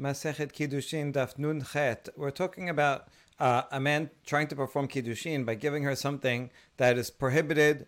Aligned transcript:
Masechet 0.00 0.52
Kiddushin 0.52 1.12
Daf 1.12 1.38
Nun 1.38 1.62
Chet. 1.72 2.08
We're 2.16 2.30
talking 2.30 2.68
about 2.68 3.08
uh, 3.38 3.62
a 3.70 3.80
man 3.80 4.10
trying 4.24 4.48
to 4.48 4.56
perform 4.56 4.88
Kiddushin 4.88 5.44
by 5.44 5.54
giving 5.54 5.82
her 5.84 5.96
something 5.96 6.50
that 6.76 6.98
is 6.98 7.10
prohibited 7.10 7.86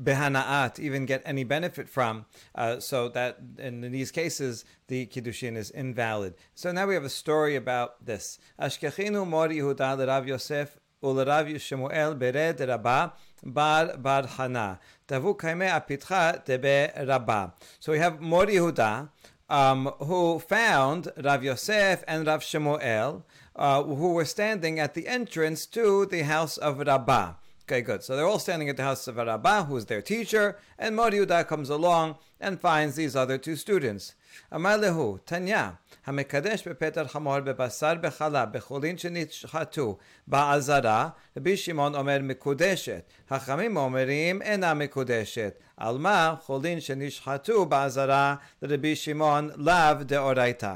behana'at, 0.00 0.78
even 0.78 1.06
get 1.06 1.22
any 1.24 1.44
benefit 1.44 1.88
from. 1.88 2.26
Uh, 2.54 2.80
so 2.80 3.08
that 3.08 3.38
in 3.58 3.80
these 3.80 4.10
cases, 4.10 4.64
the 4.88 5.06
Kiddushin 5.06 5.56
is 5.56 5.70
invalid. 5.70 6.34
So 6.54 6.72
now 6.72 6.86
we 6.86 6.94
have 6.94 7.04
a 7.04 7.10
story 7.10 7.56
about 7.56 8.04
this. 8.04 8.38
Ashkechinu 8.60 9.26
mor 9.26 9.48
Yehuda 9.48 10.06
Rav 10.06 10.26
Yosef 10.26 10.78
ולרב 11.02 11.58
שמואל 11.58 12.14
ברד 12.14 12.60
רבה 12.62 13.06
bar 13.44 13.96
bar 13.98 14.26
hana. 14.26 14.78
Tavu 15.06 15.36
kaime 15.36 15.68
apitcha 15.68 16.44
debe 16.44 17.06
rabba. 17.06 17.54
So 17.78 17.92
we 17.92 17.98
have 17.98 18.20
Mor 18.20 18.46
Yehuda, 18.46 19.08
um, 19.48 19.86
who 19.98 20.38
found 20.38 21.12
Rav 21.16 21.44
Yosef 21.44 22.02
and 22.06 22.26
Rav 22.26 22.42
Shemuel, 22.42 23.24
uh, 23.54 23.82
who 23.82 24.12
were 24.12 24.24
standing 24.24 24.78
at 24.78 24.94
the 24.94 25.08
entrance 25.08 25.66
to 25.66 26.06
the 26.06 26.22
house 26.22 26.56
of 26.56 26.78
Rabbah. 26.78 27.34
Okay, 27.71 27.81
good. 27.81 28.03
So 28.03 28.15
they're 28.15 28.27
all 28.27 28.39
standing 28.39 28.69
at 28.69 28.75
the 28.75 28.83
house 28.83 29.07
of 29.07 29.15
Rabbah, 29.15 29.63
who 29.63 29.77
is 29.77 29.85
their 29.85 30.01
teacher, 30.01 30.57
and 30.77 30.93
Mor 30.93 31.09
Yehuda 31.09 31.47
comes 31.47 31.69
along 31.69 32.15
and 32.39 32.59
finds 32.59 32.95
these 32.95 33.15
other 33.15 33.37
two 33.37 33.55
students. 33.55 34.13
אמר 34.55 34.77
להו, 34.77 35.17
תניא, 35.25 35.69
המקדש 36.05 36.67
בפטר 36.67 37.07
חמור 37.07 37.39
בבשר 37.39 37.93
בחלב, 38.01 38.49
בחולין 38.51 38.97
שנשחטו 38.97 39.97
בעזרה, 40.27 41.09
רבי 41.37 41.57
שמעון 41.57 41.95
אומר 41.95 42.17
מקודשת. 42.21 43.03
חכמים 43.29 43.77
אומרים 43.77 44.41
אינה 44.41 44.73
מקודשת. 44.73 45.53
על 45.77 45.97
מה 45.97 46.35
חולין 46.41 46.79
שנשחטו 46.79 47.65
בעזרה 47.65 48.35
לרבי 48.61 48.95
שמעון 48.95 49.49
לאו 49.55 49.93
דאורייתא. 50.01 50.75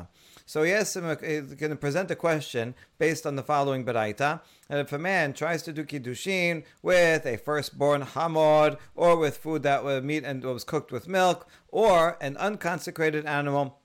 So 0.51 0.65
he 0.65 0.73
asks 0.73 0.97
him, 0.97 1.05
he's 1.23 1.55
going 1.55 1.71
to 1.71 1.77
present 1.77 2.11
a 2.11 2.17
question 2.17 2.75
based 2.99 3.25
on 3.25 3.37
the 3.37 3.43
following 3.45 3.85
baraita. 3.85 4.41
And 4.69 4.81
if 4.81 4.93
a 4.93 4.99
man 4.99 5.33
tries 5.33 5.63
to 5.63 5.73
do 5.73 5.85
kiddushin 5.85 6.65
with 6.83 7.25
a 7.25 7.37
firstborn 7.37 8.01
hamor, 8.01 8.77
or 8.97 9.17
with 9.17 9.37
food 9.37 9.63
that 9.63 9.85
was 9.85 10.03
meat 10.03 10.25
and 10.25 10.43
was 10.43 10.65
cooked 10.65 10.91
with 10.91 11.07
milk, 11.07 11.47
or 11.69 12.19
an 12.21 12.37
unconsecrated 12.37 13.27
animal 13.27 13.79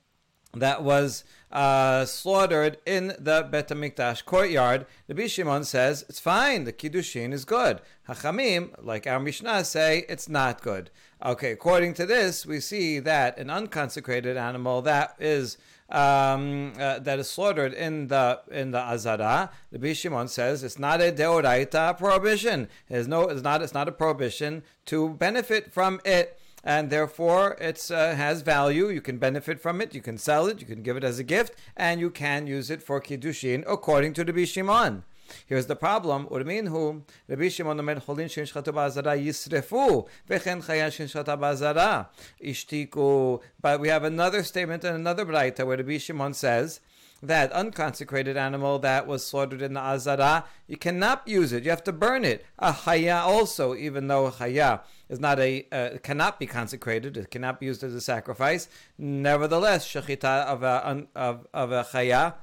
that 0.56 0.82
was 0.82 1.24
uh, 1.52 2.04
slaughtered 2.04 2.80
in 2.84 3.10
the 3.20 3.48
Bet 3.52 3.70
HaMikdash 3.70 4.26
courtyard, 4.26 4.88
Rabbi 5.08 5.28
Shimon 5.28 5.66
says 5.66 6.04
it's 6.10 6.20
fine. 6.20 6.64
The 6.64 6.74
kiddushin 6.74 7.32
is 7.32 7.46
good. 7.46 7.80
Hachamim, 8.10 8.74
like 8.82 9.06
our 9.06 9.20
Mishnah, 9.20 9.66
say 9.66 10.04
it's 10.10 10.28
not 10.28 10.64
good. 10.64 10.90
Okay, 11.24 11.52
according 11.52 11.94
to 11.94 12.08
this, 12.08 12.44
we 12.44 12.60
see 12.60 12.98
that 12.98 13.38
an 13.38 13.52
unconsecrated 13.52 14.36
animal 14.36 14.82
that 14.82 15.16
is 15.20 15.58
um, 15.90 16.74
uh, 16.80 17.00
that 17.00 17.20
is 17.20 17.30
slaughtered 17.30 17.74
in 17.74 18.08
the 18.08 18.42
in 18.52 18.72
the 18.72 18.80
azara, 18.80 19.52
the 19.72 19.80
Bishimon 19.80 20.30
says 20.30 20.64
it's 20.64 20.80
not 20.80 21.02
a 21.02 21.12
deoraita 21.12 21.98
prohibition. 21.98 22.68
It's 22.90 23.08
no, 23.08 23.24
it's 23.24 23.44
not. 23.44 23.62
It's 23.62 23.74
not 23.74 23.88
a 23.88 23.92
prohibition 23.92 24.64
to 24.86 25.10
benefit 25.10 25.72
from 25.72 26.02
it. 26.04 26.40
And 26.64 26.90
therefore, 26.90 27.56
it 27.62 27.92
uh, 27.92 28.16
has 28.16 28.42
value. 28.42 28.90
You 28.90 29.02
can 29.02 29.20
benefit 29.20 29.62
from 29.62 29.82
it. 29.82 29.94
You 29.94 30.02
can 30.02 30.18
sell 30.18 30.48
it. 30.48 30.60
You 30.60 30.66
can 30.66 30.82
give 30.82 30.98
it 30.98 31.04
as 31.04 31.20
a 31.20 31.24
gift, 31.24 31.54
and 31.78 32.00
you 32.00 32.10
can 32.10 32.48
use 32.48 32.72
it 32.72 32.82
for 32.82 33.00
kiddushin 33.00 33.64
according 33.68 34.14
to 34.14 34.24
the 34.24 34.34
Bishimon. 34.34 35.04
Here's 35.46 35.68
the 35.68 35.76
problem. 35.76 36.28
Rabbi 36.30 37.50
Shimon 37.50 37.80
omer 37.80 37.96
cholin 37.96 38.28
shenshchatu 38.28 38.74
ba'azara 38.74 39.18
yisrefu, 39.18 40.08
chaya 40.30 40.62
shenshchata 40.62 41.38
ba'azara 41.40 42.08
ishtiku. 42.44 43.42
But 43.62 43.80
we 43.80 43.90
have 43.90 44.04
another 44.04 44.44
statement 44.44 44.84
and 44.84 44.96
another 44.96 45.26
braita 45.26 45.66
where 45.66 45.78
Rabbi 45.78 45.98
Shimon 45.98 46.34
says 46.34 46.80
that 47.22 47.52
unconsecrated 47.52 48.38
animal 48.38 48.80
that 48.80 49.08
was 49.08 49.26
slaughtered 49.26 49.62
in 49.62 49.74
the 49.74 49.80
azara, 49.80 50.46
you 50.68 50.78
cannot 50.78 51.28
use 51.28 51.54
it. 51.54 51.64
You 51.64 51.70
have 51.70 51.84
to 51.86 51.94
burn 51.94 52.26
it. 52.26 52.46
A 52.60 52.72
chaya 52.72 53.22
also, 53.22 53.76
even 53.76 54.08
though 54.08 54.28
a 54.28 54.32
chaya 54.32 54.82
is 55.10 55.20
not 55.20 55.40
a 55.40 55.66
uh, 55.72 55.98
cannot 56.04 56.40
be 56.40 56.46
consecrated, 56.46 57.18
it 57.18 57.32
cannot 57.32 57.60
be 57.60 57.68
used 57.68 57.84
as 57.84 57.94
a 57.94 58.02
sacrifice. 58.02 58.68
Nevertheless, 58.98 59.88
shechita 59.88 60.46
of 60.46 60.64
a 60.64 61.08
of, 61.16 61.48
of 61.54 61.72
a 61.72 61.84
chaya 61.84 62.36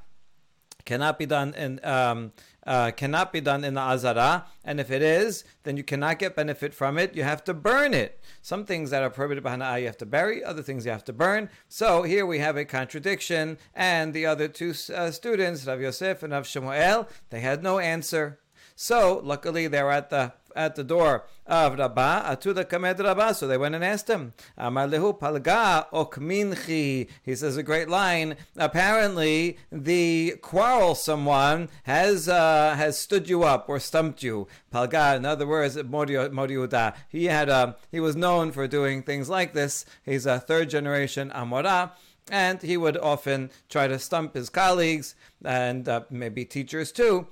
cannot 0.84 1.18
be 1.18 1.26
done 1.26 1.54
in 1.54 1.84
um, 1.84 2.32
uh, 2.66 2.90
cannot 2.92 3.32
be 3.32 3.40
done 3.40 3.64
in 3.64 3.74
the 3.74 3.80
azara, 3.80 4.46
and 4.64 4.78
if 4.78 4.90
it 4.90 5.02
is, 5.02 5.44
then 5.64 5.76
you 5.76 5.82
cannot 5.82 6.18
get 6.18 6.36
benefit 6.36 6.74
from 6.74 6.98
it. 6.98 7.16
You 7.16 7.22
have 7.22 7.44
to 7.44 7.54
burn 7.54 7.94
it. 7.94 8.20
Some 8.40 8.64
things 8.64 8.90
that 8.90 9.02
are 9.02 9.10
prohibited 9.10 9.42
by 9.42 9.56
Hana'ah 9.56 9.80
you 9.80 9.86
have 9.86 9.96
to 9.98 10.06
bury, 10.06 10.44
other 10.44 10.62
things 10.62 10.84
you 10.84 10.92
have 10.92 11.04
to 11.04 11.12
burn. 11.12 11.48
So 11.68 12.02
here 12.02 12.26
we 12.26 12.38
have 12.38 12.56
a 12.56 12.64
contradiction, 12.64 13.58
and 13.74 14.14
the 14.14 14.26
other 14.26 14.48
two 14.48 14.74
uh, 14.94 15.10
students, 15.10 15.66
Rav 15.66 15.80
Yosef 15.80 16.22
and 16.22 16.32
Rav 16.32 16.46
Shemuel, 16.46 17.08
they 17.30 17.40
had 17.40 17.62
no 17.62 17.78
answer. 17.78 18.38
So 18.74 19.20
luckily 19.24 19.66
they're 19.66 19.90
at 19.90 20.10
the 20.10 20.32
at 20.54 20.74
the 20.74 20.84
door 20.84 21.24
of 21.46 21.78
Rabbah, 21.78 22.36
Atuda 22.36 22.68
Kamed 22.68 23.00
Rabbah. 23.00 23.32
So 23.32 23.46
they 23.46 23.58
went 23.58 23.74
and 23.74 23.84
asked 23.84 24.08
him, 24.08 24.32
Amar 24.56 24.86
lehu 24.86 25.18
palga 25.18 25.86
okminchi. 25.90 27.08
He 27.22 27.34
says 27.34 27.56
a 27.56 27.62
great 27.62 27.88
line. 27.88 28.36
Apparently, 28.56 29.58
the 29.70 30.36
quarrelsome 30.42 31.24
one 31.24 31.68
has 31.84 32.28
uh, 32.28 32.74
has 32.76 32.98
stood 32.98 33.28
you 33.28 33.42
up 33.44 33.68
or 33.68 33.78
stumped 33.80 34.22
you. 34.22 34.46
Palga, 34.72 35.16
in 35.16 35.24
other 35.24 35.46
words, 35.46 35.76
Moriuda. 35.76 36.94
He 37.08 37.26
had 37.26 37.48
uh, 37.48 37.74
he 37.90 38.00
was 38.00 38.16
known 38.16 38.52
for 38.52 38.66
doing 38.68 39.02
things 39.02 39.28
like 39.28 39.52
this. 39.52 39.84
He's 40.04 40.26
a 40.26 40.38
third 40.38 40.70
generation 40.70 41.30
Amora 41.34 41.92
and 42.30 42.62
he 42.62 42.76
would 42.76 42.96
often 42.98 43.50
try 43.68 43.88
to 43.88 43.98
stump 43.98 44.34
his 44.34 44.48
colleagues 44.48 45.14
and 45.44 45.88
uh, 45.88 46.02
maybe 46.08 46.44
teachers 46.44 46.92
too. 46.92 47.26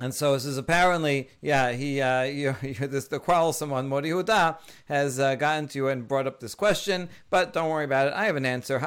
And 0.00 0.14
so 0.14 0.34
this 0.34 0.44
is 0.44 0.56
apparently, 0.56 1.28
yeah, 1.42 1.72
he, 1.72 2.00
uh, 2.00 2.22
you, 2.40 2.54
you, 2.62 2.74
this, 2.74 3.08
the 3.08 3.18
quarrelsome 3.18 3.70
one, 3.70 3.88
Mori 3.88 4.10
Huda, 4.10 4.56
has 4.86 5.18
uh, 5.18 5.34
gotten 5.34 5.66
to 5.68 5.78
you 5.78 5.88
and 5.88 6.06
brought 6.06 6.28
up 6.28 6.38
this 6.38 6.54
question, 6.54 7.08
but 7.30 7.52
don't 7.52 7.68
worry 7.68 7.84
about 7.84 8.06
it. 8.06 8.14
I 8.14 8.26
have 8.26 8.36
an 8.36 8.46
answer. 8.46 8.78
Here 8.78 8.86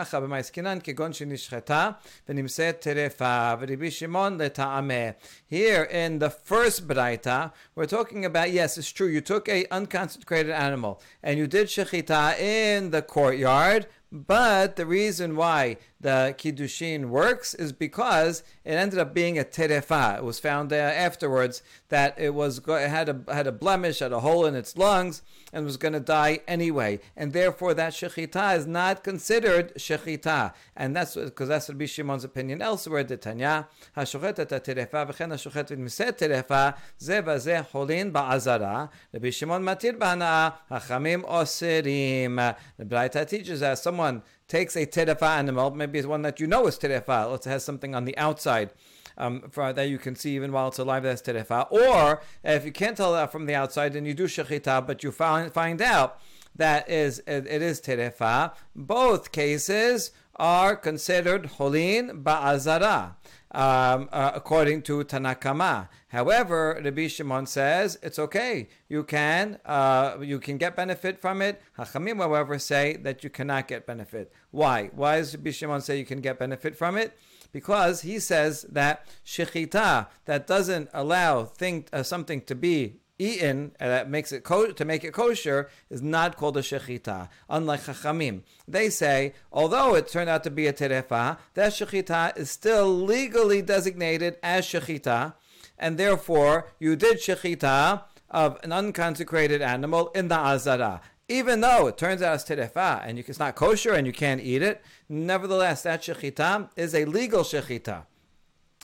in 5.83 6.19
the 6.19 6.29
first 6.29 6.87
Braita, 6.87 7.51
we're 7.75 7.85
talking 7.85 8.25
about, 8.25 8.51
yes, 8.51 8.77
it's 8.77 8.89
true, 8.89 9.07
you 9.07 9.19
took 9.19 9.49
a 9.49 9.65
unconsecrated 9.69 10.53
animal 10.53 11.01
and 11.21 11.37
you 11.37 11.45
did 11.45 11.67
shechita 11.67 12.39
in 12.39 12.91
the 12.91 13.01
courtyard, 13.01 13.87
but 14.13 14.77
the 14.77 14.85
reason 14.85 15.35
why 15.35 15.75
the 16.01 16.35
kiddushin 16.37 17.05
works 17.05 17.53
is 17.53 17.71
because 17.71 18.43
it 18.65 18.73
ended 18.73 18.99
up 18.99 19.13
being 19.13 19.37
a 19.37 19.43
terefa. 19.43 20.17
It 20.17 20.23
was 20.23 20.39
found 20.39 20.73
uh, 20.73 20.75
afterwards 20.75 21.61
that 21.89 22.19
it 22.19 22.33
was 22.33 22.59
it 22.67 22.89
had 22.89 23.09
a 23.09 23.33
had 23.33 23.47
a 23.47 23.51
blemish, 23.51 23.99
had 23.99 24.11
a 24.11 24.19
hole 24.21 24.45
in 24.45 24.55
its 24.55 24.75
lungs, 24.75 25.21
and 25.53 25.63
was 25.63 25.77
going 25.77 25.93
to 25.93 25.99
die 25.99 26.39
anyway. 26.47 26.99
And 27.15 27.33
therefore, 27.33 27.73
that 27.75 27.93
shechita 27.93 28.57
is 28.57 28.65
not 28.65 29.03
considered 29.03 29.75
shechita, 29.75 30.53
and 30.75 30.95
that's 30.95 31.15
because 31.15 31.49
that's 31.49 31.69
Rabbi 31.69 31.85
Shimon's 31.85 32.23
opinion. 32.23 32.61
Elsewhere, 32.61 33.03
the 33.03 33.17
Tanya 33.17 33.67
hashochet 33.95 34.39
et 34.39 34.49
terefa 34.49 35.07
v'chen 35.07 35.29
hashochet 35.29 35.69
v'miset 35.69 36.17
terefa 36.17 36.75
ze 36.99 37.21
v'ze 37.21 37.65
holin 37.65 38.11
ba'azara. 38.11 38.89
Rabbi 39.13 39.29
Shimon 39.29 39.61
matir 39.61 39.97
b'hana 39.97 40.55
hachamim 40.69 41.23
osirim. 41.23 42.55
The 42.77 42.85
Braita 42.85 43.27
teaches 43.27 43.59
that 43.59 43.77
someone 43.77 44.23
takes 44.51 44.75
a 44.75 44.85
terefa 44.85 45.37
animal, 45.37 45.71
maybe 45.71 45.97
it's 45.97 46.07
one 46.07 46.23
that 46.23 46.41
you 46.41 46.45
know 46.45 46.67
is 46.67 46.77
terefa, 46.77 47.33
it 47.33 47.45
has 47.45 47.63
something 47.63 47.95
on 47.95 48.03
the 48.05 48.17
outside. 48.17 48.71
Um, 49.17 49.49
for, 49.51 49.73
that 49.73 49.89
you 49.89 49.97
can 49.97 50.15
see 50.15 50.35
even 50.35 50.51
while 50.51 50.69
it's 50.69 50.79
alive, 50.79 51.03
that's 51.03 51.21
terefa. 51.21 51.71
Or 51.71 52.21
if 52.43 52.65
you 52.65 52.71
can't 52.71 52.97
tell 52.97 53.13
that 53.13 53.31
from 53.31 53.45
the 53.45 53.55
outside, 53.55 53.93
then 53.93 54.05
you 54.05 54.13
do 54.13 54.25
shechita, 54.25 54.85
but 54.87 55.03
you 55.03 55.11
find, 55.11 55.53
find 55.53 55.81
out 55.81 56.19
that 56.55 56.89
is 56.89 57.19
it, 57.27 57.45
it 57.47 57.61
is 57.61 57.79
terefa. 57.81 58.53
Both 58.75 59.31
cases 59.31 60.11
are 60.41 60.75
considered 60.75 61.45
holin 61.45 62.23
ba'azara 62.23 63.13
um, 63.51 64.09
uh, 64.11 64.31
according 64.33 64.81
to 64.81 65.03
Tanakama. 65.03 65.87
However, 66.07 66.81
Rabbi 66.83 67.07
Shimon 67.07 67.45
says 67.45 67.99
it's 68.01 68.17
okay. 68.17 68.67
You 68.89 69.03
can 69.03 69.59
uh, 69.65 70.17
you 70.21 70.39
can 70.39 70.57
get 70.57 70.75
benefit 70.75 71.19
from 71.19 71.43
it. 71.43 71.61
Hachamim, 71.77 72.17
however, 72.17 72.57
say 72.57 72.97
that 72.97 73.23
you 73.23 73.29
cannot 73.29 73.67
get 73.67 73.85
benefit. 73.85 74.33
Why? 74.49 74.89
Why 74.95 75.17
does 75.17 75.35
Rabbi 75.35 75.51
Shimon 75.51 75.81
say 75.81 75.99
you 75.99 76.05
can 76.05 76.21
get 76.21 76.39
benefit 76.39 76.75
from 76.75 76.97
it? 76.97 77.17
Because 77.51 78.01
he 78.01 78.17
says 78.19 78.63
that 78.71 79.05
shechita 79.25 80.07
that 80.25 80.47
doesn't 80.47 80.89
allow 80.93 81.43
thing, 81.43 81.85
uh, 81.93 82.01
something 82.01 82.41
to 82.41 82.55
be 82.55 83.00
eaten 83.21 83.71
and 83.79 83.91
that 83.91 84.09
makes 84.09 84.31
it 84.31 84.43
to 84.45 84.85
make 84.85 85.03
it 85.03 85.13
kosher 85.13 85.69
is 85.89 86.01
not 86.01 86.37
called 86.37 86.57
a 86.57 86.61
shechita. 86.61 87.29
Unlike 87.49 87.81
chachamim, 87.81 88.41
they 88.67 88.89
say 88.89 89.33
although 89.51 89.95
it 89.95 90.07
turned 90.07 90.29
out 90.29 90.43
to 90.43 90.49
be 90.49 90.67
a 90.67 90.73
terefa, 90.73 91.37
that 91.53 91.73
shechita 91.73 92.37
is 92.37 92.49
still 92.49 92.87
legally 92.93 93.61
designated 93.61 94.37
as 94.41 94.65
shechita, 94.65 95.33
and 95.77 95.97
therefore 95.97 96.67
you 96.79 96.95
did 96.95 97.17
shechita 97.17 98.03
of 98.29 98.57
an 98.63 98.71
unconsecrated 98.71 99.61
animal 99.61 100.09
in 100.15 100.27
the 100.29 100.37
azara 100.37 101.01
even 101.31 101.61
though 101.61 101.87
it 101.87 101.97
turns 101.97 102.21
out 102.21 102.35
it's 102.35 102.43
terefa 102.43 103.01
and 103.07 103.17
it's 103.17 103.39
not 103.39 103.55
kosher 103.55 103.93
and 103.93 104.05
you 104.05 104.11
can't 104.11 104.41
eat 104.41 104.61
it, 104.61 104.83
nevertheless, 105.07 105.83
that 105.83 106.01
shechita 106.01 106.69
is 106.75 106.93
a 106.93 107.05
legal 107.05 107.43
shechita. 107.43 108.03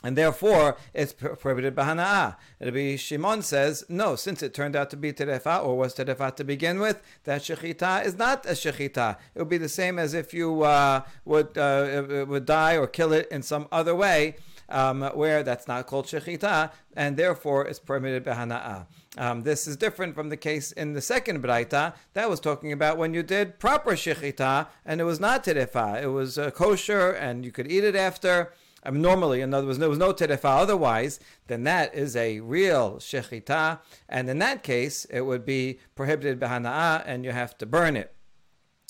And 0.04 0.16
therefore, 0.16 0.76
it's 0.94 1.12
prohibited 1.12 1.74
b'hana'ah. 1.74 2.36
Rabbi 2.60 2.94
Shimon 2.94 3.42
says, 3.42 3.84
no, 3.88 4.14
since 4.14 4.44
it 4.44 4.54
turned 4.54 4.76
out 4.76 4.90
to 4.90 4.96
be 4.96 5.12
terefa, 5.12 5.64
or 5.64 5.76
was 5.76 5.96
terefa 5.96 6.36
to 6.36 6.44
begin 6.44 6.78
with, 6.78 7.02
that 7.24 7.42
shechita 7.42 8.04
is 8.04 8.16
not 8.16 8.46
a 8.46 8.50
shechita. 8.50 9.16
It 9.34 9.40
would 9.40 9.48
be 9.48 9.58
the 9.58 9.68
same 9.68 9.98
as 9.98 10.14
if 10.14 10.32
you 10.32 10.62
uh, 10.62 11.02
would, 11.24 11.58
uh, 11.58 12.26
would 12.28 12.46
die 12.46 12.76
or 12.76 12.86
kill 12.86 13.12
it 13.12 13.26
in 13.32 13.42
some 13.42 13.66
other 13.72 13.94
way, 13.94 14.36
um, 14.68 15.02
where 15.14 15.42
that's 15.42 15.66
not 15.66 15.88
called 15.88 16.06
shechita, 16.06 16.70
and 16.94 17.16
therefore 17.16 17.66
it's 17.66 17.80
permitted 17.80 18.24
b'hana'ah. 18.24 18.86
Um, 19.16 19.42
this 19.42 19.66
is 19.66 19.76
different 19.76 20.14
from 20.14 20.28
the 20.28 20.36
case 20.36 20.70
in 20.70 20.92
the 20.92 21.00
second 21.00 21.42
braita 21.42 21.94
that 22.12 22.30
was 22.30 22.38
talking 22.38 22.70
about 22.70 22.98
when 22.98 23.14
you 23.14 23.24
did 23.24 23.58
proper 23.58 23.92
shechita 23.92 24.68
and 24.86 25.00
it 25.00 25.04
was 25.04 25.18
not 25.18 25.42
terefa. 25.42 26.00
It 26.00 26.08
was 26.08 26.38
uh, 26.38 26.52
kosher 26.52 27.10
and 27.10 27.44
you 27.44 27.50
could 27.50 27.70
eat 27.70 27.82
it 27.82 27.96
after. 27.96 28.52
I 28.84 28.90
mean, 28.90 29.02
normally, 29.02 29.40
in 29.40 29.52
other 29.52 29.66
words, 29.66 29.78
there 29.78 29.88
was 29.88 29.98
no 29.98 30.12
terefa 30.12 30.60
otherwise, 30.60 31.20
then 31.48 31.64
that 31.64 31.94
is 31.94 32.14
a 32.14 32.40
real 32.40 32.96
shechita, 32.96 33.80
and 34.08 34.30
in 34.30 34.38
that 34.38 34.62
case, 34.62 35.04
it 35.06 35.22
would 35.22 35.44
be 35.44 35.80
prohibited 35.94 36.38
b'hana'ah, 36.38 37.02
and 37.04 37.24
you 37.24 37.32
have 37.32 37.58
to 37.58 37.66
burn 37.66 37.96
it. 37.96 38.14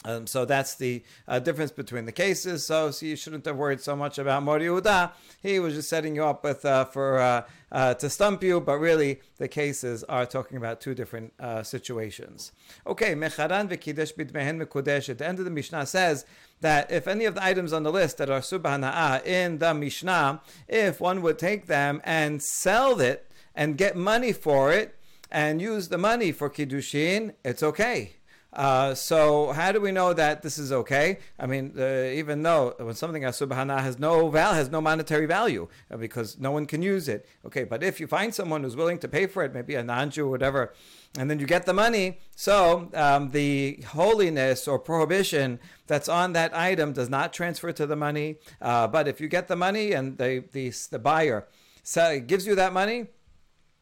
Um, 0.05 0.29
so 0.29 0.45
that's 0.45 0.77
the 0.77 1.03
uh, 1.27 1.41
difference 1.41 1.73
between 1.73 2.05
the 2.05 2.13
cases. 2.13 2.65
So, 2.65 2.93
so, 2.93 3.05
you 3.05 3.17
shouldn't 3.17 3.45
have 3.47 3.57
worried 3.57 3.81
so 3.81 3.97
much 3.97 4.19
about 4.19 4.45
Mori 4.45 4.67
Uda. 4.67 5.11
He 5.43 5.59
was 5.59 5.75
just 5.75 5.89
setting 5.89 6.15
you 6.15 6.25
up 6.25 6.45
with 6.45 6.65
uh, 6.65 6.85
for 6.85 7.19
uh, 7.19 7.43
uh, 7.73 7.95
to 7.95 8.09
stump 8.09 8.45
you, 8.45 8.61
but 8.61 8.79
really 8.79 9.21
the 9.39 9.49
cases 9.49 10.05
are 10.05 10.25
talking 10.25 10.57
about 10.57 10.81
two 10.81 10.95
different 10.95 11.33
uh, 11.41 11.65
situations. 11.65 12.53
Okay, 12.87 13.17
mecharan 13.17 13.69
v'kidesh 13.69 14.15
bidmehen 14.15 14.63
mekudesh. 14.63 15.09
At 15.09 15.19
the 15.19 15.27
end 15.27 15.41
of 15.41 15.45
the 15.45 15.51
Mishnah 15.51 15.87
says 15.87 16.25
that 16.61 16.89
if 16.93 17.09
any 17.09 17.25
of 17.25 17.35
the 17.35 17.45
items 17.45 17.73
on 17.73 17.83
the 17.83 17.93
list 17.93 18.19
that 18.19 18.31
are 18.31 18.41
subhana'ah 18.41 19.27
in 19.27 19.59
the 19.59 19.75
Mishnah, 19.75 20.41
if 20.69 21.01
one 21.01 21.23
would 21.23 21.41
take 21.41 21.67
them 21.67 22.01
and 22.05 22.41
sell 22.41 23.01
it 23.01 23.29
and 23.53 23.77
get 23.77 23.97
money 23.97 24.33
for 24.33 24.73
it 24.73 24.95
and 25.29 25.61
use 25.61 25.89
the 25.89 25.99
money 25.99 26.31
for 26.31 26.49
kiddushin, 26.49 27.35
it's 27.45 27.65
okay. 27.65 28.13
Uh, 28.53 28.95
so 28.95 29.53
how 29.53 29.71
do 29.73 29.81
we 29.81 29.93
know 29.93 30.13
that 30.15 30.43
this 30.43 30.57
is 30.59 30.73
okay? 30.73 31.19
I 31.39 31.47
mean, 31.47 31.75
uh, 31.79 32.11
even 32.15 32.43
though 32.43 32.75
when 32.79 32.95
something 32.95 33.25
as 33.25 33.39
subhana 33.39 33.81
has 33.81 33.99
no 33.99 34.29
val 34.31 34.55
has 34.55 34.71
no 34.71 34.81
monetary 34.81 35.27
value 35.27 35.69
uh, 35.91 35.99
because 35.99 36.39
no 36.39 36.51
one 36.51 36.65
can 36.65 36.81
use 36.81 37.09
it. 37.09 37.27
Okay, 37.45 37.65
but 37.65 37.83
if 37.83 38.01
you 38.01 38.07
find 38.07 38.35
someone 38.35 38.63
who's 38.63 38.77
willing 38.77 38.99
to 39.01 39.09
pay 39.09 39.27
for 39.27 39.45
it, 39.45 39.53
maybe 39.53 39.75
a 39.75 39.83
non-Jew 39.83 40.27
or 40.27 40.31
whatever, 40.31 40.73
and 41.19 41.31
then 41.31 41.39
you 41.39 41.47
get 41.47 41.67
the 41.67 41.75
money, 41.75 42.19
so 42.35 42.91
um, 42.95 43.31
the 43.33 43.85
holiness 43.89 44.67
or 44.67 44.79
prohibition 44.79 45.59
that's 45.87 46.09
on 46.09 46.33
that 46.33 46.57
item 46.57 46.93
does 46.93 47.11
not 47.11 47.33
transfer 47.33 47.73
to 47.73 47.87
the 47.87 47.97
money. 47.97 48.37
Uh, 48.63 48.87
but 48.87 49.07
if 49.07 49.21
you 49.21 49.29
get 49.29 49.49
the 49.49 49.57
money 49.57 49.93
and 49.93 50.17
the 50.17 50.45
the, 50.53 50.73
the 50.91 50.99
buyer 50.99 51.47
so 51.83 52.21
gives 52.21 52.47
you 52.47 52.55
that 52.55 52.73
money 52.73 53.07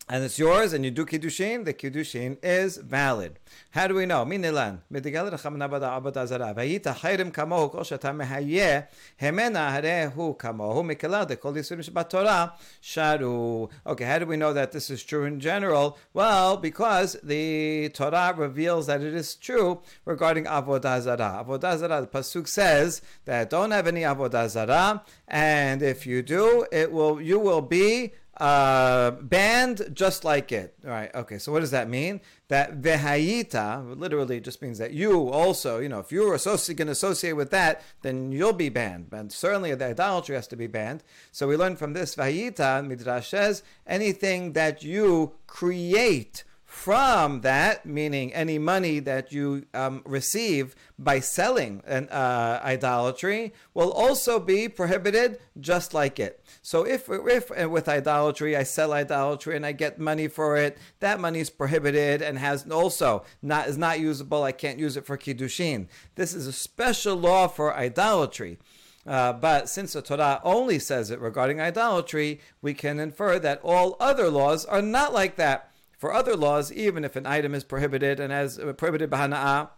and 0.08 0.23
it's 0.23 0.38
yours, 0.38 0.73
and 0.73 0.85
you 0.85 0.93
do 0.93 1.05
kiddushin, 1.05 1.64
the 1.64 1.75
kiddushin 1.75 2.38
is 2.41 2.76
valid. 2.76 3.41
How 3.73 3.88
do 3.88 3.94
we 3.94 4.06
know? 4.06 4.25
Minilan. 4.25 4.82
Okay, 13.87 14.05
how 14.05 14.19
do 14.19 14.26
we 14.26 14.37
know 14.37 14.53
that 14.53 14.73
this 14.73 14.91
is 14.91 15.03
true 15.03 15.25
in 15.25 15.41
general? 15.41 15.99
Well, 16.14 16.56
because 16.56 17.17
the 17.23 17.88
Torah 17.88 18.32
reveals 18.37 18.87
that 18.87 19.02
it 19.02 19.12
is 19.12 19.35
true 19.35 19.81
regarding 20.05 20.44
avodah 20.44 21.00
zara. 21.00 21.44
Avodah 21.44 21.79
zara, 21.79 22.00
the 22.00 22.06
pasuk 22.06 22.47
says 22.47 23.02
that 23.25 23.50
don't 23.50 23.73
have 23.73 23.88
any 23.88 24.02
avodah 24.02 24.49
zara, 24.49 25.02
and 25.26 25.82
if 25.82 26.06
you 26.06 26.23
do, 26.23 26.64
it 26.70 26.93
will 26.93 27.20
you 27.20 27.41
will 27.41 27.62
be 27.62 28.12
uh, 28.37 29.12
banned 29.12 29.91
just 29.94 30.25
like 30.25 30.53
it. 30.53 30.75
All 30.85 30.91
right. 30.91 31.15
Okay. 31.15 31.38
So 31.38 31.53
what 31.53 31.61
does 31.61 31.71
that 31.71 31.88
mean? 31.88 32.21
That 32.49 32.81
vehayita 32.81 33.99
literally 33.99 34.41
just 34.41 34.61
means 34.61 34.79
that 34.79 34.93
you 34.93 35.29
also, 35.31 35.79
you 35.79 35.88
know, 35.88 36.00
if 36.00 36.12
you're 36.12 36.35
associate, 36.35 36.77
going 36.77 36.87
to 36.87 36.93
associate 36.93 37.33
with 37.33 37.50
that, 37.50 37.83
then 38.03 38.33
you'll 38.33 38.53
be 38.53 38.69
banned. 38.69 39.09
And 39.12 39.33
certainly 39.33 39.75
the 39.75 39.87
idolatry 39.87 40.35
has 40.35 40.47
to 40.49 40.56
be 40.56 40.67
banned. 40.67 41.03
So 41.33 41.49
we 41.49 41.56
learn 41.56 41.77
from 41.77 41.94
this 41.94 42.15
vehayita 42.15 42.87
midrash 42.87 43.31
says 43.31 43.62
anything 43.87 44.53
that 44.53 44.83
you 44.83 45.33
create 45.47 46.44
from 46.76 47.40
that, 47.40 47.87
meaning 47.87 48.32
any 48.34 48.58
money 48.58 48.99
that 48.99 49.32
you 49.32 49.64
um, 49.73 50.02
receive 50.05 50.76
by 50.99 51.19
selling 51.19 51.82
an 51.87 52.06
uh, 52.11 52.61
idolatry, 52.62 53.55
will 53.73 53.90
also 53.90 54.38
be 54.38 54.69
prohibited 54.69 55.40
just 55.58 55.94
like 55.94 56.20
it. 56.20 56.44
So 56.61 56.87
if, 56.87 57.08
if 57.08 57.50
uh, 57.50 57.69
with 57.70 57.88
idolatry 57.88 58.55
I 58.55 58.62
sell 58.62 58.93
idolatry 58.93 59.56
and 59.56 59.64
I 59.64 59.73
get 59.73 59.99
money 59.99 60.28
for 60.28 60.58
it, 60.58 60.76
that 61.00 61.19
money 61.19 61.40
is 61.40 61.49
prohibited 61.49 62.20
and 62.20 62.38
has 62.38 62.70
also 62.70 63.25
not 63.40 63.69
is 63.69 63.78
not 63.78 63.99
usable. 63.99 64.43
I 64.43 64.52
can't 64.52 64.78
use 64.78 64.99
it 64.99 65.06
for 65.06 65.17
kiddushin. 65.17 65.88
This 66.14 66.34
is 66.34 66.46
a 66.46 66.52
special 66.52 67.17
law 67.17 67.49
for 67.49 67.75
idolatry. 67.75 68.58
Uh, 69.06 69.32
but 69.32 69.69
since 69.70 69.94
the 69.94 70.02
Torah 70.02 70.40
only 70.44 70.78
says 70.78 71.11
it 71.11 71.20
regarding 71.20 71.58
idolatry, 71.58 72.40
we 72.61 72.75
can 72.75 73.00
infer 73.00 73.38
that 73.38 73.61
all 73.64 73.96
other 73.99 74.28
laws 74.28 74.67
are 74.67 74.82
not 74.82 75.14
like 75.14 75.37
that. 75.37 75.70
For 75.96 76.12
other 76.12 76.37
laws, 76.37 76.70
even 76.72 77.04
if 77.04 77.16
an 77.16 77.26
item 77.26 77.54
is 77.54 77.64
prohibited 77.64 78.20
and 78.20 78.32
has 78.32 78.58
uh, 78.58 78.72
prohibited 78.75 79.10
bahana'ah 79.10 79.70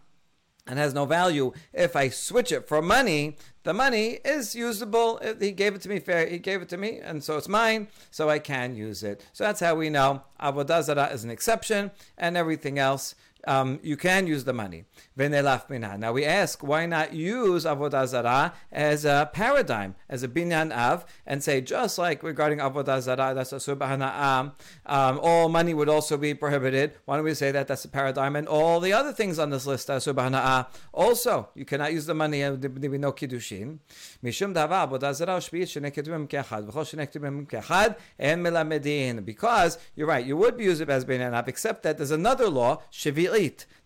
and 0.67 0.77
has 0.77 0.93
no 0.93 1.05
value, 1.05 1.51
if 1.73 1.95
I 1.95 2.09
switch 2.09 2.51
it 2.51 2.67
for 2.67 2.81
money, 2.81 3.37
the 3.63 3.73
money 3.73 4.19
is 4.25 4.53
usable. 4.53 5.19
He 5.39 5.51
gave 5.51 5.75
it 5.75 5.81
to 5.81 5.89
me 5.89 5.99
fair. 5.99 6.27
He 6.27 6.37
gave 6.37 6.61
it 6.61 6.69
to 6.69 6.77
me, 6.77 6.99
and 6.99 7.23
so 7.23 7.37
it's 7.37 7.47
mine, 7.47 7.87
so 8.11 8.29
I 8.29 8.39
can 8.39 8.75
use 8.75 9.01
it. 9.01 9.25
So 9.33 9.43
that's 9.45 9.61
how 9.61 9.75
we 9.75 9.89
know 9.89 10.23
avodah 10.39 10.83
zarah 10.83 11.09
is 11.11 11.23
an 11.23 11.31
exception, 11.31 11.91
and 12.17 12.37
everything 12.37 12.77
else 12.77 13.15
um, 13.45 13.79
you 13.83 13.95
can 13.97 14.27
use 14.27 14.43
the 14.45 14.53
money. 14.53 14.85
Now 15.15 16.11
we 16.13 16.25
ask, 16.25 16.63
why 16.63 16.85
not 16.85 17.13
use 17.13 17.65
Avodah 17.65 18.07
Zarah 18.07 18.53
as 18.71 19.05
a 19.05 19.29
paradigm, 19.33 19.95
as 20.09 20.23
a 20.23 20.27
binyan 20.27 20.75
av, 20.75 21.05
and 21.25 21.43
say, 21.43 21.61
just 21.61 21.97
like 21.97 22.23
regarding 22.23 22.59
Avodah 22.59 23.01
Zarah, 23.01 23.33
that's 23.35 23.53
a 23.53 23.57
subhana'am, 23.57 24.53
um, 24.85 25.19
all 25.21 25.49
money 25.49 25.73
would 25.73 25.89
also 25.89 26.17
be 26.17 26.33
prohibited. 26.33 26.93
Why 27.05 27.17
don't 27.17 27.25
we 27.25 27.33
say 27.33 27.51
that 27.51 27.67
that's 27.67 27.85
a 27.85 27.89
paradigm, 27.89 28.35
and 28.35 28.47
all 28.47 28.79
the 28.79 28.93
other 28.93 29.13
things 29.13 29.39
on 29.39 29.49
this 29.49 29.65
list, 29.65 29.89
are 29.89 29.97
subhana'ah, 29.97 30.67
also, 30.93 31.49
you 31.55 31.65
cannot 31.65 31.93
use 31.93 32.05
the 32.05 32.15
money, 32.15 32.41
and 32.41 32.61
there 32.61 32.89
will 32.89 32.99
no 32.99 33.11
kiddushin. 33.11 33.79
Mishum 34.23 34.53
dava 34.53 34.87
Avodah 34.89 35.13
Zarah 35.13 35.37
shvi'it 35.37 35.63
sheneketubim 35.63 36.27
kechad, 36.27 36.69
v'chol 36.69 36.85
sheneketubim 36.85 37.47
kechad, 37.47 37.95
and. 38.17 38.39
Because, 39.25 39.77
you're 39.95 40.07
right, 40.07 40.25
you 40.25 40.35
would 40.37 40.57
be 40.57 40.63
used 40.63 40.81
as 40.81 41.05
binyan 41.05 41.33
av, 41.33 41.47
except 41.47 41.83
that 41.83 41.97
there's 41.97 42.11
another 42.11 42.47
law, 42.49 42.81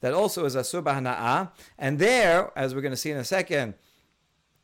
that 0.01 0.13
also 0.13 0.45
is 0.45 0.55
a 0.55 0.61
subhana'ah. 0.61 1.51
And 1.77 1.99
there, 1.99 2.51
as 2.55 2.73
we're 2.73 2.81
going 2.81 2.91
to 2.91 2.97
see 2.97 3.11
in 3.11 3.17
a 3.17 3.23
second, 3.23 3.75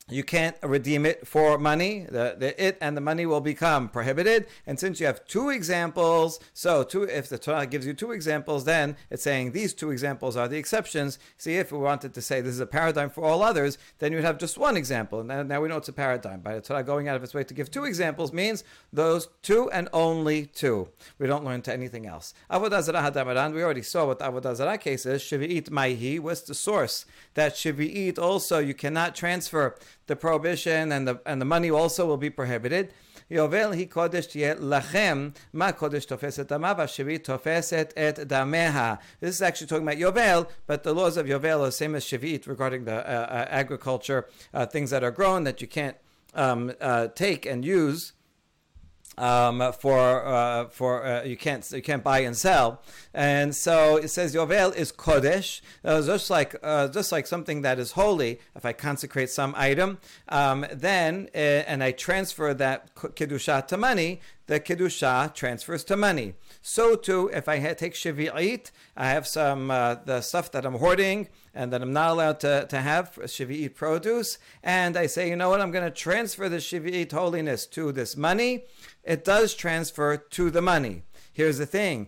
you 0.10 0.24
can't 0.24 0.56
redeem 0.64 1.06
it 1.06 1.28
for 1.28 1.58
money. 1.58 2.06
The, 2.10 2.36
the 2.38 2.64
it 2.64 2.78
and 2.82 2.96
the 2.96 3.02
money 3.02 3.26
will 3.26 3.42
become 3.42 3.90
prohibited. 3.90 4.48
And 4.66 4.80
since 4.80 5.00
you 5.00 5.06
have 5.06 5.26
two 5.26 5.50
examples, 5.50 6.40
so 6.54 6.84
two, 6.84 7.04
if 7.04 7.30
the 7.30 7.38
Torah 7.38 7.66
gives 7.66 7.86
you 7.86 7.94
two 7.94 8.12
examples, 8.12 8.66
then 8.66 8.98
it's 9.10 9.24
saying 9.24 9.52
these 9.52 9.74
two 9.74 9.92
examples 9.92 10.36
are 10.36 10.48
the 10.48 10.58
exceptions. 10.58 11.20
See, 11.38 11.56
if 11.56 11.72
we 11.72 11.78
wanted 11.78 12.14
to 12.14 12.22
say 12.22 12.42
this 12.42 12.54
is 12.54 12.60
a 12.60 12.66
paradigm 12.66 13.10
for 13.10 13.24
all 13.24 13.44
others, 13.44 13.78
then 14.00 14.12
you'd 14.12 14.24
have 14.24 14.38
just 14.38 14.58
one 14.58 14.78
example. 14.78 15.20
And 15.20 15.50
now 15.50 15.62
we 15.62 15.70
know 15.70 15.78
it's 15.78 15.90
a 15.90 15.94
paradigm. 15.94 16.42
By 16.42 16.56
the 16.56 16.62
Torah 16.62 16.84
going 16.84 17.08
out 17.08 17.16
of 17.16 17.24
its 17.24 17.34
way 17.34 17.44
to 17.44 17.54
give 17.54 17.70
two 17.70 17.86
examples 17.86 18.34
means 18.34 18.64
those 18.92 19.30
two 19.42 19.70
and 19.72 19.90
only 19.94 20.46
two. 20.46 20.90
We 21.18 21.28
don't 21.28 21.46
learn 21.46 21.62
to 21.64 21.74
anything 21.74 22.06
else. 22.06 22.34
Avodah 22.50 22.82
Zarah 22.82 23.12
Hadamaran, 23.12 23.54
we 23.54 23.64
already 23.64 23.82
saw 23.82 24.08
what 24.08 24.20
Avodah 24.20 24.56
Zarah 24.56 24.78
case 24.78 25.06
is. 25.06 25.22
Shivi'it 25.22 25.70
Maihi, 25.70 26.20
what's 26.20 26.42
the 26.42 26.56
source? 26.56 27.06
That 27.34 27.54
Shivi'it 27.54 28.18
also, 28.18 28.60
you 28.60 28.74
cannot 28.74 29.16
transfer 29.16 29.76
the 30.10 30.18
prohibition 30.18 30.92
and 30.92 31.08
the 31.08 31.22
and 31.26 31.40
the 31.40 31.46
money 31.46 31.72
also 31.72 32.06
will 32.06 32.18
be 32.18 32.30
prohibited. 32.30 32.92
This 33.30 33.40
is 39.36 39.42
actually 39.42 39.68
talking 39.68 39.88
about 39.88 39.98
Yovel, 39.98 40.50
but 40.66 40.84
the 40.84 40.94
laws 40.94 41.16
of 41.16 41.28
Yovel 41.28 41.62
are 41.62 41.66
the 41.66 41.72
same 41.72 41.94
as 41.94 42.06
Shavi'it 42.06 42.48
regarding 42.48 42.86
the 42.86 42.96
uh, 42.96 42.98
uh, 42.98 43.46
agriculture, 43.50 44.28
uh, 44.52 44.66
things 44.66 44.90
that 44.90 45.04
are 45.04 45.12
grown 45.12 45.44
that 45.44 45.62
you 45.62 45.68
can't 45.68 45.98
um, 46.34 46.74
uh, 46.82 47.10
take 47.10 47.46
and 47.46 47.64
use 47.64 48.14
um, 49.20 49.74
for 49.74 50.26
uh, 50.26 50.70
for 50.70 51.06
uh, 51.06 51.24
you 51.24 51.38
can't 51.38 51.70
you 51.72 51.82
can't 51.82 52.04
buy 52.04 52.20
and 52.20 52.36
sell, 52.36 52.82
and 53.14 53.56
so 53.56 53.98
it 53.98 54.08
says 54.08 54.34
Yovel 54.34 54.76
is 54.76 54.92
kodesh, 54.92 55.62
uh, 55.84 56.02
just 56.02 56.30
like 56.30 56.56
uh, 56.64 56.88
just 56.88 57.12
like 57.12 57.28
something 57.28 57.62
that 57.62 57.78
is 57.78 57.92
holy. 57.92 58.40
If 58.56 58.66
I 58.66 58.74
consecrate 58.74 59.30
some 59.30 59.54
item, 59.58 60.00
um, 60.30 60.66
then 60.72 61.30
uh, 61.36 61.38
and 61.38 61.84
I 61.84 61.92
transfer 61.92 62.54
that 62.54 62.96
kedusha 62.96 63.68
to 63.68 63.78
money, 63.78 64.22
the 64.48 64.60
kedusha 64.60 65.34
transfers 65.36 65.84
to 65.86 65.98
money. 65.98 66.34
So 66.62 66.96
too, 66.96 67.30
if 67.34 67.48
I 67.48 67.60
take 67.74 67.94
shvi'it, 67.94 68.72
I 68.96 69.10
have 69.10 69.26
some 69.26 69.72
uh, 69.72 69.96
the 69.96 70.22
stuff 70.22 70.52
that 70.52 70.66
I'm 70.66 70.76
hoarding 70.76 71.30
and 71.54 71.72
that 71.72 71.82
I'm 71.82 71.94
not 71.94 72.12
allowed 72.12 72.42
to, 72.42 72.68
to 72.70 72.82
have 72.82 73.16
shvi'it 73.16 73.76
produce, 73.76 74.38
and 74.62 74.98
I 74.98 75.08
say, 75.08 75.30
you 75.30 75.36
know 75.36 75.50
what, 75.50 75.62
I'm 75.62 75.72
going 75.72 75.86
to 75.86 75.92
transfer 75.92 76.50
the 76.50 76.58
shvi'it 76.58 77.12
holiness 77.12 77.66
to 77.68 77.92
this 77.92 78.18
money. 78.18 78.66
It 79.04 79.24
does 79.24 79.56
transfer 79.56 80.18
to 80.18 80.50
the 80.50 80.62
money. 80.62 81.04
Here's 81.32 81.58
the 81.58 81.66
thing. 81.66 82.08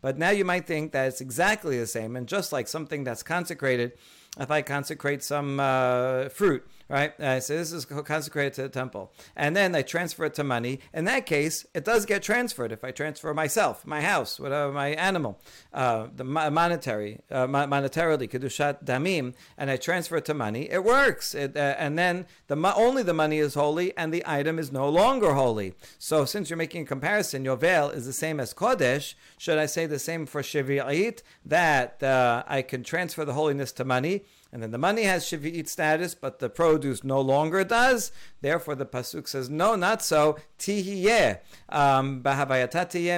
But 0.00 0.18
now 0.18 0.30
you 0.30 0.44
might 0.44 0.66
think 0.66 0.92
that 0.92 1.08
it's 1.08 1.20
exactly 1.20 1.78
the 1.78 1.86
same, 1.86 2.16
and 2.16 2.26
just 2.26 2.52
like 2.52 2.66
something 2.66 3.04
that's 3.04 3.22
consecrated, 3.22 3.92
if 4.40 4.50
I 4.50 4.62
consecrate 4.62 5.22
some 5.22 5.60
uh, 5.60 6.30
fruit 6.30 6.66
right? 6.88 7.18
Uh, 7.20 7.40
so 7.40 7.56
this 7.56 7.72
is 7.72 7.84
consecrated 7.84 8.54
to 8.54 8.62
the 8.62 8.68
temple. 8.68 9.12
And 9.34 9.56
then 9.56 9.74
I 9.74 9.82
transfer 9.82 10.24
it 10.24 10.34
to 10.34 10.44
money. 10.44 10.80
In 10.94 11.04
that 11.06 11.26
case, 11.26 11.66
it 11.74 11.84
does 11.84 12.06
get 12.06 12.22
transferred 12.22 12.72
if 12.72 12.84
I 12.84 12.90
transfer 12.90 13.32
myself, 13.34 13.86
my 13.86 14.00
house, 14.00 14.38
whatever, 14.38 14.72
my 14.72 14.88
animal, 14.88 15.40
uh, 15.72 16.06
the 16.14 16.24
monetary, 16.24 17.20
uh, 17.30 17.46
monetarily, 17.46 18.30
kedushat 18.30 18.84
damim, 18.84 19.34
and 19.58 19.70
I 19.70 19.76
transfer 19.76 20.16
it 20.16 20.24
to 20.26 20.34
money, 20.34 20.70
it 20.70 20.84
works. 20.84 21.34
It, 21.34 21.56
uh, 21.56 21.74
and 21.78 21.98
then 21.98 22.26
the 22.46 22.56
only 22.74 23.02
the 23.02 23.14
money 23.14 23.38
is 23.38 23.54
holy 23.54 23.96
and 23.96 24.12
the 24.12 24.22
item 24.26 24.58
is 24.58 24.70
no 24.72 24.88
longer 24.88 25.34
holy. 25.34 25.74
So 25.98 26.24
since 26.24 26.50
you're 26.50 26.56
making 26.56 26.82
a 26.82 26.86
comparison, 26.86 27.44
Yovel 27.44 27.94
is 27.94 28.06
the 28.06 28.12
same 28.12 28.40
as 28.40 28.54
Kodesh, 28.54 29.14
should 29.38 29.58
I 29.58 29.66
say 29.66 29.86
the 29.86 29.98
same 29.98 30.26
for 30.26 30.42
Shevi'it, 30.42 31.22
that 31.44 32.02
uh, 32.02 32.44
I 32.46 32.62
can 32.62 32.82
transfer 32.82 33.24
the 33.24 33.34
holiness 33.34 33.72
to 33.72 33.84
money, 33.84 34.24
and 34.56 34.62
then 34.62 34.70
the 34.70 34.78
money 34.78 35.02
has 35.02 35.26
Shavi'it 35.26 35.68
status, 35.68 36.14
but 36.14 36.38
the 36.38 36.48
produce 36.48 37.04
no 37.04 37.20
longer 37.20 37.62
does. 37.62 38.10
Therefore, 38.40 38.74
the 38.74 38.86
Pasuk 38.86 39.28
says, 39.28 39.50
no, 39.50 39.74
not 39.74 40.00
so. 40.00 40.38
Tihiyeh. 40.58 41.40
Um, 41.68 42.22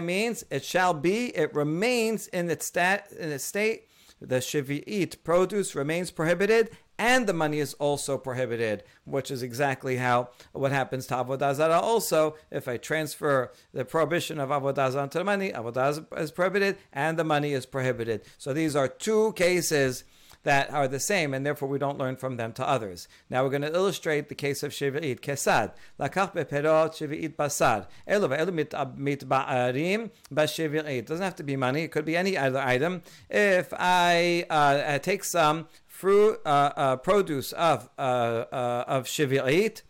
means 0.04 0.44
it 0.50 0.64
shall 0.64 0.94
be, 0.94 1.26
it 1.36 1.54
remains 1.54 2.26
in 2.26 2.50
its, 2.50 2.66
stat, 2.66 3.12
in 3.16 3.30
its 3.30 3.44
state. 3.44 3.86
The 4.20 4.38
Shavi'it 4.38 5.22
produce 5.22 5.76
remains 5.76 6.10
prohibited, 6.10 6.70
and 6.98 7.28
the 7.28 7.32
money 7.32 7.60
is 7.60 7.74
also 7.74 8.18
prohibited, 8.18 8.82
which 9.04 9.30
is 9.30 9.44
exactly 9.44 9.98
how 9.98 10.30
what 10.50 10.72
happens 10.72 11.06
to 11.06 11.14
avodah 11.14 11.54
zarah. 11.54 11.78
Also, 11.78 12.34
if 12.50 12.66
I 12.66 12.78
transfer 12.78 13.52
the 13.72 13.84
prohibition 13.84 14.40
of 14.40 14.48
avodah 14.48 14.90
zarah 14.90 15.06
to 15.06 15.18
the 15.18 15.24
money, 15.24 15.52
avodah 15.52 16.18
is 16.18 16.32
prohibited, 16.32 16.78
and 16.92 17.16
the 17.16 17.22
money 17.22 17.52
is 17.52 17.64
prohibited. 17.64 18.22
So 18.38 18.52
these 18.52 18.74
are 18.74 18.88
two 18.88 19.34
cases 19.34 20.02
that 20.44 20.70
are 20.72 20.88
the 20.88 21.00
same, 21.00 21.34
and 21.34 21.44
therefore 21.44 21.68
we 21.68 21.78
don't 21.78 21.98
learn 21.98 22.16
from 22.16 22.36
them 22.36 22.52
to 22.54 22.68
others. 22.68 23.08
Now 23.28 23.42
we're 23.44 23.50
going 23.50 23.62
to 23.62 23.74
illustrate 23.74 24.28
the 24.28 24.34
case 24.34 24.62
of 24.62 24.72
Shivi'it. 24.72 25.20
Kesad. 25.20 25.72
Lakach 25.98 26.34
beperot 26.34 26.92
Shivi'it 26.92 27.36
basar. 27.36 27.86
Elu 28.08 28.28
ve'elu 28.28 28.96
mitba'arim 28.98 30.10
b'Shivi'it. 30.32 31.06
Doesn't 31.06 31.24
have 31.24 31.36
to 31.36 31.42
be 31.42 31.56
money. 31.56 31.82
It 31.82 31.92
could 31.92 32.04
be 32.04 32.16
any 32.16 32.36
other 32.36 32.60
item. 32.60 33.02
If 33.28 33.72
I 33.76 34.44
uh, 34.48 34.98
take 34.98 35.24
some 35.24 35.66
fruit, 35.86 36.40
uh, 36.46 36.70
uh, 36.76 36.96
produce 36.96 37.52
of, 37.52 37.90
uh, 37.98 38.44
uh, 38.52 38.84
of 38.86 39.04
Shivi'it, 39.04 39.82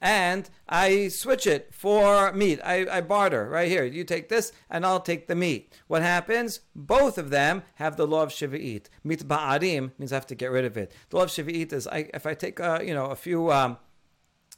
and 0.00 0.48
I 0.68 1.08
switch 1.08 1.46
it 1.46 1.74
for 1.74 2.32
meat. 2.32 2.60
I, 2.64 2.86
I, 2.90 3.00
barter 3.00 3.48
right 3.48 3.68
here. 3.68 3.84
You 3.84 4.04
take 4.04 4.28
this, 4.28 4.52
and 4.70 4.86
I'll 4.86 5.00
take 5.00 5.26
the 5.26 5.34
meat. 5.34 5.72
What 5.88 6.02
happens? 6.02 6.60
Both 6.74 7.18
of 7.18 7.30
them 7.30 7.62
have 7.74 7.96
the 7.96 8.06
law 8.06 8.22
of 8.22 8.30
shiva'it. 8.30 8.86
Mit 9.04 9.26
ba'arim 9.28 9.92
means 9.98 10.12
I 10.12 10.16
have 10.16 10.26
to 10.28 10.34
get 10.34 10.50
rid 10.50 10.64
of 10.64 10.76
it. 10.76 10.92
The 11.10 11.16
law 11.16 11.22
of 11.24 11.30
shiva'it 11.30 11.72
is 11.72 11.86
I, 11.86 12.08
if 12.14 12.26
I 12.26 12.34
take 12.34 12.60
uh, 12.60 12.80
you 12.82 12.94
know 12.94 13.06
a 13.06 13.16
few. 13.16 13.52
Um, 13.52 13.78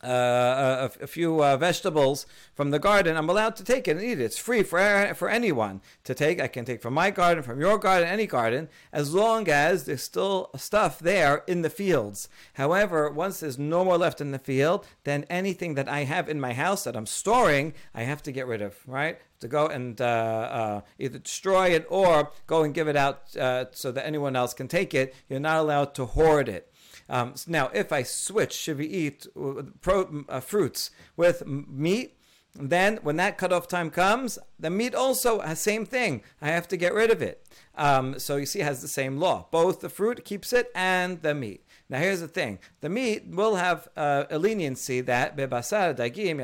uh, 0.03 0.89
a, 1.01 1.05
a, 1.05 1.07
few 1.07 1.45
uh, 1.45 1.57
vegetables 1.57 2.27
from 2.55 2.71
the 2.71 2.79
garden, 2.79 3.17
I'm 3.17 3.31
allowed 3.31 3.55
to 3.57 3.65
take 3.65 3.87
it 3.87 3.93
and 3.93 4.03
eat 4.03 4.19
it. 4.19 4.25
It's 4.25 4.39
free 4.39 4.65
for 4.65 5.15
for 5.15 5.29
anyone 5.29 5.81
to 6.03 6.15
take. 6.15 6.41
I 6.41 6.49
can 6.49 6.65
take 6.65 6.83
from 6.83 6.95
my 6.95 7.11
garden, 7.11 7.45
from 7.45 7.61
your 7.61 7.79
garden, 7.79 8.09
any 8.09 8.27
garden, 8.27 8.69
as 8.93 9.15
long 9.15 9.49
as 9.49 9.85
there's 9.85 10.03
still 10.03 10.51
stuff 10.57 10.99
there 10.99 11.45
in 11.47 11.63
the 11.63 11.71
fields. 11.71 12.29
However, 12.55 13.11
once 13.11 13.41
there's 13.41 13.59
no 13.59 13.85
more 13.85 13.97
left 13.97 14.21
in 14.21 14.33
the 14.33 14.41
field, 14.41 14.85
then 15.05 15.25
anything 15.31 15.75
that 15.75 15.89
I 15.89 16.05
have 16.05 16.29
in 16.29 16.41
my 16.41 16.53
house 16.53 16.83
that 16.83 16.97
I'm 16.97 17.07
storing, 17.07 17.73
I 17.95 18.03
have 18.03 18.23
to 18.25 18.33
get 18.33 18.49
rid 18.49 18.61
of. 18.61 18.77
Right? 18.87 19.19
To 19.41 19.49
go 19.49 19.67
and 19.67 20.01
uh, 20.01 20.05
uh 20.05 20.81
either 20.99 21.19
destroy 21.19 21.69
it 21.71 21.87
or 21.89 22.33
go 22.47 22.65
and 22.65 22.75
give 22.75 22.89
it 22.89 22.97
out 22.97 23.37
uh, 23.37 23.67
so 23.71 23.93
that 23.93 24.07
anyone 24.07 24.35
else 24.35 24.53
can 24.53 24.67
take 24.67 24.95
it. 24.95 25.15
You're 25.29 25.41
not 25.41 25.59
allowed 25.59 25.95
to 25.95 26.07
hoard 26.07 26.49
it. 26.49 26.72
Um, 27.09 27.35
now, 27.47 27.71
if 27.75 27.93
I 27.93 28.03
switch 28.03 28.51
Shavi'it 28.51 29.27
uh, 29.37 29.63
pro, 29.81 30.25
uh, 30.29 30.41
fruits 30.41 30.91
with 31.17 31.47
meat, 31.47 32.19
then 32.55 32.99
when 33.03 33.17
that 33.17 33.39
cutoff 33.39 33.67
time 33.67 33.91
comes, 33.91 34.39
the 34.59 34.71
meat 34.71 34.95
also 34.95 35.41
has 35.41 35.59
same 35.61 35.87
thing. 35.87 36.23
I 36.41 36.49
have 36.49 36.69
to 36.69 36.77
get 36.77 36.93
rid 36.93 37.11
of 37.11 37.23
it. 37.23 37.47
Um, 37.75 38.19
so 38.19 38.37
you 38.37 38.47
see, 38.47 38.61
it 38.61 38.65
has 38.65 38.83
the 38.83 38.89
same 38.89 39.17
law. 39.17 39.47
Both 39.51 39.81
the 39.81 39.89
fruit 39.89 40.25
keeps 40.25 40.53
it 40.53 40.71
and 40.75 41.23
the 41.23 41.35
meat. 41.35 41.65
Now 41.89 41.99
here's 41.99 42.21
the 42.21 42.29
thing: 42.29 42.59
the 42.81 42.89
meat 42.89 43.27
will 43.29 43.57
have 43.57 43.89
uh, 43.97 44.25
a 44.31 44.39
leniency 44.39 45.01
that 45.03 45.37
bebasar 45.37 45.97
dagim 45.97 46.39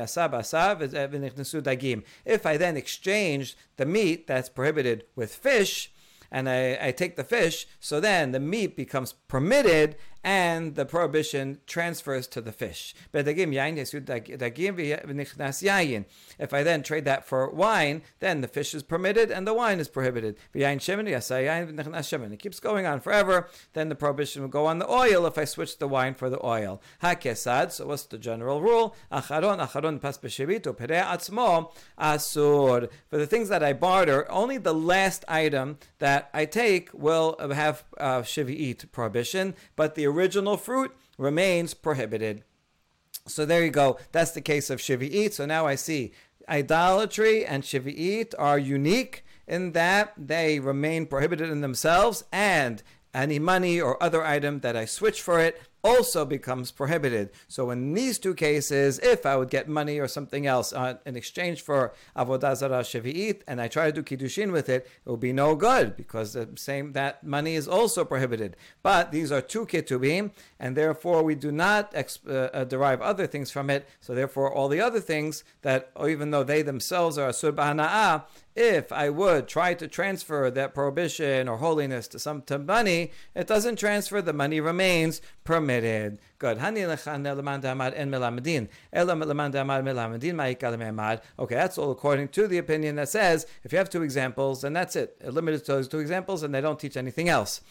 dagim. 1.63 2.03
If 2.25 2.45
I 2.45 2.57
then 2.57 2.77
exchange 2.77 3.57
the 3.77 3.85
meat 3.85 4.27
that's 4.27 4.49
prohibited 4.49 5.05
with 5.15 5.33
fish, 5.33 5.91
and 6.31 6.47
I, 6.47 6.77
I 6.79 6.91
take 6.91 7.15
the 7.15 7.23
fish, 7.23 7.67
so 7.79 7.99
then 7.99 8.31
the 8.31 8.39
meat 8.39 8.75
becomes 8.75 9.13
permitted 9.13 9.95
and 10.23 10.75
the 10.75 10.85
prohibition 10.85 11.59
transfers 11.65 12.27
to 12.27 12.41
the 12.41 12.51
fish. 12.51 12.93
If 16.39 16.53
I 16.53 16.63
then 16.63 16.83
trade 16.83 17.05
that 17.05 17.25
for 17.25 17.49
wine, 17.49 18.01
then 18.19 18.41
the 18.41 18.47
fish 18.47 18.73
is 18.73 18.83
permitted 18.83 19.31
and 19.31 19.47
the 19.47 19.53
wine 19.53 19.79
is 19.79 19.87
prohibited. 19.87 20.37
It 20.53 22.39
keeps 22.39 22.59
going 22.59 22.85
on 22.85 22.99
forever. 22.99 23.49
Then 23.73 23.89
the 23.89 23.95
prohibition 23.95 24.41
will 24.41 24.49
go 24.49 24.65
on 24.65 24.79
the 24.79 24.89
oil 24.89 25.25
if 25.25 25.37
I 25.37 25.45
switch 25.45 25.77
the 25.77 25.87
wine 25.87 26.15
for 26.15 26.29
the 26.29 26.45
oil. 26.45 26.81
So 27.01 27.85
what's 27.85 28.05
the 28.05 28.17
general 28.17 28.61
rule? 28.61 28.95
For 29.09 29.41
the 33.17 33.27
things 33.27 33.49
that 33.49 33.63
I 33.63 33.73
barter, 33.73 34.31
only 34.31 34.57
the 34.57 34.73
last 34.73 35.25
item 35.27 35.77
that 35.99 36.29
I 36.33 36.45
take 36.45 36.93
will 36.93 37.35
have 37.39 37.83
uh, 37.97 38.23
prohibition, 38.91 39.55
but 39.75 39.95
the 39.95 40.08
original 40.09 40.57
fruit 40.57 40.95
remains 41.17 41.73
prohibited. 41.73 42.43
So 43.27 43.45
there 43.45 43.63
you 43.63 43.71
go. 43.71 43.97
That's 44.11 44.31
the 44.31 44.41
case 44.41 44.69
of 44.69 44.79
Shivi'it. 44.79 45.33
So 45.33 45.45
now 45.45 45.65
I 45.67 45.75
see 45.75 46.13
idolatry 46.47 47.45
and 47.45 47.63
Shivi'it 47.63 48.33
are 48.37 48.57
unique 48.57 49.23
in 49.47 49.71
that 49.73 50.13
they 50.17 50.59
remain 50.59 51.05
prohibited 51.05 51.49
in 51.49 51.61
themselves 51.61 52.23
and 52.31 52.83
any 53.13 53.39
money 53.39 53.79
or 53.81 54.01
other 54.01 54.23
item 54.23 54.59
that 54.59 54.75
I 54.75 54.85
switch 54.85 55.21
for 55.21 55.39
it 55.39 55.61
also 55.83 56.25
becomes 56.25 56.71
prohibited. 56.71 57.29
So 57.47 57.71
in 57.71 57.93
these 57.93 58.19
two 58.19 58.33
cases, 58.33 58.99
if 58.99 59.25
I 59.25 59.35
would 59.35 59.49
get 59.49 59.69
money 59.69 59.99
or 59.99 60.07
something 60.07 60.45
else 60.45 60.73
uh, 60.73 60.95
in 61.05 61.15
exchange 61.15 61.61
for 61.61 61.93
avodah 62.15 62.55
zarah 62.55 62.81
shavi'it, 62.81 63.41
and 63.47 63.61
I 63.61 63.67
try 63.67 63.91
to 63.91 64.01
do 64.01 64.03
kiddushin 64.03 64.51
with 64.51 64.69
it, 64.69 64.87
it 65.05 65.09
will 65.09 65.17
be 65.17 65.33
no 65.33 65.55
good 65.55 65.95
because 65.95 66.33
the 66.33 66.49
same 66.55 66.93
that 66.93 67.23
money 67.23 67.55
is 67.55 67.67
also 67.67 68.03
prohibited. 68.03 68.57
But 68.83 69.11
these 69.11 69.31
are 69.31 69.41
two 69.41 69.65
ketubim, 69.65 70.31
and 70.59 70.75
therefore 70.75 71.23
we 71.23 71.35
do 71.35 71.51
not 71.51 71.95
uh, 71.95 72.31
uh, 72.31 72.63
derive 72.65 73.01
other 73.01 73.27
things 73.27 73.51
from 73.51 73.69
it. 73.69 73.87
So 73.99 74.13
therefore, 74.13 74.53
all 74.53 74.67
the 74.67 74.81
other 74.81 74.99
things 74.99 75.43
that, 75.61 75.91
even 76.05 76.31
though 76.31 76.43
they 76.43 76.61
themselves 76.61 77.17
are 77.17 77.29
asur 77.29 77.51
b'hana'ah, 77.53 78.23
if 78.59 78.91
I 78.91 79.09
would 79.09 79.47
try 79.47 79.73
to 79.73 79.87
transfer 79.87 80.51
that 80.51 80.73
prohibition 80.73 81.47
or 81.47 81.57
holiness 81.57 82.09
to 82.09 82.19
some 82.19 82.41
to 82.43 82.59
money, 82.59 83.11
it 83.33 83.47
doesn't 83.47 83.77
transfer. 83.77 84.21
The 84.21 84.33
money 84.33 84.59
remains 84.59 85.21
permitted. 85.45 86.19
Good. 86.39 86.57
Okay, 86.59 86.75
that's 91.55 91.77
all 91.77 91.91
according 91.91 92.27
to 92.27 92.47
the 92.47 92.57
opinion 92.57 92.95
that 92.97 93.07
says 93.07 93.47
if 93.63 93.71
you 93.71 93.77
have 93.77 93.89
two 93.89 94.03
examples, 94.03 94.61
then 94.61 94.73
that's 94.73 94.97
it. 94.97 95.15
Limited 95.25 95.63
to 95.65 95.71
those 95.71 95.87
two 95.87 95.99
examples, 95.99 96.43
and 96.43 96.53
they 96.53 96.59
don't 96.59 96.79
teach 96.79 96.97
anything 96.97 97.29
else. 97.29 97.61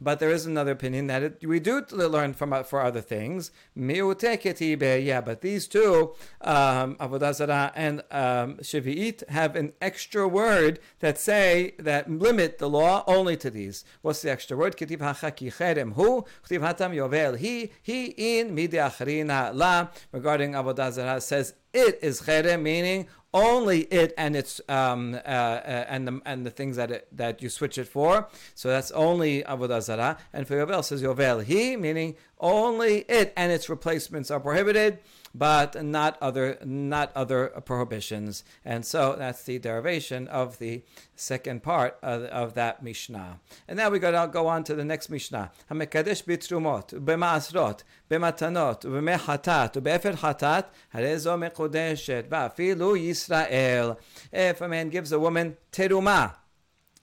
But 0.00 0.20
there 0.20 0.30
is 0.30 0.46
another 0.46 0.72
opinion 0.72 1.06
that 1.08 1.22
it, 1.22 1.46
we 1.46 1.60
do 1.60 1.84
learn 1.90 2.34
from 2.34 2.52
uh, 2.52 2.62
for 2.62 2.80
other 2.80 3.00
things. 3.00 3.50
Yeah, 3.74 5.20
but 5.20 5.40
these 5.40 5.66
two, 5.68 6.14
um, 6.40 6.96
Avodah 6.96 7.34
Zarah 7.34 7.72
and 7.74 8.00
um, 8.10 8.56
Shavi'it, 8.58 9.28
have 9.28 9.56
an 9.56 9.72
extra 9.80 10.28
word 10.28 10.78
that 11.00 11.18
say 11.18 11.74
that 11.78 12.10
limit 12.10 12.58
the 12.58 12.68
law 12.68 13.04
only 13.06 13.36
to 13.38 13.50
these. 13.50 13.84
What's 14.02 14.22
the 14.22 14.30
extra 14.30 14.56
word? 14.56 14.76
Ketiv 14.76 14.98
hachaki 14.98 15.52
cherem 15.52 15.94
hu, 15.94 16.24
ketiv 16.44 16.60
hatam 16.60 16.94
yovel 16.94 17.36
he, 17.36 17.72
he 17.82 18.38
in 18.38 18.54
midi 18.54 18.78
la. 18.78 19.88
Regarding 20.12 20.52
Avodah 20.52 20.92
Zarah 20.92 21.20
says 21.20 21.54
it 21.72 21.98
is 22.02 22.22
cherem, 22.22 22.62
meaning 22.62 23.08
only 23.34 23.80
it 23.82 24.14
and 24.16 24.34
its 24.34 24.60
um, 24.68 25.14
uh, 25.14 25.18
uh, 25.18 25.84
and 25.88 26.08
the 26.08 26.20
and 26.24 26.46
the 26.46 26.50
things 26.50 26.76
that 26.76 26.90
it, 26.90 27.08
that 27.12 27.42
you 27.42 27.48
switch 27.48 27.78
it 27.78 27.86
for. 27.86 28.28
So 28.54 28.68
that's 28.68 28.90
only 28.92 29.42
avodah 29.42 29.82
zarah. 29.82 30.18
And 30.32 30.46
for 30.46 30.54
yovel 30.54 30.82
says 30.84 31.02
yovel 31.02 31.44
he, 31.44 31.76
meaning 31.76 32.16
only 32.40 33.00
it 33.08 33.32
and 33.36 33.52
its 33.52 33.68
replacements 33.68 34.30
are 34.30 34.40
prohibited 34.40 34.98
but 35.34 35.84
not 35.84 36.16
other 36.20 36.58
not 36.64 37.12
other 37.14 37.48
prohibitions. 37.64 38.44
And 38.64 38.84
so 38.84 39.14
that's 39.18 39.42
the 39.42 39.58
derivation 39.58 40.28
of 40.28 40.58
the 40.58 40.82
second 41.16 41.62
part 41.62 41.98
of, 42.02 42.22
of 42.24 42.54
that 42.54 42.82
Mishnah. 42.82 43.40
And 43.66 43.76
now 43.76 43.90
we 43.90 43.98
got 43.98 44.20
to 44.20 44.30
go 44.30 44.46
on 44.46 44.64
to 44.64 44.74
the 44.74 44.84
next 44.84 45.10
Mishnah. 45.10 45.50
Hamekadesh 45.70 46.24
bitrumot, 46.24 46.98
b'maasrot, 47.00 47.82
b'matanot, 48.10 48.82
b'mehatat, 48.82 49.72
b'efer 49.82 50.16
hatat, 50.16 50.66
harezo 50.94 51.38
mekudeshet, 51.38 52.28
ba'afilu 52.28 52.98
Yisrael. 52.98 53.96
If 54.32 54.60
a 54.60 54.68
man 54.68 54.88
gives 54.88 55.12
a 55.12 55.18
woman 55.18 55.56
terumah, 55.72 56.34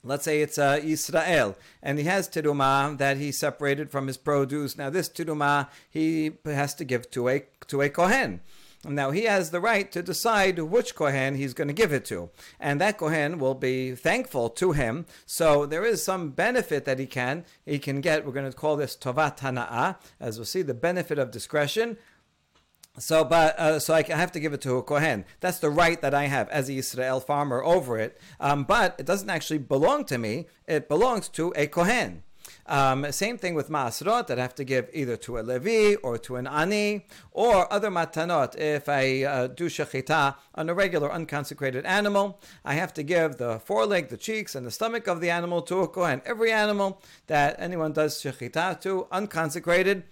Let's 0.06 0.24
say 0.24 0.40
it's 0.40 0.58
uh, 0.58 0.80
Israel, 0.82 1.56
and 1.82 1.98
he 1.98 2.04
has 2.04 2.28
terumah 2.28 2.96
that 2.98 3.16
he 3.16 3.32
separated 3.32 3.90
from 3.90 4.06
his 4.06 4.16
produce. 4.16 4.78
Now, 4.78 4.90
this 4.90 5.08
terumah 5.08 5.68
he 5.88 6.32
has 6.44 6.74
to 6.74 6.84
give 6.84 7.10
to 7.10 7.28
a 7.28 7.44
to 7.66 7.82
a 7.82 7.88
kohen. 7.88 8.40
Now 8.88 9.10
he 9.10 9.24
has 9.24 9.50
the 9.50 9.60
right 9.60 9.90
to 9.92 10.02
decide 10.02 10.58
which 10.58 10.94
Kohen 10.94 11.34
he's 11.34 11.54
going 11.54 11.68
to 11.68 11.74
give 11.74 11.92
it 11.92 12.04
to. 12.06 12.30
And 12.60 12.80
that 12.80 12.98
Kohen 12.98 13.38
will 13.38 13.54
be 13.54 13.94
thankful 13.94 14.48
to 14.50 14.72
him. 14.72 15.06
So 15.24 15.66
there 15.66 15.84
is 15.84 16.04
some 16.04 16.30
benefit 16.30 16.84
that 16.84 16.98
he 16.98 17.06
can 17.06 17.44
he 17.64 17.78
can 17.78 18.00
get. 18.00 18.24
We're 18.24 18.32
going 18.32 18.50
to 18.50 18.56
call 18.56 18.76
this 18.76 18.96
Tovat 18.96 19.96
as 20.20 20.38
we'll 20.38 20.44
see, 20.44 20.62
the 20.62 20.74
benefit 20.74 21.18
of 21.18 21.30
discretion. 21.30 21.96
So, 22.98 23.24
but 23.24 23.58
uh, 23.58 23.78
so 23.78 23.94
I 23.94 24.02
have 24.02 24.32
to 24.32 24.40
give 24.40 24.52
it 24.52 24.60
to 24.62 24.76
a 24.76 24.82
kohen. 24.82 25.24
That's 25.40 25.58
the 25.58 25.70
right 25.70 26.00
that 26.00 26.14
I 26.14 26.24
have 26.24 26.48
as 26.48 26.68
a 26.68 26.74
Israel 26.74 27.20
farmer 27.20 27.62
over 27.62 27.98
it. 27.98 28.18
Um, 28.40 28.64
but 28.64 28.96
it 28.98 29.06
doesn't 29.06 29.28
actually 29.28 29.58
belong 29.58 30.04
to 30.06 30.18
me. 30.18 30.46
It 30.66 30.88
belongs 30.88 31.28
to 31.30 31.52
a 31.56 31.66
kohen. 31.66 32.22
Um, 32.66 33.10
same 33.12 33.38
thing 33.38 33.54
with 33.54 33.68
maasrot 33.68 34.26
that 34.26 34.38
I 34.38 34.42
have 34.42 34.54
to 34.56 34.64
give 34.64 34.88
either 34.92 35.16
to 35.18 35.38
a 35.38 35.42
levi 35.42 35.94
or 36.02 36.18
to 36.18 36.36
an 36.36 36.46
ani 36.46 37.06
or 37.30 37.72
other 37.72 37.90
matanot. 37.90 38.56
If 38.58 38.88
I 38.88 39.22
uh, 39.22 39.46
do 39.48 39.66
shechita 39.66 40.34
on 40.54 40.68
a 40.68 40.74
regular 40.74 41.12
unconsecrated 41.12 41.84
animal, 41.86 42.40
I 42.64 42.74
have 42.74 42.92
to 42.94 43.02
give 43.02 43.36
the 43.36 43.60
foreleg, 43.60 44.08
the 44.08 44.16
cheeks, 44.16 44.54
and 44.54 44.66
the 44.66 44.70
stomach 44.70 45.06
of 45.06 45.20
the 45.20 45.30
animal 45.30 45.62
to 45.62 45.80
a 45.80 45.88
kohen. 45.88 46.22
Every 46.24 46.50
animal 46.50 47.00
that 47.26 47.56
anyone 47.58 47.92
does 47.92 48.20
shechita 48.20 48.80
to, 48.80 49.06
unconsecrated, 49.12 50.04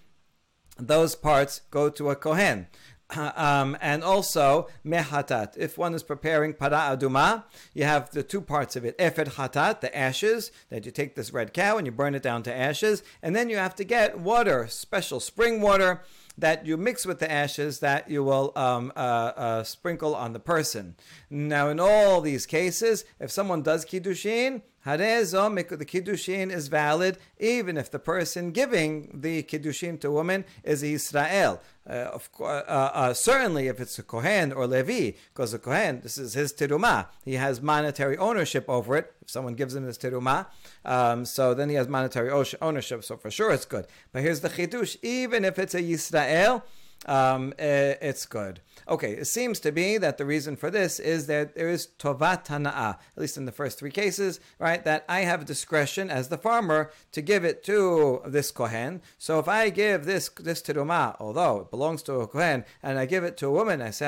those 0.78 1.14
parts 1.14 1.60
go 1.70 1.90
to 1.90 2.10
a 2.10 2.16
kohen. 2.16 2.66
Um, 3.16 3.76
and 3.80 4.02
also 4.02 4.68
mehatat. 4.84 5.56
If 5.56 5.78
one 5.78 5.94
is 5.94 6.02
preparing 6.02 6.54
para 6.54 6.96
aduma, 6.96 7.44
you 7.74 7.84
have 7.84 8.10
the 8.10 8.22
two 8.22 8.40
parts 8.40 8.76
of 8.76 8.84
it. 8.84 8.96
Efer 8.98 9.26
hatat, 9.26 9.82
the 9.82 9.96
ashes 9.96 10.50
that 10.70 10.84
you 10.84 10.90
take 10.90 11.14
this 11.14 11.32
red 11.32 11.52
cow 11.52 11.76
and 11.76 11.86
you 11.86 11.92
burn 11.92 12.14
it 12.14 12.22
down 12.22 12.42
to 12.44 12.52
ashes, 12.52 13.04
and 13.22 13.36
then 13.36 13.50
you 13.50 13.56
have 13.56 13.74
to 13.76 13.84
get 13.84 14.18
water, 14.18 14.66
special 14.68 15.20
spring 15.20 15.60
water 15.60 16.02
that 16.36 16.66
you 16.66 16.76
mix 16.76 17.06
with 17.06 17.20
the 17.20 17.30
ashes 17.30 17.80
that 17.80 18.10
you 18.10 18.24
will 18.24 18.52
um, 18.56 18.92
uh, 18.96 18.98
uh, 18.98 19.62
sprinkle 19.62 20.14
on 20.14 20.32
the 20.32 20.40
person. 20.40 20.96
Now, 21.34 21.68
in 21.68 21.80
all 21.80 22.20
these 22.20 22.46
cases, 22.46 23.04
if 23.18 23.28
someone 23.28 23.62
does 23.62 23.84
kiddushin, 23.84 24.62
the 24.84 24.92
kiddushin 25.84 26.52
is 26.52 26.68
valid 26.68 27.18
even 27.40 27.76
if 27.76 27.90
the 27.90 27.98
person 27.98 28.52
giving 28.52 29.18
the 29.20 29.42
kiddushin 29.42 30.00
to 30.02 30.08
a 30.08 30.12
woman 30.12 30.44
is 30.62 30.84
Israel. 30.84 31.60
Uh, 31.90 31.92
of 31.92 32.30
course, 32.30 32.62
uh, 32.68 32.90
uh, 32.94 33.14
certainly 33.14 33.66
if 33.66 33.80
it's 33.80 33.98
a 33.98 34.04
kohen 34.04 34.52
or 34.52 34.68
levi, 34.68 35.16
because 35.32 35.52
a 35.52 35.58
kohen, 35.58 36.02
this 36.02 36.18
is 36.18 36.34
his 36.34 36.52
tirumah. 36.52 37.08
He 37.24 37.34
has 37.34 37.60
monetary 37.60 38.16
ownership 38.16 38.66
over 38.68 38.96
it. 38.96 39.12
If 39.20 39.28
someone 39.28 39.54
gives 39.54 39.74
him 39.74 39.84
his 39.84 39.98
tirumah, 39.98 40.46
um, 40.84 41.24
so 41.24 41.52
then 41.52 41.68
he 41.68 41.74
has 41.74 41.88
monetary 41.88 42.30
ownership. 42.30 43.02
So 43.02 43.16
for 43.16 43.32
sure 43.32 43.50
it's 43.50 43.64
good. 43.64 43.88
But 44.12 44.22
here's 44.22 44.38
the 44.38 44.50
chidush: 44.50 44.98
even 45.02 45.44
if 45.44 45.58
it's 45.58 45.74
a 45.74 45.82
Yisrael, 45.82 46.62
um, 47.06 47.52
it's 47.58 48.26
good. 48.26 48.60
Okay, 48.88 49.12
it 49.12 49.26
seems 49.26 49.60
to 49.60 49.72
be 49.72 49.98
that 49.98 50.18
the 50.18 50.26
reason 50.26 50.56
for 50.56 50.70
this 50.70 50.98
is 51.00 51.26
that 51.26 51.54
there 51.54 51.68
is 51.68 51.88
tovat 51.98 52.46
hana'ah, 52.46 52.98
at 52.98 53.18
least 53.18 53.36
in 53.36 53.44
the 53.44 53.52
first 53.52 53.78
three 53.78 53.90
cases, 53.90 54.40
right? 54.58 54.84
That 54.84 55.04
I 55.08 55.20
have 55.20 55.44
discretion 55.44 56.10
as 56.10 56.28
the 56.28 56.38
farmer 56.38 56.90
to 57.12 57.22
give 57.22 57.44
it 57.44 57.62
to 57.64 58.20
this 58.26 58.50
kohen. 58.50 59.00
So 59.18 59.38
if 59.38 59.48
I 59.48 59.70
give 59.70 60.04
this 60.04 60.28
this 60.28 60.62
terumah, 60.62 61.16
although 61.18 61.60
it 61.60 61.70
belongs 61.70 62.02
to 62.04 62.14
a 62.14 62.26
kohen, 62.26 62.64
and 62.82 62.98
I 62.98 63.06
give 63.06 63.24
it 63.24 63.36
to 63.38 63.46
a 63.46 63.52
woman, 63.52 63.80
I 63.80 63.90
say 63.90 64.04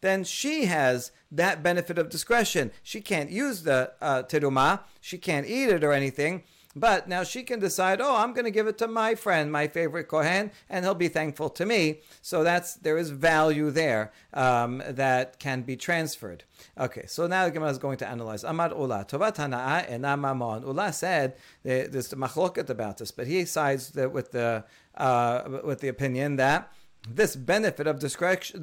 then 0.00 0.24
she 0.24 0.64
has 0.66 1.12
that 1.32 1.62
benefit 1.62 1.98
of 1.98 2.08
discretion. 2.10 2.70
She 2.82 3.00
can't 3.00 3.30
use 3.30 3.62
the 3.62 3.92
uh, 4.00 4.22
terumah, 4.24 4.80
she 5.00 5.18
can't 5.18 5.46
eat 5.46 5.68
it 5.68 5.84
or 5.84 5.92
anything. 5.92 6.42
But 6.76 7.08
now 7.08 7.24
she 7.24 7.42
can 7.42 7.58
decide, 7.58 8.00
oh, 8.00 8.16
I'm 8.16 8.32
going 8.32 8.44
to 8.44 8.50
give 8.52 8.68
it 8.68 8.78
to 8.78 8.86
my 8.86 9.16
friend, 9.16 9.50
my 9.50 9.66
favorite 9.66 10.04
Kohen, 10.04 10.52
and 10.68 10.84
he'll 10.84 10.94
be 10.94 11.08
thankful 11.08 11.50
to 11.50 11.66
me. 11.66 12.00
So 12.22 12.44
that's 12.44 12.74
there 12.74 12.96
is 12.96 13.10
value 13.10 13.72
there 13.72 14.12
um, 14.32 14.80
that 14.86 15.40
can 15.40 15.62
be 15.62 15.76
transferred. 15.76 16.44
Okay, 16.78 17.06
so 17.06 17.26
now 17.26 17.44
the 17.46 17.50
Gemara 17.50 17.70
is 17.70 17.78
going 17.78 17.98
to 17.98 18.08
analyze. 18.08 18.44
Amar 18.44 18.70
Ula, 18.70 19.04
Tovat 19.04 19.36
Hana'a 19.36 19.90
and 19.90 20.04
Amamon. 20.04 20.62
Ula 20.62 20.92
said 20.92 21.34
there's 21.64 22.08
the 22.08 22.16
machloket 22.16 22.70
about 22.70 22.98
this, 22.98 23.10
but 23.10 23.26
he 23.26 23.44
sides 23.44 23.92
with 23.94 24.30
the 24.30 24.64
uh, 24.96 25.60
with 25.64 25.80
the 25.80 25.88
opinion 25.88 26.36
that 26.36 26.72
this 27.08 27.34
benefit 27.34 27.86
of 27.86 27.98
discretion, 27.98 28.62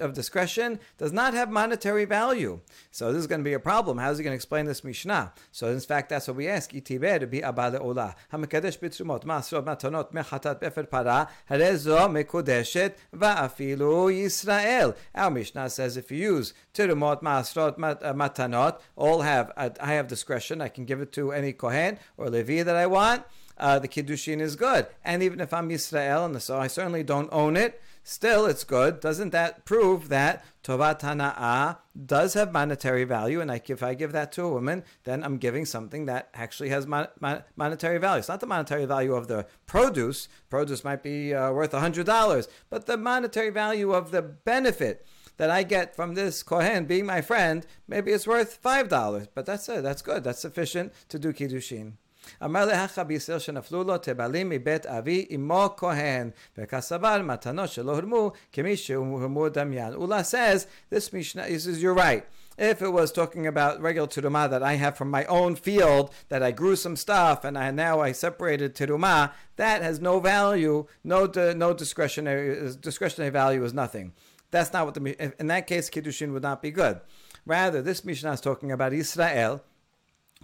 of 0.00 0.12
discretion 0.12 0.80
does 0.98 1.12
not 1.12 1.34
have 1.34 1.50
monetary 1.50 2.04
value. 2.04 2.60
So 2.90 3.12
this 3.12 3.20
is 3.20 3.26
going 3.26 3.40
to 3.40 3.44
be 3.44 3.52
a 3.52 3.60
problem. 3.60 3.98
How 3.98 4.10
is 4.10 4.18
he 4.18 4.24
going 4.24 4.32
to 4.32 4.36
explain 4.36 4.66
this 4.66 4.82
Mishnah? 4.82 5.32
So 5.52 5.68
in 5.68 5.80
fact, 5.80 6.08
that's 6.08 6.26
what 6.28 6.36
we 6.36 6.48
ask. 6.48 6.72
Itiber 6.72 7.30
be 7.30 7.40
abale 7.40 7.80
ola. 7.80 8.16
Hamekadesh 8.32 8.78
bitrumot 8.78 9.24
masrot 9.24 9.64
matonot 9.64 10.12
mechatat 10.12 10.60
befer 10.60 10.84
para 10.84 11.28
harezo 11.48 12.08
mekodeshet 12.10 12.94
va'afilu 13.14 14.12
Yisrael. 14.12 14.96
Our 15.14 15.30
Mishnah 15.30 15.70
says 15.70 15.96
if 15.96 16.10
you 16.10 16.18
use 16.18 16.54
tirumot 16.74 17.22
masrot 17.22 17.80
uh, 17.80 18.12
matanot, 18.12 18.80
all 18.96 19.22
have 19.22 19.52
I 19.56 19.92
have 19.92 20.08
discretion. 20.08 20.60
I 20.60 20.68
can 20.68 20.84
give 20.84 21.00
it 21.00 21.12
to 21.12 21.32
any 21.32 21.52
kohen 21.52 21.98
or 22.16 22.28
levi 22.28 22.62
that 22.62 22.76
I 22.76 22.86
want 22.86 23.24
uh, 23.58 23.78
the 23.78 23.88
kiddushin 23.88 24.40
is 24.40 24.56
good. 24.56 24.86
And 25.04 25.22
even 25.22 25.40
if 25.40 25.52
I'm 25.52 25.68
Yisrael, 25.68 26.24
and 26.24 26.40
so 26.42 26.58
I 26.58 26.66
certainly 26.66 27.02
don't 27.02 27.28
own 27.32 27.56
it, 27.56 27.80
still 28.02 28.46
it's 28.46 28.64
good. 28.64 29.00
Doesn't 29.00 29.30
that 29.30 29.64
prove 29.64 30.08
that 30.08 30.44
tovat 30.62 31.00
hana'ah 31.00 31.78
does 32.04 32.34
have 32.34 32.52
monetary 32.52 33.04
value? 33.04 33.40
And 33.40 33.48
like 33.48 33.68
if 33.70 33.82
I 33.82 33.94
give 33.94 34.12
that 34.12 34.32
to 34.32 34.42
a 34.42 34.52
woman, 34.52 34.84
then 35.04 35.24
I'm 35.24 35.38
giving 35.38 35.64
something 35.64 36.06
that 36.06 36.28
actually 36.34 36.68
has 36.68 36.86
mon- 36.86 37.08
mon- 37.20 37.42
monetary 37.56 37.98
value. 37.98 38.20
It's 38.20 38.28
not 38.28 38.40
the 38.40 38.46
monetary 38.46 38.84
value 38.84 39.14
of 39.14 39.28
the 39.28 39.46
produce. 39.66 40.28
Produce 40.50 40.84
might 40.84 41.02
be 41.02 41.34
uh, 41.34 41.52
worth 41.52 41.72
$100, 41.72 42.48
but 42.70 42.86
the 42.86 42.96
monetary 42.96 43.50
value 43.50 43.92
of 43.92 44.10
the 44.10 44.22
benefit 44.22 45.06
that 45.36 45.50
I 45.50 45.64
get 45.64 45.94
from 45.94 46.14
this 46.14 46.42
Kohen 46.42 46.86
being 46.86 47.06
my 47.06 47.20
friend, 47.20 47.66
maybe 47.86 48.12
it's 48.12 48.26
worth 48.26 48.62
$5. 48.62 49.28
But 49.34 49.46
that's 49.46 49.68
it. 49.68 49.82
That's 49.82 50.02
good. 50.02 50.24
That's 50.24 50.40
sufficient 50.40 50.92
to 51.08 51.18
do 51.18 51.32
Kiddushin. 51.32 51.94
אמר 52.43 52.65
להכה 52.65 53.03
בישראל 53.03 53.39
שנפלו 53.39 53.83
לו 53.83 53.97
תבלים 53.97 54.49
מבית 54.49 54.85
אבי 54.85 55.27
אמו 55.35 55.69
כהן, 55.77 56.29
וכסבר 56.57 57.21
מתנות 57.21 57.69
שלא 57.69 57.91
הורמו 57.91 58.31
כמי 58.51 58.77
שהורמו 58.77 59.49
דמיין. 59.49 59.93
Ula 59.93 60.23
says, 60.23 60.67
this 60.89 61.13
Mishnah, 61.13 61.45
he 61.47 61.57
says, 61.59 61.81
you're 61.81 61.93
right. 61.93 62.25
If 62.57 62.81
it 62.81 62.89
was 62.89 63.11
talking 63.11 63.47
about 63.47 63.81
regular 63.81 64.07
terumah 64.07 64.49
that 64.49 64.61
I 64.61 64.73
have 64.73 64.97
from 64.97 65.09
my 65.09 65.25
own 65.25 65.55
field, 65.55 66.11
that 66.29 66.43
I 66.43 66.51
grew 66.51 66.75
some 66.75 66.95
stuff 66.95 67.43
and 67.43 67.57
I 67.57 67.71
now 67.71 68.01
I 68.01 68.11
separated 68.11 68.75
terumah, 68.75 69.31
that 69.55 69.81
has 69.81 69.99
no 69.99 70.19
value, 70.19 70.85
no 71.03 71.19
no 71.65 71.73
discretionary 71.73 72.71
discretionary 72.79 73.31
value 73.31 73.63
is 73.63 73.73
nothing. 73.73 74.13
That's 74.51 74.73
not 74.73 74.85
what 74.85 74.93
the 74.95 75.39
in 75.41 75.47
that 75.47 75.65
case 75.65 75.89
kiddushin 75.89 76.33
would 76.33 76.43
not 76.43 76.61
be 76.61 76.71
good. 76.71 76.99
Rather, 77.45 77.81
this 77.81 78.05
Mishnah 78.05 78.33
is 78.33 78.41
talking 78.41 78.71
about 78.71 78.93
Israel 78.93 79.63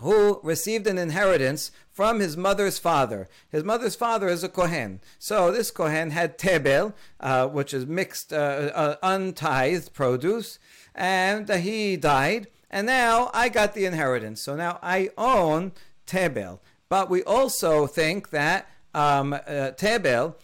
who 0.01 0.41
received 0.43 0.87
an 0.87 0.99
inheritance 0.99 1.71
from 1.91 2.21
his 2.21 2.37
mother's 2.37 2.79
father. 2.79 3.29
His 3.51 3.65
mother's 3.65 3.95
father 3.95 4.29
is 4.29 4.43
a 4.43 4.49
Kohen. 4.49 5.01
So 5.19 5.51
this 5.51 5.71
Kohen 5.71 6.11
had 6.11 6.39
Tebel, 6.39 6.95
uh, 7.21 7.49
which 7.49 7.75
is 7.75 7.87
mixed, 7.87 8.33
uh, 8.33 8.71
uh, 8.75 8.97
untithed 9.03 9.93
produce, 9.93 10.59
and 10.95 11.49
he 11.49 11.97
died. 11.97 12.49
And 12.71 12.87
now 12.87 13.31
I 13.35 13.51
got 13.51 13.75
the 13.75 13.85
inheritance. 13.85 14.41
So 14.41 14.57
now 14.57 14.79
I 14.83 15.11
own 15.19 15.73
Tebel. 16.07 16.61
But 16.89 17.11
we 17.11 17.23
also 17.23 17.87
think 17.87 18.31
that 18.31 18.69
um, 18.95 19.35
uh, 19.35 19.71
Tebel 19.73 20.37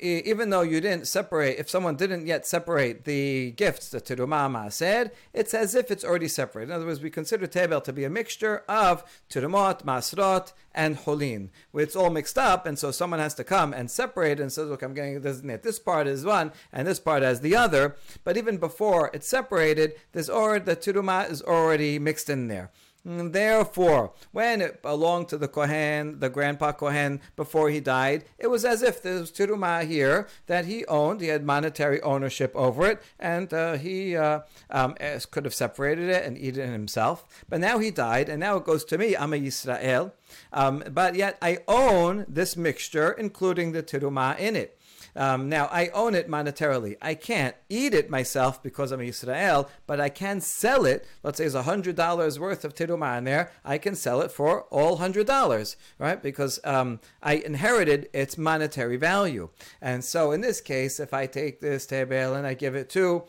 even 0.00 0.50
though 0.50 0.62
you 0.62 0.80
didn't 0.80 1.06
separate, 1.06 1.58
if 1.58 1.68
someone 1.70 1.96
didn't 1.96 2.26
yet 2.26 2.46
separate 2.46 3.04
the 3.04 3.52
gifts, 3.52 3.90
the 3.90 4.00
terumah 4.00 4.72
said, 4.72 5.12
it's 5.32 5.54
as 5.54 5.74
if 5.74 5.90
it's 5.90 6.04
already 6.04 6.28
separate. 6.28 6.64
In 6.64 6.72
other 6.72 6.86
words, 6.86 7.00
we 7.00 7.10
consider 7.10 7.46
tebel 7.46 7.80
to 7.82 7.92
be 7.92 8.04
a 8.04 8.10
mixture 8.10 8.64
of 8.68 9.04
terumot, 9.30 9.84
masrot, 9.84 10.52
and 10.74 10.96
holin. 10.96 11.50
Where 11.70 11.84
it's 11.84 11.96
all 11.96 12.10
mixed 12.10 12.38
up, 12.38 12.66
and 12.66 12.78
so 12.78 12.90
someone 12.90 13.20
has 13.20 13.34
to 13.34 13.44
come 13.44 13.72
and 13.72 13.90
separate 13.90 14.40
and 14.40 14.52
says, 14.52 14.68
look, 14.68 14.82
I'm 14.82 14.94
going 14.94 15.14
to 15.14 15.20
designate 15.20 15.62
this 15.62 15.78
part 15.78 16.06
as 16.06 16.24
one 16.24 16.52
and 16.72 16.86
this 16.86 17.00
part 17.00 17.22
as 17.22 17.40
the 17.40 17.56
other. 17.56 17.96
But 18.24 18.36
even 18.36 18.58
before 18.58 19.10
it's 19.14 19.28
separated, 19.28 19.94
there's 20.12 20.30
already 20.30 20.64
the 20.64 20.76
terumah 20.76 21.30
is 21.30 21.42
already 21.42 21.98
mixed 21.98 22.28
in 22.28 22.48
there. 22.48 22.70
Therefore, 23.04 24.12
when 24.32 24.62
it 24.62 24.80
belonged 24.80 25.28
to 25.28 25.36
the 25.36 25.46
Kohen, 25.46 26.20
the 26.20 26.30
grandpa 26.30 26.72
Kohen, 26.72 27.20
before 27.36 27.68
he 27.68 27.78
died, 27.78 28.24
it 28.38 28.46
was 28.46 28.64
as 28.64 28.82
if 28.82 29.02
there 29.02 29.20
was 29.20 29.30
Tirumah 29.30 29.86
here 29.86 30.26
that 30.46 30.64
he 30.64 30.86
owned. 30.86 31.20
He 31.20 31.26
had 31.28 31.44
monetary 31.44 32.00
ownership 32.00 32.52
over 32.56 32.86
it, 32.86 33.02
and 33.20 33.52
uh, 33.52 33.74
he 33.74 34.16
uh, 34.16 34.40
um, 34.70 34.94
could 35.30 35.44
have 35.44 35.54
separated 35.54 36.08
it 36.08 36.24
and 36.24 36.38
eaten 36.38 36.70
it 36.70 36.72
himself. 36.72 37.44
But 37.46 37.60
now 37.60 37.78
he 37.78 37.90
died, 37.90 38.30
and 38.30 38.40
now 38.40 38.56
it 38.56 38.64
goes 38.64 38.84
to 38.86 38.96
me. 38.96 39.14
I'm 39.14 39.34
a 39.34 39.36
Yisrael. 39.38 40.12
Um, 40.52 40.82
but 40.90 41.14
yet 41.14 41.36
I 41.42 41.58
own 41.68 42.24
this 42.26 42.56
mixture, 42.56 43.12
including 43.12 43.72
the 43.72 43.82
Tirumah 43.82 44.38
in 44.38 44.56
it. 44.56 44.78
Um, 45.16 45.48
now, 45.48 45.66
I 45.70 45.88
own 45.88 46.14
it 46.14 46.28
monetarily. 46.28 46.96
I 47.00 47.14
can't 47.14 47.54
eat 47.68 47.94
it 47.94 48.10
myself 48.10 48.62
because 48.62 48.92
I'm 48.92 49.00
a 49.00 49.04
Yisrael, 49.04 49.68
but 49.86 50.00
I 50.00 50.08
can 50.08 50.40
sell 50.40 50.84
it. 50.84 51.06
Let's 51.22 51.38
say 51.38 51.48
there's 51.48 51.66
$100 51.66 52.38
worth 52.38 52.64
of 52.64 52.74
Tirumah 52.74 53.18
in 53.18 53.24
there. 53.24 53.52
I 53.64 53.78
can 53.78 53.94
sell 53.94 54.20
it 54.20 54.30
for 54.30 54.62
all 54.64 54.98
$100, 54.98 55.76
right? 55.98 56.22
Because 56.22 56.58
um, 56.64 57.00
I 57.22 57.34
inherited 57.34 58.08
its 58.12 58.36
monetary 58.36 58.96
value. 58.96 59.50
And 59.80 60.04
so 60.04 60.32
in 60.32 60.40
this 60.40 60.60
case, 60.60 60.98
if 60.98 61.14
I 61.14 61.26
take 61.26 61.60
this 61.60 61.86
Tebel 61.86 62.34
and 62.34 62.46
I 62.46 62.54
give 62.54 62.74
it 62.74 62.90
to 62.90 63.24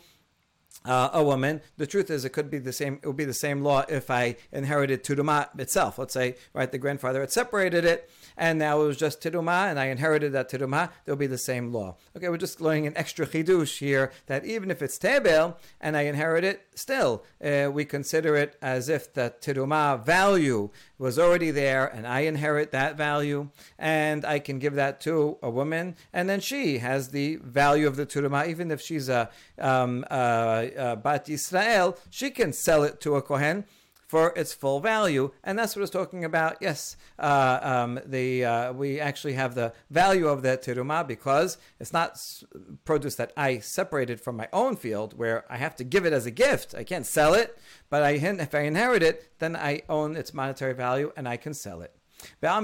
uh, 0.83 1.09
a 1.13 1.23
woman. 1.23 1.61
The 1.77 1.87
truth 1.87 2.09
is, 2.09 2.25
it 2.25 2.29
could 2.29 2.49
be 2.49 2.59
the 2.59 2.73
same. 2.73 2.99
It 3.01 3.07
would 3.07 3.17
be 3.17 3.25
the 3.25 3.33
same 3.33 3.61
law 3.61 3.83
if 3.89 4.11
I 4.11 4.37
inherited 4.51 5.03
Tuduma 5.03 5.59
itself. 5.59 5.97
Let's 5.97 6.13
say, 6.13 6.35
right, 6.53 6.71
the 6.71 6.77
grandfather 6.77 7.21
had 7.21 7.31
separated 7.31 7.85
it, 7.85 8.09
and 8.37 8.59
now 8.59 8.81
it 8.81 8.85
was 8.85 8.97
just 8.97 9.21
Tiruma, 9.21 9.69
and 9.69 9.79
I 9.79 9.85
inherited 9.85 10.33
that 10.33 10.49
Tiruma, 10.49 10.89
there'll 11.03 11.17
be 11.17 11.27
the 11.27 11.37
same 11.37 11.71
law. 11.71 11.95
Okay, 12.15 12.29
we're 12.29 12.37
just 12.37 12.61
learning 12.61 12.87
an 12.87 12.97
extra 12.97 13.25
chidush 13.25 13.77
here 13.79 14.11
that 14.27 14.45
even 14.45 14.71
if 14.71 14.81
it's 14.81 14.97
Tebel 14.97 15.57
and 15.79 15.95
I 15.95 16.03
inherit 16.03 16.43
it, 16.43 16.67
still 16.75 17.23
uh, 17.43 17.69
we 17.71 17.85
consider 17.85 18.35
it 18.35 18.57
as 18.61 18.89
if 18.89 19.13
the 19.13 19.33
Tiruma 19.41 20.03
value 20.03 20.69
was 20.97 21.19
already 21.19 21.51
there 21.51 21.85
and 21.85 22.07
I 22.07 22.21
inherit 22.21 22.71
that 22.71 22.95
value 22.95 23.49
and 23.77 24.25
I 24.25 24.39
can 24.39 24.59
give 24.59 24.75
that 24.75 25.01
to 25.01 25.37
a 25.41 25.49
woman 25.49 25.95
and 26.13 26.29
then 26.29 26.39
she 26.39 26.79
has 26.79 27.09
the 27.09 27.37
value 27.37 27.87
of 27.87 27.95
the 27.95 28.05
Tiruma, 28.05 28.47
even 28.47 28.71
if 28.71 28.81
she's 28.81 29.09
a, 29.09 29.29
um, 29.59 30.05
uh, 30.09 30.67
a 30.77 30.95
Bat 30.95 31.27
Yisrael, 31.27 31.97
she 32.09 32.29
can 32.29 32.53
sell 32.53 32.83
it 32.83 33.01
to 33.01 33.15
a 33.15 33.21
Kohen 33.21 33.65
for 34.07 34.33
its 34.35 34.53
full 34.53 34.79
value, 34.79 35.31
and 35.43 35.57
that's 35.57 35.75
what 35.75 35.81
it's 35.81 35.91
talking 35.91 36.23
about. 36.23 36.57
Yes, 36.61 36.95
uh, 37.17 37.59
um, 37.61 37.99
the 38.05 38.45
uh, 38.45 38.73
we 38.73 38.99
actually 38.99 39.33
have 39.33 39.55
the 39.55 39.73
value 39.89 40.27
of 40.27 40.41
that 40.43 40.63
teruma 40.63 41.07
because 41.07 41.57
it's 41.79 41.93
not 41.93 42.21
produce 42.85 43.15
that 43.15 43.31
I 43.35 43.59
separated 43.59 44.21
from 44.21 44.37
my 44.37 44.47
own 44.53 44.75
field, 44.75 45.17
where 45.17 45.45
I 45.49 45.57
have 45.57 45.75
to 45.77 45.83
give 45.83 46.05
it 46.05 46.13
as 46.13 46.25
a 46.25 46.31
gift. 46.31 46.75
I 46.75 46.83
can't 46.83 47.05
sell 47.05 47.33
it, 47.33 47.57
but 47.89 48.03
I 48.03 48.11
if 48.11 48.53
I 48.55 48.59
inherit 48.59 49.03
it, 49.03 49.31
then 49.39 49.55
I 49.55 49.81
own 49.89 50.15
its 50.15 50.33
monetary 50.33 50.73
value 50.73 51.11
and 51.15 51.27
I 51.27 51.37
can 51.37 51.53
sell 51.53 51.81
it. 51.81 51.93
Now 52.41 52.55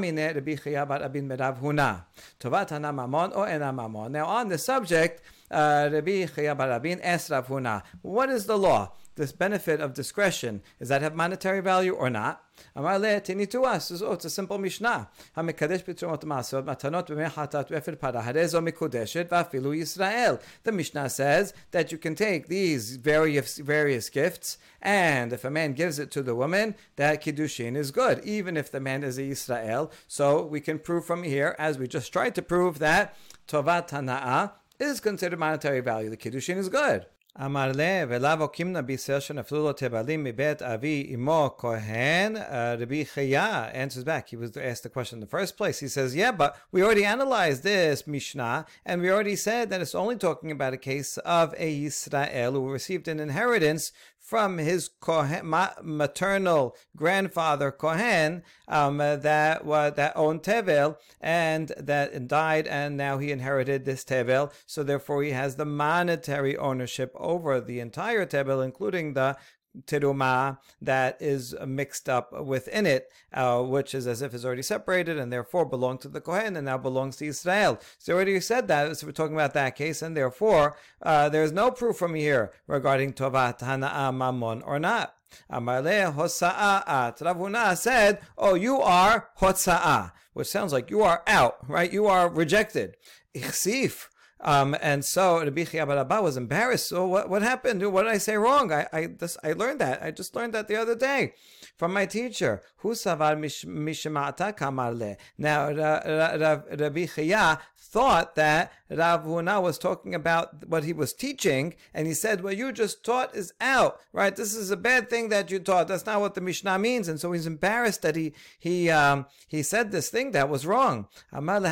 on 4.25 4.47
the 4.47 4.57
subject, 4.57 5.21
uh, 5.51 5.89
Rabbi 5.91 6.25
Chaya 6.25 6.57
bar 6.57 6.69
Rabin 6.69 7.01
asked 7.01 7.29
Rav 7.29 7.47
Huna, 7.47 7.83
what 8.01 8.29
is 8.29 8.45
the 8.45 8.57
law? 8.57 8.93
This 9.15 9.31
benefit 9.31 9.81
of 9.81 9.93
discretion, 9.93 10.61
does 10.79 10.89
that 10.89 11.01
have 11.01 11.15
monetary 11.15 11.61
value 11.61 11.93
or 11.93 12.09
not? 12.09 12.43
Amar 12.75 12.99
le 12.99 13.19
tini 13.19 13.45
to 13.47 13.63
us. 13.63 13.91
Oh, 14.01 14.13
it's 14.13 14.25
a 14.25 14.29
simple 14.29 14.57
Mishnah. 14.57 15.09
Hamikadesh 15.35 15.83
b'tzumot 15.83 16.23
masot 16.23 16.63
matanot 16.63 17.07
b'mechatat 17.07 17.69
v'efir 17.69 17.99
para 17.99 18.21
harezo 18.21 18.61
mikudeshet 18.61 19.29
v'afilu 19.29 19.77
Yisrael. 19.77 20.41
The 20.63 20.71
Mishnah 20.71 21.09
says 21.09 21.53
that 21.71 21.91
you 21.91 21.97
can 21.97 22.15
take 22.15 22.47
these 22.47 22.97
various 22.97 23.57
various 23.57 24.09
gifts, 24.09 24.57
and 24.81 25.33
if 25.33 25.43
a 25.43 25.49
man 25.49 25.73
gives 25.73 25.99
it 25.99 26.11
to 26.11 26.21
the 26.21 26.35
woman, 26.35 26.75
that 26.95 27.23
kiddushin 27.23 27.75
is 27.75 27.91
good, 27.91 28.23
even 28.23 28.57
if 28.57 28.71
the 28.71 28.79
man 28.79 29.03
is 29.03 29.17
a 29.17 29.23
Yisrael. 29.23 29.91
So 30.07 30.45
we 30.45 30.61
can 30.61 30.79
prove 30.79 31.05
from 31.05 31.23
here, 31.23 31.55
as 31.57 31.77
we 31.77 31.87
just 31.87 32.13
tried 32.13 32.35
to 32.35 32.41
prove, 32.41 32.79
that 32.79 33.15
tovat 33.47 33.89
hana'ah 33.89 34.51
is 34.79 34.99
considered 34.99 35.39
monetary 35.39 35.79
value. 35.79 36.09
The 36.09 36.17
kiddushin 36.17 36.57
is 36.57 36.69
good. 36.69 37.05
אמר 37.44 37.72
לה, 37.74 38.04
ולאו 38.08 38.48
קימנה 38.48 38.82
בישראל 38.82 39.20
שנפלו 39.20 39.58
לו 39.64 39.72
תבלים 39.72 40.24
מבית 40.24 40.62
אבי 40.62 41.12
אמו 41.14 41.54
כהן, 41.58 42.36
Rabbi 42.36 43.04
Chaya 43.14 43.74
answers 43.74 44.04
back. 44.04 44.28
He 44.30 44.36
was 44.36 44.56
asked 44.56 44.84
the 44.84 44.88
question 44.88 45.16
in 45.16 45.20
the 45.20 45.26
first 45.26 45.58
place. 45.58 45.80
He 45.80 45.88
says, 45.88 46.16
yeah, 46.16 46.32
but 46.32 46.56
we 46.72 46.82
already 46.82 47.04
analyzed 47.04 47.62
this 47.62 48.06
Mishnah, 48.06 48.64
and 48.86 49.02
we 49.02 49.10
already 49.10 49.36
said 49.36 49.68
that 49.68 49.82
it's 49.82 49.94
only 49.94 50.16
talking 50.16 50.50
about 50.50 50.72
a 50.72 50.78
case 50.78 51.18
of 51.18 51.54
a 51.58 51.68
Yisrael 51.84 52.52
who 52.52 52.70
received 52.70 53.06
an 53.06 53.20
inheritance 53.20 53.92
from 54.21 54.59
his 54.59 54.87
Kohen, 54.87 55.53
maternal 55.81 56.75
grandfather 56.95 57.71
Kohen 57.71 58.43
um, 58.67 58.99
that 58.99 59.21
that 59.65 60.13
owned 60.15 60.43
Tevel 60.43 60.97
and 61.19 61.73
that 61.77 62.27
died, 62.27 62.67
and 62.67 62.95
now 62.95 63.17
he 63.17 63.31
inherited 63.31 63.83
this 63.83 64.05
Tevel. 64.05 64.53
So 64.65 64.83
therefore, 64.83 65.23
he 65.23 65.31
has 65.31 65.55
the 65.55 65.65
monetary 65.65 66.55
ownership 66.55 67.11
over 67.15 67.59
the 67.59 67.79
entire 67.79 68.25
Tevel, 68.25 68.63
including 68.63 69.13
the 69.13 69.37
teruma 69.85 70.57
that 70.81 71.17
is 71.21 71.55
mixed 71.65 72.09
up 72.09 72.31
within 72.45 72.85
it, 72.85 73.11
uh, 73.33 73.61
which 73.61 73.93
is 73.93 74.07
as 74.07 74.21
if 74.21 74.33
it's 74.33 74.45
already 74.45 74.61
separated 74.61 75.17
and 75.17 75.31
therefore 75.31 75.65
belonged 75.65 76.01
to 76.01 76.07
the 76.07 76.21
Kohen 76.21 76.55
and 76.55 76.65
now 76.65 76.77
belongs 76.77 77.17
to 77.17 77.25
Israel. 77.25 77.79
So 77.97 78.13
already 78.13 78.39
said 78.39 78.67
that, 78.67 78.97
so 78.97 79.07
we're 79.07 79.13
talking 79.13 79.35
about 79.35 79.53
that 79.53 79.75
case, 79.75 80.01
and 80.01 80.15
therefore 80.15 80.75
uh, 81.01 81.29
there's 81.29 81.51
no 81.51 81.71
proof 81.71 81.97
from 81.97 82.15
here 82.15 82.51
regarding 82.67 83.13
Tovat 83.13 83.59
Hana'a 83.59 84.15
Mammon 84.15 84.61
or 84.63 84.79
not. 84.79 85.15
Amarle 85.49 86.13
Hosa'at. 86.13 87.21
Rav 87.21 87.37
Huna 87.37 87.77
said, 87.77 88.19
Oh, 88.37 88.55
you 88.55 88.81
are 88.81 89.29
Hosa'ah, 89.39 90.11
which 90.33 90.47
sounds 90.47 90.73
like 90.73 90.89
you 90.89 91.01
are 91.03 91.23
out, 91.25 91.57
right? 91.69 91.91
You 91.91 92.07
are 92.07 92.29
rejected. 92.29 92.97
Ichsif. 93.33 94.07
Um, 94.43 94.75
and 94.81 95.05
so 95.05 95.39
Rabbi 95.39 95.65
Chia 95.65 95.85
was 95.85 96.37
embarrassed. 96.37 96.87
So 96.87 97.05
what, 97.05 97.29
what 97.29 97.41
happened? 97.41 97.85
What 97.91 98.03
did 98.03 98.11
I 98.11 98.17
say 98.17 98.35
wrong? 98.37 98.71
I, 98.71 98.87
I, 98.91 99.05
this, 99.07 99.37
I 99.43 99.53
learned 99.53 99.79
that. 99.79 100.01
I 100.01 100.11
just 100.11 100.35
learned 100.35 100.53
that 100.53 100.67
the 100.67 100.75
other 100.75 100.95
day 100.95 101.33
from 101.77 101.93
my 101.93 102.05
teacher. 102.05 102.61
Who 102.77 102.91
savar 102.91 103.37
mishmata 103.37 104.57
kamarle. 104.57 105.17
Now, 105.37 105.69
Rabbi 105.69 107.05
Chia 107.05 107.59
thought 107.81 108.35
that 108.35 108.71
Rav 108.91 109.25
Huna 109.25 109.61
was 109.61 109.79
talking 109.79 110.13
about 110.13 110.67
what 110.67 110.83
he 110.83 110.93
was 110.93 111.13
teaching, 111.13 111.73
and 111.93 112.05
he 112.05 112.13
said, 112.13 112.43
"What 112.43 112.55
you 112.55 112.71
just 112.71 113.03
taught 113.03 113.35
is 113.35 113.53
out, 113.59 113.99
right? 114.13 114.35
This 114.35 114.53
is 114.53 114.69
a 114.69 114.77
bad 114.77 115.09
thing 115.09 115.29
that 115.29 115.49
you 115.49 115.57
taught. 115.59 115.87
That's 115.87 116.05
not 116.05 116.21
what 116.21 116.35
the 116.35 116.41
Mishnah 116.41 116.77
means." 116.77 117.07
And 117.07 117.19
so 117.19 117.31
he's 117.31 117.47
embarrassed 117.47 118.03
that 118.03 118.15
he 118.15 118.33
he 118.59 118.91
um, 118.91 119.25
he 119.47 119.63
said 119.63 119.91
this 119.91 120.09
thing 120.09 120.31
that 120.31 120.47
was 120.47 120.65
wrong. 120.65 121.07
And 121.31 121.47
Rav 121.47 121.65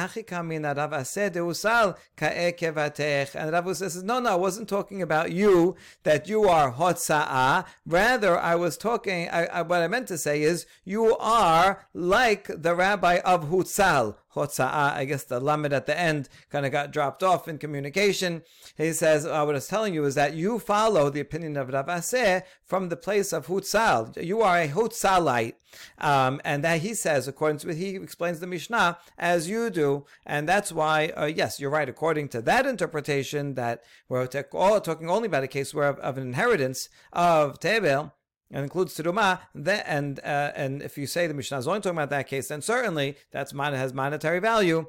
says, 3.77 4.03
"No, 4.03 4.19
no, 4.19 4.31
I 4.31 4.35
wasn't 4.35 4.67
talking 4.67 5.01
about 5.01 5.31
you. 5.31 5.75
That 6.03 6.27
you 6.27 6.45
are 6.45 6.73
hotzaah. 6.73 7.65
Rather, 7.85 8.39
I 8.39 8.55
was 8.55 8.77
talking. 8.77 9.29
I, 9.29 9.45
I, 9.45 9.61
what 9.61 9.81
I 9.81 9.87
meant 9.87 10.07
to 10.07 10.17
say 10.17 10.41
is 10.41 10.65
you 10.83 11.15
are 11.17 11.85
like 11.93 12.49
the 12.49 12.73
rabbi 12.75 13.19
of 13.23 13.49
Hutzal." 13.49 14.15
Hotza'ah. 14.35 14.93
I 14.93 15.05
guess 15.05 15.23
the 15.23 15.39
lamed 15.39 15.73
at 15.73 15.85
the 15.85 15.99
end 15.99 16.29
kind 16.49 16.65
of 16.65 16.71
got 16.71 16.91
dropped 16.91 17.23
off 17.23 17.47
in 17.47 17.57
communication. 17.57 18.43
He 18.77 18.93
says, 18.93 19.25
uh, 19.25 19.43
what 19.43 19.49
I 19.49 19.53
was 19.53 19.67
telling 19.67 19.93
you 19.93 20.05
is 20.05 20.15
that 20.15 20.33
you 20.33 20.59
follow 20.59 21.09
the 21.09 21.19
opinion 21.19 21.57
of 21.57 21.69
Rav 21.69 21.87
Aseh 21.87 22.43
from 22.65 22.89
the 22.89 22.97
place 22.97 23.33
of 23.33 23.47
Hutzal. 23.47 24.23
You 24.23 24.41
are 24.41 24.59
a 24.59 24.67
Hutzalite. 24.67 25.55
Um, 25.99 26.41
and 26.43 26.63
that 26.63 26.81
he 26.81 26.93
says, 26.93 27.27
according 27.27 27.59
to 27.59 27.73
he 27.73 27.95
explains 27.95 28.39
the 28.39 28.47
Mishnah, 28.47 28.97
as 29.17 29.49
you 29.49 29.69
do. 29.69 30.05
And 30.25 30.49
that's 30.49 30.71
why, 30.71 31.09
uh, 31.09 31.25
yes, 31.25 31.59
you're 31.59 31.69
right. 31.69 31.87
According 31.87 32.29
to 32.29 32.41
that 32.41 32.65
interpretation, 32.65 33.53
that 33.55 33.83
we're 34.07 34.25
talking 34.27 35.09
only 35.09 35.27
about 35.27 35.43
a 35.43 35.47
case 35.47 35.73
where 35.73 35.89
of, 35.89 35.99
of 35.99 36.17
an 36.17 36.23
inheritance 36.23 36.89
of 37.13 37.59
Tebel, 37.59 38.13
and 38.51 38.63
includes 38.63 38.95
teruma, 38.95 39.39
and 39.55 40.19
uh, 40.19 40.51
and 40.55 40.81
if 40.81 40.97
you 40.97 41.07
say 41.07 41.27
the 41.27 41.33
Mishnah 41.33 41.59
is 41.59 41.67
only 41.67 41.81
talking 41.81 41.97
about 41.97 42.09
that 42.09 42.27
case, 42.27 42.47
then 42.47 42.61
certainly 42.61 43.15
that's 43.31 43.51
has 43.51 43.93
monetary 43.93 44.39
value. 44.39 44.87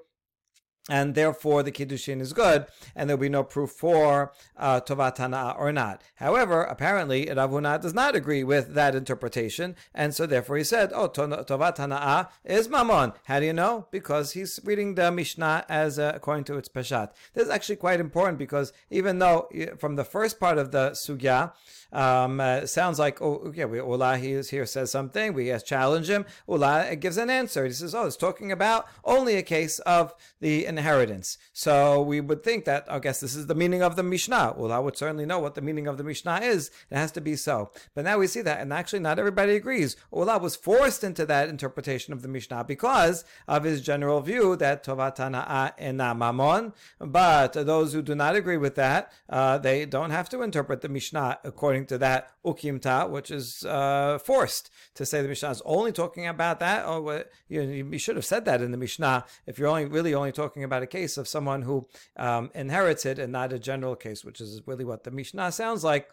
and 0.89 1.15
therefore 1.15 1.63
the 1.63 1.71
kiddushin 1.71 2.21
is 2.21 2.33
good, 2.33 2.67
and 2.97 3.09
there'll 3.09 3.21
be 3.21 3.29
no 3.29 3.45
proof 3.45 3.71
for 3.71 4.33
uh, 4.57 4.81
tovat 4.81 5.17
hana'a 5.17 5.59
or 5.59 5.73
not. 5.73 6.03
However, 6.17 6.63
apparently 6.63 7.31
Rav 7.31 7.51
Huna 7.51 7.81
does 7.81 7.95
not 7.95 8.17
agree 8.17 8.43
with 8.43 8.75
that 8.75 8.95
interpretation, 8.95 9.77
and 9.95 10.15
so 10.15 10.27
therefore 10.27 10.57
he 10.57 10.65
said, 10.65 10.91
"Oh, 10.95 11.09
tovat 11.09 11.77
hana'a 11.77 12.29
is 12.45 12.69
mamon." 12.69 13.15
How 13.25 13.41
do 13.41 13.47
you 13.47 13.53
know? 13.53 13.87
Because 13.91 14.33
he's 14.33 14.59
reading 14.65 14.95
the 14.95 15.13
Mishnah 15.13 15.65
as 15.69 15.99
uh, 15.99 16.13
according 16.15 16.45
to 16.45 16.57
its 16.57 16.69
peshat. 16.69 17.11
This 17.35 17.45
is 17.45 17.51
actually 17.51 17.77
quite 17.77 18.01
important 18.01 18.39
because 18.39 18.73
even 18.91 19.19
though 19.19 19.49
from 19.79 19.97
the 19.97 20.05
first 20.05 20.41
part 20.41 20.59
of 20.59 20.73
the 20.73 20.91
sugya 20.91 21.53
um, 21.93 22.41
uh, 22.41 22.67
sounds 22.67 22.99
like, 22.99 23.21
oh, 23.21 23.53
yeah, 23.55 23.65
we, 23.65 23.79
Ula 23.79 24.17
he 24.17 24.33
is 24.33 24.51
here 24.51 24.67
says 24.67 24.91
something. 24.91 25.33
We 25.33 25.57
challenge 25.65 26.09
him. 26.09 26.25
Ula 26.49 26.97
gives 26.97 27.17
an 27.17 27.31
answer. 27.31 27.65
He 27.65 27.73
says, 27.73 27.95
oh, 27.95 28.07
it's 28.07 28.17
talking 28.17 28.53
about 28.53 28.87
only 29.05 29.37
a 29.37 29.43
case 29.43 29.79
of 29.81 30.15
the 30.41 30.67
inheritance. 30.67 31.39
So 31.53 32.03
we 32.03 32.21
would 32.21 32.43
think 32.43 32.65
that, 32.65 32.87
I 32.89 32.99
guess 32.99 33.21
this 33.21 33.35
is 33.35 33.47
the 33.47 33.55
meaning 33.55 33.83
of 33.83 33.97
the 33.97 34.03
Mishnah. 34.03 34.55
Ula 34.59 34.81
would 34.81 34.97
certainly 34.97 35.27
know 35.27 35.39
what 35.39 35.55
the 35.55 35.61
meaning 35.61 35.87
of 35.87 35.99
the 35.99 36.05
Mishnah 36.05 36.41
is. 36.43 36.71
It 36.91 36.97
has 36.97 37.13
to 37.13 37.21
be 37.21 37.37
so. 37.37 37.71
But 37.95 38.05
now 38.05 38.19
we 38.19 38.27
see 38.27 38.43
that, 38.43 38.61
and 38.61 38.73
actually 38.73 39.01
not 39.01 39.19
everybody 39.19 39.55
agrees. 39.55 39.97
Ula 40.13 40.39
was 40.39 40.57
forced 40.57 41.05
into 41.05 41.27
that 41.27 41.49
interpretation 41.49 42.13
of 42.13 42.23
the 42.23 42.29
Mishnah 42.29 42.65
because 42.65 43.25
of 43.49 43.65
his 43.65 43.81
general 43.81 44.21
view 44.21 44.57
that 44.57 44.85
Tovatana 44.85 45.73
ena 45.79 46.15
mamon. 46.15 46.73
But 46.99 47.53
those 47.53 47.93
who 47.93 48.03
do 48.03 48.15
not 48.15 48.37
agree 48.37 48.57
with 48.57 48.75
that, 48.77 49.13
uh, 49.29 49.59
they 49.59 49.85
don't 49.87 50.11
have 50.11 50.29
to 50.31 50.43
interpret 50.43 50.81
the 50.81 50.89
Mishnah 50.89 51.39
according 51.45 51.80
according 51.81 51.87
to 51.87 51.99
that 51.99 52.31
ukimta, 52.45 53.09
which 53.09 53.31
is 53.31 53.65
uh, 53.65 54.19
forced 54.19 54.71
to 54.95 55.07
say 55.07 55.23
the 55.23 55.29
Mishnah 55.29 55.51
is 55.51 55.63
only 55.65 55.93
talking 55.93 56.27
about 56.27 56.61
that. 56.61 56.87
Or 56.87 57.11
oh, 57.11 57.25
you, 57.49 57.63
you 57.63 57.99
should 57.99 58.17
have 58.17 58.25
said 58.25 58.45
that 58.45 58.63
in 58.63 58.71
the 58.71 58.79
Mishnah 58.79 59.25
if 59.47 59.59
you're 59.59 59.69
only 59.69 59.87
really 59.87 60.15
only 60.15 60.33
talking 60.33 60.65
about 60.65 60.83
a 60.83 60.87
case 60.87 61.17
of 61.17 61.29
someone 61.29 61.63
who 61.63 61.87
um, 62.17 62.51
inherits 62.55 63.07
it 63.07 63.19
and 63.19 63.33
not 63.33 63.53
a 63.53 63.59
general 63.59 63.97
case, 63.97 64.25
which 64.25 64.41
is 64.41 64.61
really 64.67 64.85
what 64.85 65.05
the 65.05 65.11
Mishnah 65.11 65.53
sounds 65.53 65.85
like. 65.85 66.09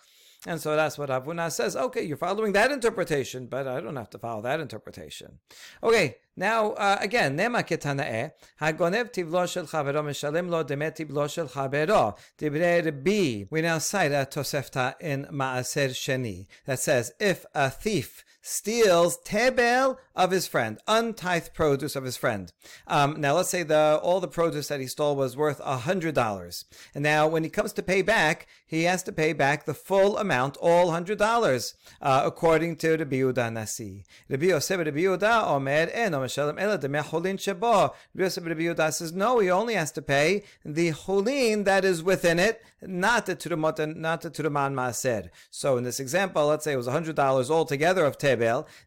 And 0.45 0.61
so 0.61 0.75
that's 0.75 0.97
what 0.97 1.09
Rav 1.09 1.25
Huna 1.25 1.51
says. 1.51 1.75
Okay, 1.75 2.03
you're 2.03 2.15
following 2.15 2.53
that 2.53 2.71
interpretation, 2.71 3.47
but 3.47 3.67
I 3.67 3.81
don't 3.81 3.95
have 3.95 4.09
to 4.11 4.19
follow 4.19 4.41
that 4.43 4.59
interpretation. 4.59 5.39
Okay, 5.81 6.17
now 6.35 6.71
uh, 6.73 6.97
again, 7.01 7.35
Nema 7.35 7.67
ketanae, 7.67 8.31
hagonev 8.61 9.11
tivlo 9.11 9.51
shel 9.51 9.65
chavero 9.65 10.03
meshalem 10.03 10.49
lo 10.49 10.63
demet 10.63 10.95
tivlo 10.95 11.29
shel 11.29 11.47
chavero. 11.47 12.17
Dibre 12.37 12.91
B. 12.91 13.47
We 13.49 13.61
now 13.61 13.79
cite 13.79 14.11
a 14.11 14.27
Tosefta 14.29 14.93
in 15.01 15.25
Maaser 15.31 15.89
Sheni 15.89 16.45
that 16.65 16.79
says, 16.79 17.13
if 17.19 17.45
a 17.55 17.71
thief 17.71 18.23
steals 18.47 19.17
tebel 19.25 19.99
of 20.15 20.31
his 20.31 20.47
friend, 20.47 20.79
untithed 20.87 21.53
produce 21.53 21.97
of 21.97 22.05
his 22.05 22.15
friend. 22.15 22.53
Um, 22.87 23.19
now, 23.19 23.35
let's 23.35 23.49
say 23.49 23.63
the 23.63 23.99
all 24.01 24.21
the 24.21 24.27
produce 24.27 24.69
that 24.69 24.79
he 24.79 24.87
stole 24.87 25.15
was 25.17 25.35
worth 25.35 25.59
a 25.63 25.77
hundred 25.77 26.15
dollars, 26.15 26.65
and 26.95 27.03
now 27.03 27.27
when 27.27 27.43
he 27.43 27.49
comes 27.49 27.73
to 27.73 27.83
pay 27.83 28.01
back, 28.01 28.47
he 28.65 28.83
has 28.83 29.03
to 29.03 29.11
pay 29.11 29.33
back 29.33 29.65
the 29.65 29.73
full 29.73 30.17
amount, 30.17 30.55
all 30.57 30.91
hundred 30.91 31.17
dollars, 31.17 31.75
uh, 32.01 32.23
according 32.25 32.77
to 32.77 32.95
the 32.95 33.05
Biuda 33.05 33.51
Nasi. 33.51 34.05
The 34.29 34.37
Yosef 34.37 34.77
Rabbi 34.77 34.97
Yehuda 34.97 35.47
Omer 35.47 35.89
eno 35.93 36.21
meshalem 36.21 36.59
ela 36.59 36.79
demecholin 36.79 37.37
shebo. 37.37 37.93
Rabbi 38.15 38.23
Yosef 38.23 38.45
Rabbi 38.45 38.61
Yehuda 38.61 38.93
says 38.93 39.11
no, 39.11 39.39
he 39.39 39.51
only 39.51 39.73
has 39.73 39.91
to 39.91 40.01
pay 40.01 40.43
the 40.63 40.89
holin 40.89 41.65
that 41.65 41.83
is 41.83 42.01
within 42.01 42.39
it, 42.39 42.63
not 42.81 43.25
the 43.25 43.35
turumot, 43.35 43.95
not 43.95 44.21
the 44.21 44.31
turuman 44.31 44.73
maaser. 44.73 45.29
So 45.51 45.77
in 45.77 45.83
this 45.83 45.99
example, 45.99 46.47
let's 46.47 46.63
say 46.63 46.73
it 46.73 46.77
was 46.77 46.87
hundred 46.87 47.17
dollars 47.17 47.51
altogether 47.51 48.05
of 48.05 48.17
tebel 48.17 48.36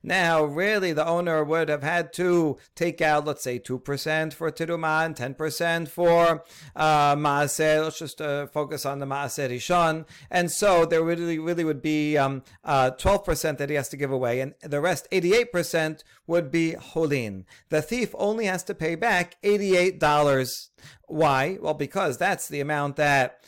now, 0.02 0.44
really, 0.44 0.92
the 0.92 1.06
owner 1.06 1.44
would 1.44 1.68
have 1.68 1.82
had 1.82 2.12
to 2.14 2.58
take 2.74 3.00
out, 3.00 3.26
let's 3.26 3.42
say, 3.42 3.58
2% 3.58 4.32
for 4.32 4.50
Tiruman, 4.50 5.16
10% 5.16 5.88
for 5.88 6.44
uh, 6.76 7.16
Maaser. 7.16 7.84
Let's 7.84 7.98
just 7.98 8.20
uh, 8.20 8.46
focus 8.46 8.86
on 8.86 8.98
the 8.98 9.06
Maaser 9.06 9.50
Rishon. 9.50 10.06
And 10.30 10.50
so 10.50 10.84
there 10.84 11.02
really, 11.02 11.38
really 11.38 11.64
would 11.64 11.82
be 11.82 12.16
um, 12.16 12.42
uh, 12.64 12.92
12% 12.92 13.58
that 13.58 13.70
he 13.70 13.76
has 13.76 13.88
to 13.90 13.96
give 13.96 14.12
away, 14.12 14.40
and 14.40 14.54
the 14.62 14.80
rest, 14.80 15.08
88%, 15.10 16.02
would 16.26 16.50
be 16.50 16.72
Holin. 16.74 17.44
The 17.70 17.82
thief 17.82 18.14
only 18.16 18.46
has 18.46 18.62
to 18.64 18.74
pay 18.74 18.94
back 18.94 19.36
$88. 19.42 20.68
Why? 21.10 21.58
Well, 21.60 21.74
because 21.74 22.18
that's 22.18 22.46
the 22.46 22.60
amount 22.60 22.94
that 22.94 23.42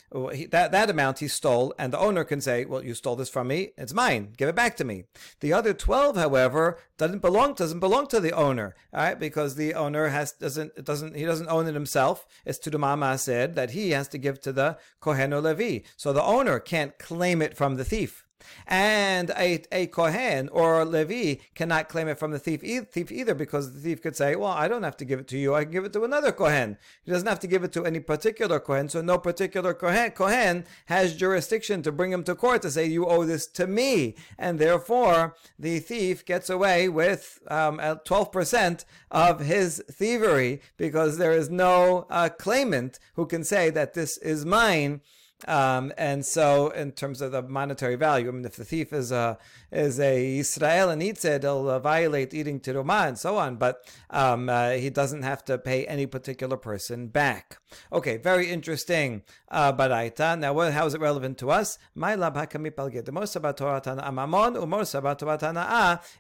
that 0.51 0.73
that 0.73 0.91
amount 0.91 1.21
he 1.21 1.29
stole, 1.29 1.73
and 1.79 1.93
the 1.93 1.99
owner 1.99 2.25
can 2.25 2.41
say, 2.41 2.65
"Well, 2.65 2.85
you 2.85 2.93
stole 2.93 3.15
this 3.15 3.29
from 3.29 3.47
me; 3.47 3.71
it's 3.79 3.95
mine. 3.95 4.33
Give 4.37 4.49
it 4.49 4.57
back 4.57 4.77
to 4.79 4.85
me." 4.85 5.05
The 5.39 5.53
other 5.53 5.73
twelve, 5.73 6.17
however, 6.17 6.79
doesn't 6.99 7.21
belong 7.21 7.55
doesn't 7.55 7.79
belong 7.79 8.09
to 8.09 8.19
the 8.19 8.33
owner, 8.33 8.75
all 8.93 9.05
right? 9.05 9.19
Because 9.19 9.55
the 9.55 9.75
owner 9.75 10.09
has 10.09 10.33
doesn't 10.33 10.85
doesn't 10.85 11.15
he 11.15 11.25
doesn't 11.25 11.49
own 11.49 11.69
it 11.69 11.75
himself. 11.75 12.27
It's 12.45 12.59
to 12.59 12.71
the 12.71 12.79
mama 12.79 13.17
said 13.17 13.55
that 13.55 13.71
he 13.71 13.91
has 13.91 14.09
to 14.09 14.19
give 14.19 14.41
to 14.41 14.53
the 14.53 14.77
kohen 14.99 15.33
or 15.33 15.41
levi. 15.41 15.87
So 15.97 16.13
the 16.13 16.23
owner 16.23 16.59
can't 16.59 16.99
claim 16.99 17.41
it 17.41 17.57
from 17.57 17.77
the 17.77 17.85
thief. 17.85 18.27
And 18.67 19.31
a, 19.31 19.63
a 19.73 19.87
Kohen 19.87 20.49
or 20.49 20.85
Levi 20.85 21.43
cannot 21.55 21.89
claim 21.89 22.09
it 22.09 22.19
from 22.19 22.31
the 22.31 22.39
thief, 22.39 22.63
e- 22.65 22.81
thief 22.81 23.11
either 23.11 23.35
because 23.35 23.73
the 23.73 23.81
thief 23.81 24.03
could 24.03 24.17
say, 24.17 24.37
Well, 24.37 24.51
I 24.51 24.69
don't 24.69 24.83
have 24.83 24.97
to 24.99 25.05
give 25.05 25.21
it 25.21 25.29
to 25.29 25.39
you, 25.39 25.55
I 25.55 25.65
can 25.65 25.73
give 25.73 25.85
it 25.85 25.93
to 25.95 26.05
another 26.05 26.33
Kohen. 26.33 26.79
He 27.05 27.11
doesn't 27.11 27.29
have 27.29 27.41
to 27.41 27.47
give 27.47 27.65
it 27.65 27.73
to 27.73 27.85
any 27.85 28.01
particular 28.01 28.61
Kohen, 28.61 28.89
so 28.89 29.01
no 29.01 29.19
particular 29.19 29.75
Kohen, 29.75 30.11
Kohen 30.13 30.65
has 30.87 31.17
jurisdiction 31.17 31.83
to 31.83 31.93
bring 31.93 32.13
him 32.13 32.25
to 32.25 32.35
court 32.35 32.63
to 32.63 32.71
say, 32.71 32.87
You 32.87 33.07
owe 33.07 33.25
this 33.25 33.47
to 33.49 33.67
me. 33.67 34.17
And 34.39 34.59
therefore, 34.59 35.37
the 35.59 35.79
thief 35.79 36.25
gets 36.25 36.51
away 36.51 36.89
with 36.89 37.41
um, 37.49 37.79
12% 37.79 38.85
of 39.11 39.41
his 39.41 39.83
thievery 39.91 40.61
because 40.77 41.19
there 41.19 41.33
is 41.33 41.51
no 41.51 42.07
uh, 42.11 42.29
claimant 42.29 42.99
who 43.15 43.27
can 43.27 43.45
say 43.45 43.71
that 43.71 43.95
this 43.95 44.19
is 44.19 44.45
mine 44.45 45.01
um, 45.49 45.93
and 45.97 46.25
so, 46.25 46.71
in 46.71 46.93
terms 46.93 47.21
of 47.21 47.33
the 47.33 47.43
monetary 47.43 47.97
value, 47.97 48.29
I 48.29 48.33
mean, 48.33 48.45
if 48.45 48.57
the 48.57 48.65
thief 48.65 48.93
is 48.93 49.13
a 49.13 49.39
is 49.71 49.99
a 49.99 50.39
Israel 50.39 50.91
and 50.91 51.03
eats 51.03 51.25
it, 51.25 51.43
he'll 51.43 51.69
uh, 51.69 51.79
violate 51.79 52.35
eating 52.35 52.61
teruma 52.61 53.09
and 53.09 53.19
so 53.19 53.37
on. 53.37 53.57
But 53.57 53.89
um, 54.11 54.49
uh, 54.49 54.73
he 54.73 54.91
doesn't 54.91 55.23
have 55.23 55.45
to 55.47 55.59
pay 55.59 55.87
any 55.87 56.07
particular 56.07 56.57
person 56.57 57.09
back. 57.09 57.59
Okay, 57.93 58.19
very 58.19 58.51
interesting. 58.51 59.23
Uh, 59.51 59.73
baraita. 59.73 60.39
Now, 60.39 60.53
what, 60.53 60.73
how 60.73 60.87
is 60.87 60.95
it 60.95 61.01
relevant 61.01 61.39
to 61.39 61.51
us? 61.51 61.79
My 61.95 62.15
lab 62.15 62.37
amamon, 62.37 63.73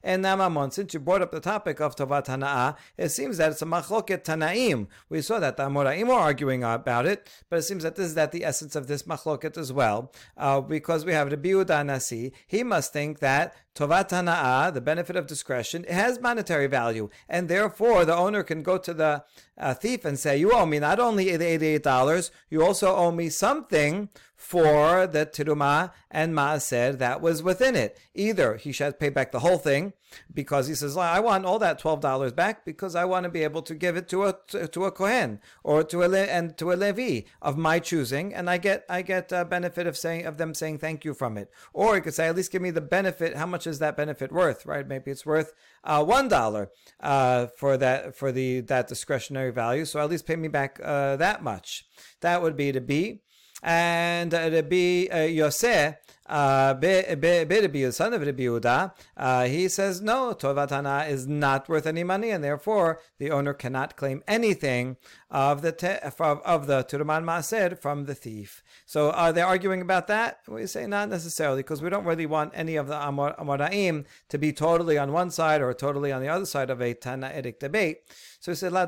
and 0.02 0.24
amamon. 0.24 0.72
Since 0.72 0.94
you 0.94 1.00
brought 1.00 1.22
up 1.22 1.30
the 1.30 1.40
topic 1.40 1.80
of 1.80 1.96
Tovatana, 1.96 2.76
it 2.96 3.10
seems 3.10 3.38
that 3.38 3.52
it's 3.52 3.62
a 3.62 3.66
machloket 3.66 4.24
tanaim. 4.24 4.88
We 5.08 5.22
saw 5.22 5.38
that 5.40 5.56
the 5.56 5.64
Amoraim 5.64 6.08
were 6.08 6.14
arguing 6.14 6.64
about 6.64 7.06
it, 7.06 7.28
but 7.48 7.58
it 7.58 7.62
seems 7.62 7.82
that 7.82 7.96
this 7.96 8.06
is 8.06 8.14
that 8.14 8.32
the 8.32 8.44
essence 8.44 8.76
of 8.76 8.86
this 8.86 9.02
machloket 9.12 9.56
as 9.56 9.72
well, 9.72 10.12
uh, 10.36 10.60
because 10.60 11.04
we 11.04 11.12
have 11.12 11.28
Biuda 11.28 11.84
Nasi. 11.86 12.32
He 12.46 12.62
must 12.62 12.92
think 12.92 13.18
that 13.20 13.54
Tovat 13.74 14.10
Hana'ah, 14.10 14.72
the 14.72 14.80
benefit 14.80 15.16
of 15.16 15.26
discretion, 15.26 15.84
has 15.84 16.20
monetary 16.20 16.66
value, 16.66 17.08
and 17.28 17.48
therefore 17.48 18.04
the 18.04 18.14
owner 18.14 18.42
can 18.42 18.62
go 18.62 18.76
to 18.78 18.92
the 18.92 19.24
uh, 19.58 19.74
thief 19.74 20.04
and 20.04 20.18
say, 20.18 20.36
"You 20.36 20.52
owe 20.52 20.66
me 20.66 20.78
not 20.78 20.98
only 21.00 21.36
the 21.36 21.46
eighty-eight 21.46 21.82
dollars, 21.82 22.30
you 22.50 22.64
also 22.64 22.94
owe 22.94 23.12
me 23.12 23.28
something 23.30 24.08
for 24.42 25.06
the 25.06 25.24
tiruma 25.24 25.92
and 26.10 26.34
maaser 26.34 26.98
that 26.98 27.20
was 27.20 27.44
within 27.44 27.76
it. 27.76 27.96
Either 28.12 28.56
he 28.56 28.72
should 28.72 28.98
pay 28.98 29.08
back 29.08 29.30
the 29.30 29.38
whole 29.38 29.56
thing 29.56 29.92
because 30.34 30.66
he 30.66 30.74
says, 30.74 30.96
"I 30.96 31.20
want 31.20 31.46
all 31.46 31.60
that 31.60 31.78
twelve 31.78 32.00
dollars 32.00 32.32
back 32.32 32.64
because 32.64 32.96
I 32.96 33.04
want 33.04 33.22
to 33.22 33.30
be 33.30 33.44
able 33.44 33.62
to 33.62 33.74
give 33.74 33.96
it 33.96 34.08
to 34.08 34.24
a 34.24 34.34
to, 34.48 34.84
a 34.84 34.90
kohen 34.90 35.40
or 35.62 35.84
to 35.84 36.02
a 36.02 36.08
and 36.18 36.58
to 36.58 36.72
a 36.72 36.74
levi 36.74 37.28
of 37.40 37.56
my 37.56 37.78
choosing, 37.78 38.34
and 38.34 38.50
I 38.50 38.58
get 38.58 38.84
I 38.90 39.02
get 39.02 39.30
a 39.30 39.44
benefit 39.44 39.86
of 39.86 39.96
saying 39.96 40.26
of 40.26 40.38
them 40.38 40.54
saying 40.54 40.78
thank 40.78 41.04
you 41.04 41.14
from 41.14 41.38
it." 41.38 41.48
Or 41.72 41.94
he 41.94 42.00
could 42.00 42.14
say, 42.14 42.26
"At 42.26 42.36
least 42.36 42.50
give 42.50 42.62
me 42.62 42.72
the 42.72 42.80
benefit. 42.80 43.36
How 43.36 43.46
much 43.46 43.68
is 43.68 43.78
that 43.78 43.96
benefit 43.96 44.32
worth? 44.32 44.66
Right? 44.66 44.86
Maybe 44.86 45.12
it's 45.12 45.24
worth 45.24 45.54
uh, 45.84 46.04
one 46.04 46.26
dollar 46.26 46.70
uh, 46.98 47.46
for 47.56 47.76
that 47.76 48.16
for 48.16 48.32
the 48.32 48.60
that 48.62 48.88
discretionary 48.88 49.52
value. 49.52 49.84
So 49.84 50.00
at 50.00 50.10
least 50.10 50.26
pay 50.26 50.36
me 50.36 50.48
back 50.48 50.80
uh, 50.82 51.14
that 51.16 51.44
much." 51.44 51.86
That 52.20 52.42
would 52.42 52.56
be 52.56 52.72
to 52.72 52.80
be 52.80 53.22
and 53.62 54.32
Rabbi 54.32 55.06
uh, 55.06 55.20
Yosef, 55.22 55.96
uh, 56.26 56.74
Rabbi 56.80 57.90
son 57.90 58.14
of 58.14 58.22
Rabbi 58.22 58.42
Yehuda, 58.42 58.92
uh, 59.16 59.44
he 59.44 59.68
says 59.68 60.00
no, 60.00 60.34
Tovatana 60.34 61.08
is 61.08 61.26
not 61.26 61.68
worth 61.68 61.86
any 61.86 62.02
money, 62.02 62.30
and 62.30 62.42
therefore 62.42 63.00
the 63.18 63.30
owner 63.30 63.52
cannot 63.54 63.96
claim 63.96 64.22
anything 64.26 64.96
of 65.30 65.62
the 65.62 65.72
te- 65.72 65.98
of 66.18 66.66
the 66.66 66.84
Turman 66.84 67.24
Maaser 67.24 67.78
from 67.78 68.06
the 68.06 68.14
thief. 68.14 68.62
So 68.86 69.10
are 69.10 69.32
they 69.32 69.42
arguing 69.42 69.80
about 69.80 70.06
that? 70.08 70.40
We 70.48 70.66
say 70.66 70.86
not 70.86 71.08
necessarily, 71.08 71.62
because 71.62 71.82
we 71.82 71.90
don't 71.90 72.04
really 72.04 72.26
want 72.26 72.52
any 72.54 72.76
of 72.76 72.88
the 72.88 72.96
Amor, 72.96 73.34
Amoraim 73.38 74.06
to 74.28 74.38
be 74.38 74.52
totally 74.52 74.98
on 74.98 75.12
one 75.12 75.30
side 75.30 75.60
or 75.60 75.72
totally 75.74 76.12
on 76.12 76.22
the 76.22 76.28
other 76.28 76.46
side 76.46 76.70
of 76.70 76.80
a 76.80 76.94
Tanaitic 76.94 77.58
debate. 77.58 77.98
So 78.40 78.52
we 78.52 78.56
say 78.56 78.68
La 78.68 78.86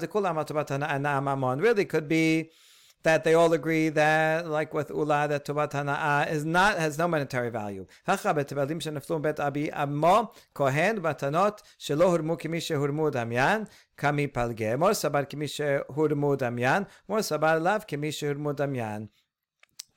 Really 1.54 1.84
could 1.84 2.08
be 2.08 2.50
that 3.04 3.22
they 3.22 3.34
all 3.34 3.52
agree 3.52 3.90
that, 3.90 4.48
like 4.48 4.74
with 4.74 4.90
Ula, 4.90 5.28
that 5.28 5.44
Tovat 5.44 5.70
Hana'ah 5.72 6.30
is 6.30 6.44
not, 6.44 6.78
has 6.78 6.98
no 6.98 7.06
monetary 7.06 7.50
value. 7.50 7.86
Kohen 8.06 8.16
batanot 11.00 11.58
shelo 11.78 12.18
hurmu 12.18 12.40
kimi 12.40 12.58
shehurmu 12.58 13.12
damyan 13.12 13.68
kami 13.96 14.26
palge. 14.26 14.78
Mor 14.78 14.90
sabar 14.90 15.28
kimi 15.28 15.46
shehurmu 15.46 16.36
damyan, 16.38 16.86
mor 17.06 17.18
sabar 17.18 17.62
lav 17.62 17.86
kimi 17.86 18.08
shehurmu 18.08 18.54
damyan. 18.56 19.08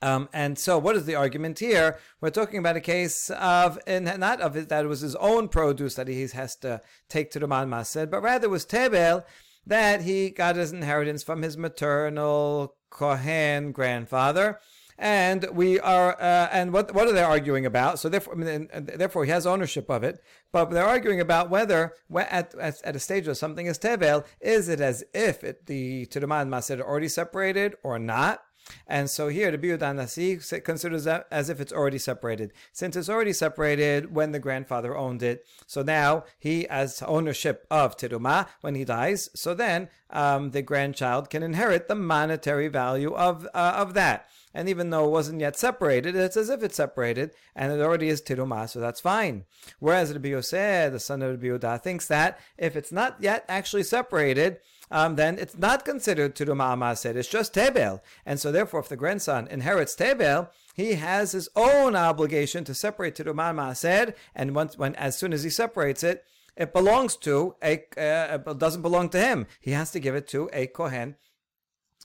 Um, 0.00 0.28
and 0.32 0.56
so, 0.58 0.78
what 0.78 0.94
is 0.94 1.06
the 1.06 1.16
argument 1.16 1.58
here? 1.58 1.98
We're 2.20 2.30
talking 2.30 2.60
about 2.60 2.76
a 2.76 2.80
case 2.80 3.30
of, 3.30 3.80
not 3.88 4.40
of 4.40 4.56
it, 4.56 4.68
that 4.68 4.84
it 4.84 4.88
was 4.88 5.00
his 5.00 5.16
own 5.16 5.48
produce 5.48 5.96
that 5.96 6.06
he 6.06 6.24
has 6.28 6.54
to 6.56 6.80
take 7.08 7.32
to 7.32 7.40
the 7.40 7.48
Man 7.48 7.68
Mased, 7.68 8.08
but 8.08 8.22
rather 8.22 8.48
was 8.48 8.64
Tebel 8.64 9.24
that 9.66 10.02
he 10.02 10.30
got 10.30 10.54
his 10.56 10.72
inheritance 10.72 11.24
from 11.24 11.42
his 11.42 11.56
maternal 11.56 12.76
Kohen 12.90 13.72
grandfather. 13.72 14.60
And 15.00 15.46
we 15.52 15.78
are, 15.78 16.20
uh, 16.20 16.48
and 16.50 16.72
what 16.72 16.92
what 16.92 17.06
are 17.06 17.12
they 17.12 17.22
arguing 17.22 17.64
about? 17.64 18.00
So 18.00 18.08
therefore, 18.08 18.34
I 18.34 18.36
mean, 18.36 18.68
therefore, 18.72 19.24
he 19.24 19.30
has 19.30 19.46
ownership 19.46 19.88
of 19.88 20.02
it. 20.02 20.20
But 20.50 20.70
they're 20.70 20.84
arguing 20.84 21.20
about 21.20 21.50
whether, 21.50 21.92
at, 22.16 22.52
at, 22.56 22.82
at 22.82 22.96
a 22.96 22.98
stage 22.98 23.26
where 23.26 23.34
something 23.34 23.66
is 23.66 23.78
tevel, 23.78 24.24
is 24.40 24.68
it 24.68 24.80
as 24.80 25.04
if 25.14 25.44
it, 25.44 25.66
the 25.66 26.06
Tuduman 26.06 26.48
Mased 26.48 26.80
already 26.80 27.06
separated 27.08 27.76
or 27.84 27.98
not? 28.00 28.42
And 28.86 29.08
so 29.08 29.28
here, 29.28 29.50
the 29.50 29.58
Biudan 29.58 29.96
Nasi 29.96 30.36
considers 30.60 31.04
that 31.04 31.26
as 31.30 31.48
if 31.48 31.60
it's 31.60 31.72
already 31.72 31.98
separated. 31.98 32.52
Since 32.72 32.96
it's 32.96 33.08
already 33.08 33.32
separated 33.32 34.14
when 34.14 34.32
the 34.32 34.38
grandfather 34.38 34.96
owned 34.96 35.22
it, 35.22 35.46
so 35.66 35.82
now 35.82 36.24
he 36.38 36.66
has 36.70 37.02
ownership 37.02 37.66
of 37.70 37.96
Tiruma 37.96 38.46
when 38.60 38.74
he 38.74 38.84
dies. 38.84 39.30
So 39.34 39.54
then 39.54 39.88
um, 40.10 40.50
the 40.50 40.62
grandchild 40.62 41.30
can 41.30 41.42
inherit 41.42 41.88
the 41.88 41.94
monetary 41.94 42.68
value 42.68 43.14
of 43.14 43.46
uh, 43.54 43.74
of 43.76 43.94
that. 43.94 44.28
And 44.54 44.68
even 44.68 44.90
though 44.90 45.04
it 45.04 45.10
wasn't 45.10 45.40
yet 45.40 45.56
separated, 45.56 46.16
it's 46.16 46.36
as 46.36 46.48
if 46.48 46.62
it's 46.62 46.76
separated, 46.76 47.32
and 47.54 47.70
it 47.70 47.80
already 47.80 48.08
is 48.08 48.22
tiruma, 48.22 48.68
so 48.68 48.80
that's 48.80 49.00
fine. 49.00 49.44
Whereas 49.78 50.12
the 50.12 50.28
Yosef, 50.28 50.90
the 50.90 50.98
son 50.98 51.22
of 51.22 51.38
the 51.38 51.48
Biuda, 51.48 51.80
thinks 51.82 52.08
that 52.08 52.40
if 52.56 52.74
it's 52.74 52.90
not 52.90 53.18
yet 53.20 53.44
actually 53.48 53.82
separated, 53.82 54.58
um, 54.90 55.16
then 55.16 55.38
it's 55.38 55.56
not 55.56 55.84
considered 55.84 56.34
Turuma 56.34 56.74
Amaser. 56.74 57.14
It's 57.14 57.28
just 57.28 57.54
Tebel. 57.54 58.02
And 58.24 58.40
so 58.40 58.52
therefore, 58.52 58.80
if 58.80 58.88
the 58.88 58.96
grandson 58.96 59.48
inherits 59.48 59.94
Tebel, 59.94 60.50
he 60.74 60.94
has 60.94 61.32
his 61.32 61.48
own 61.56 61.96
obligation 61.96 62.64
to 62.64 62.74
separate 62.74 63.16
Turuma 63.16 63.52
Amaser. 63.52 64.14
And 64.34 64.54
once, 64.54 64.78
when, 64.78 64.94
as 64.94 65.18
soon 65.18 65.32
as 65.32 65.42
he 65.42 65.50
separates 65.50 66.02
it, 66.02 66.24
it 66.56 66.72
belongs 66.72 67.16
to 67.16 67.54
a, 67.62 67.84
uh, 67.96 68.38
it 68.46 68.58
doesn't 68.58 68.82
belong 68.82 69.08
to 69.10 69.20
him. 69.20 69.46
He 69.60 69.72
has 69.72 69.90
to 69.92 70.00
give 70.00 70.14
it 70.14 70.26
to 70.28 70.50
a 70.52 70.66
Kohen 70.66 71.16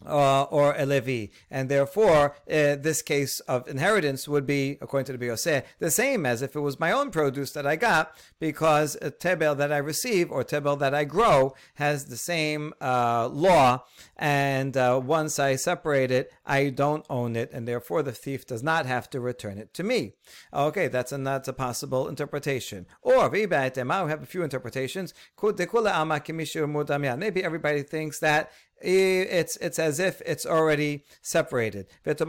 uh, 0.05 0.43
or 0.43 0.75
a 0.77 0.85
Levi. 0.85 1.27
And 1.49 1.69
therefore, 1.69 2.35
uh, 2.49 2.75
this 2.75 3.01
case 3.01 3.39
of 3.41 3.67
inheritance 3.67 4.27
would 4.27 4.45
be, 4.45 4.77
according 4.81 5.05
to 5.05 5.17
the 5.17 5.25
Biose, 5.25 5.63
the 5.79 5.91
same 5.91 6.25
as 6.25 6.41
if 6.41 6.55
it 6.55 6.59
was 6.59 6.79
my 6.79 6.91
own 6.91 7.11
produce 7.11 7.51
that 7.51 7.67
I 7.67 7.75
got, 7.75 8.15
because 8.39 8.97
a 9.01 9.11
tebel 9.11 9.55
that 9.55 9.71
I 9.71 9.77
receive 9.77 10.31
or 10.31 10.43
tebel 10.43 10.75
that 10.77 10.93
I 10.93 11.03
grow 11.03 11.55
has 11.75 12.05
the 12.05 12.17
same 12.17 12.73
uh, 12.81 13.27
law. 13.27 13.85
And 14.17 14.75
uh, 14.77 15.01
once 15.03 15.39
I 15.39 15.55
separate 15.55 16.11
it, 16.11 16.31
I 16.45 16.69
don't 16.69 17.05
own 17.09 17.35
it, 17.35 17.51
and 17.51 17.67
therefore 17.67 18.03
the 18.03 18.11
thief 18.11 18.45
does 18.45 18.63
not 18.63 18.85
have 18.85 19.09
to 19.11 19.19
return 19.19 19.57
it 19.57 19.73
to 19.75 19.83
me. 19.83 20.13
Okay, 20.53 20.87
that's 20.87 21.11
a, 21.11 21.17
that's 21.17 21.47
a 21.47 21.53
possible 21.53 22.07
interpretation. 22.07 22.85
Or, 23.01 23.29
we 23.29 23.41
have 23.41 24.23
a 24.23 24.25
few 24.25 24.43
interpretations. 24.43 25.13
Maybe 25.41 27.43
everybody 27.43 27.83
thinks 27.83 28.19
that 28.19 28.51
it's 28.83 29.55
it's 29.57 29.79
as 29.79 29.99
if 29.99 30.21
it's 30.25 30.45
already 30.45 31.03
separated. 31.21 31.87
And 32.05 32.19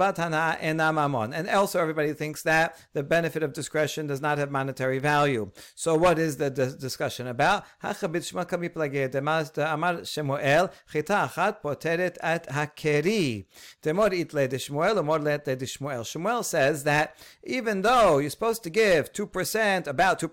also 1.50 1.80
everybody 1.80 2.12
thinks 2.12 2.42
that 2.42 2.76
the 2.92 3.02
benefit 3.02 3.42
of 3.42 3.52
discretion 3.52 4.06
does 4.06 4.20
not 4.20 4.38
have 4.38 4.50
monetary 4.50 4.98
value. 4.98 5.50
So 5.74 5.96
what 5.96 6.18
is 6.18 6.36
the 6.36 6.50
discussion 6.50 7.26
about? 7.26 7.64
Shmuel 16.04 16.44
says 16.44 16.84
that 16.84 17.16
even 17.42 17.82
though 17.82 18.18
you're 18.18 18.30
supposed 18.30 18.62
to 18.62 18.70
give 18.70 19.12
2%, 19.12 19.86
about 19.86 20.20
2%, 20.20 20.28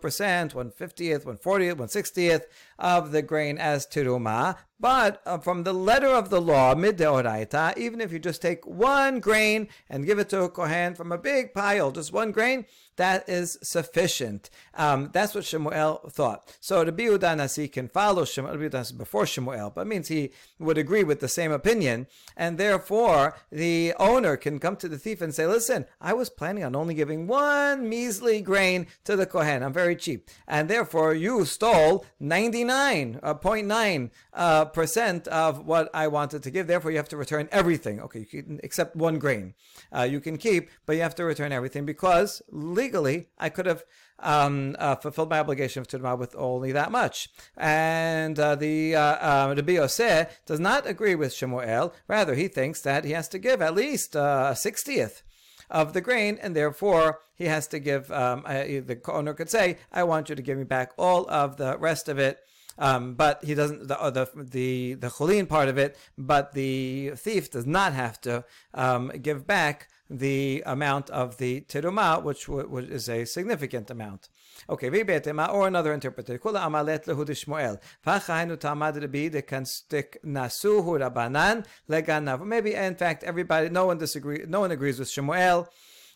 150th, 0.54 1.24
140th, 1.24 1.76
160th 1.76 2.44
of 2.80 3.12
the 3.12 3.22
grain 3.22 3.58
as 3.58 3.86
tiruma, 3.88 4.58
but 4.82 5.22
uh, 5.28 5.38
from 5.38 5.64
the 5.64 5.74
letter 5.74 6.08
of 6.08 6.32
the 6.32 6.42
law, 6.42 6.74
mid 6.74 6.98
deoraita, 6.98 7.78
even 7.78 8.02
if 8.02 8.12
you 8.12 8.18
just 8.18 8.42
take 8.42 8.66
one 8.66 9.20
grain 9.20 9.70
and 9.88 10.08
give 10.08 10.18
it 10.18 10.28
to 10.30 10.42
a 10.42 10.50
kohen 10.50 10.96
from 10.96 11.12
a 11.12 11.20
big 11.20 11.54
pile, 11.54 11.92
just 11.92 12.12
one 12.12 12.32
grain, 12.32 12.66
that 12.98 13.28
is 13.28 13.58
sufficient. 13.64 14.50
Um, 14.74 15.10
that's 15.14 15.34
what 15.34 15.46
Shemuel 15.46 16.10
thought. 16.10 16.56
So 16.60 16.84
the 16.84 16.92
Biuda 16.92 17.38
Nasi 17.38 17.68
can 17.68 17.88
follow 17.88 18.26
Shemuel 18.26 18.58
before 18.98 19.26
Shemuel, 19.26 19.72
but 19.72 19.88
means 19.88 20.08
he 20.08 20.32
would 20.60 20.78
agree 20.78 21.04
with 21.04 21.20
the 21.20 21.28
same 21.28 21.52
opinion, 21.52 22.08
and 22.38 22.58
therefore 22.58 23.36
the 23.52 23.94
owner 24.00 24.38
can 24.38 24.60
come 24.60 24.76
to 24.78 24.88
the 24.88 24.98
thief 24.98 25.22
and 25.22 25.34
say, 25.34 25.48
"Listen, 25.48 25.86
I 26.00 26.14
was 26.14 26.30
planning 26.30 26.64
on 26.64 26.76
only 26.76 26.94
giving 26.94 27.28
one 27.28 27.90
measly 27.90 28.42
grain 28.42 28.88
to 29.06 29.16
the 29.16 29.26
kohen. 29.26 29.64
I'm 29.64 29.74
very 29.74 29.96
cheap, 29.96 30.30
and 30.48 30.70
therefore 30.70 31.14
you 31.14 31.46
stole 31.46 32.06
ninety 32.20 32.64
nine 32.64 33.20
point 33.42 33.68
nine 33.68 34.12
uh, 34.34 34.66
percent 34.66 35.28
of 35.28 35.66
what 35.66 35.90
I 35.94 36.08
wanted 36.08 36.44
to 36.44 36.52
give. 36.52 36.68
Therefore, 36.68 36.92
you 36.92 36.98
have 36.98 37.10
to 37.10 37.18
return 37.18 37.50
everything. 37.52 38.00
Okay, 38.02 38.20
you 38.20 38.44
can 38.44 38.60
accept 38.64 38.96
one 38.96 39.18
grain. 39.20 39.54
Uh, 39.96 40.04
you 40.04 40.20
can 40.20 40.38
keep, 40.38 40.70
but 40.86 40.96
you 40.96 41.02
have 41.02 41.16
to 41.16 41.26
return 41.26 41.52
everything 41.52 41.86
because." 41.86 42.42
Legally, 42.82 43.28
I 43.38 43.50
could 43.50 43.68
have 43.68 43.84
um, 44.18 44.76
uh, 44.80 44.96
fulfilled 44.96 45.30
my 45.30 45.40
obligation 45.40 45.82
of 45.82 45.88
teruma 45.88 46.18
with 46.18 46.34
only 46.36 46.72
that 46.72 46.92
much. 46.92 47.30
And 47.56 48.40
uh, 48.40 48.56
the 48.56 48.96
uh, 48.96 49.02
uh, 49.02 50.26
does 50.48 50.60
not 50.60 50.88
agree 50.88 51.14
with 51.14 51.32
Shemuel. 51.32 51.94
Rather, 52.08 52.34
he 52.34 52.48
thinks 52.48 52.82
that 52.82 53.06
he 53.06 53.12
has 53.12 53.28
to 53.30 53.40
give 53.40 53.62
at 53.62 53.76
least 53.76 54.16
uh, 54.16 54.50
a 54.52 54.56
sixtieth 54.56 55.22
of 55.70 55.94
the 55.94 56.02
grain, 56.02 56.40
and 56.42 56.56
therefore 56.56 57.20
he 57.36 57.46
has 57.46 57.68
to 57.68 57.78
give. 57.78 58.12
Um, 58.12 58.44
uh, 58.48 58.64
the 58.92 59.00
owner 59.10 59.36
could 59.36 59.52
say, 59.52 59.78
"I 59.92 60.04
want 60.04 60.30
you 60.30 60.36
to 60.36 60.42
give 60.42 60.58
me 60.58 60.64
back 60.64 60.90
all 60.98 61.30
of 61.30 61.58
the 61.58 61.78
rest 61.78 62.10
of 62.10 62.18
it." 62.18 62.40
Um, 62.80 63.14
but 63.14 63.44
he 63.44 63.54
doesn't 63.54 63.88
the 63.90 63.98
the 64.18 64.26
the 64.58 64.96
the 64.96 65.10
cholin 65.10 65.48
part 65.48 65.70
of 65.70 65.78
it. 65.78 65.98
But 66.18 66.54
the 66.54 67.12
thief 67.16 67.52
does 67.52 67.68
not 67.68 67.94
have 67.94 68.20
to 68.22 68.44
um, 68.74 69.10
give 69.22 69.46
back 69.46 69.88
the 70.12 70.62
amount 70.66 71.10
of 71.10 71.38
the 71.38 71.62
teruma, 71.62 72.22
which 72.22 72.48
w- 72.48 72.66
w- 72.66 72.92
is 72.92 73.08
a 73.08 73.26
significant 73.26 73.90
amount. 73.90 74.28
Okay, 74.70 74.90
or 74.90 75.68
another 75.68 75.94
interpreter. 75.94 76.38
Kula 76.38 76.62
amalet 76.62 77.06
lehu. 77.06 77.80
Fachainu 78.06 78.58
tamad 78.58 78.96
dekanstik 79.32 80.18
nasuhu 80.26 81.00
rabanan 81.00 81.66
leganav. 81.90 82.46
Maybe 82.46 82.74
in 82.74 82.96
fact 82.96 83.24
everybody, 83.24 83.70
no 83.70 83.86
one 83.86 83.98
disagree, 83.98 84.44
no 84.48 84.60
one 84.60 84.72
agrees 84.72 85.00
with 85.00 85.10
Shemuel. 85.10 85.68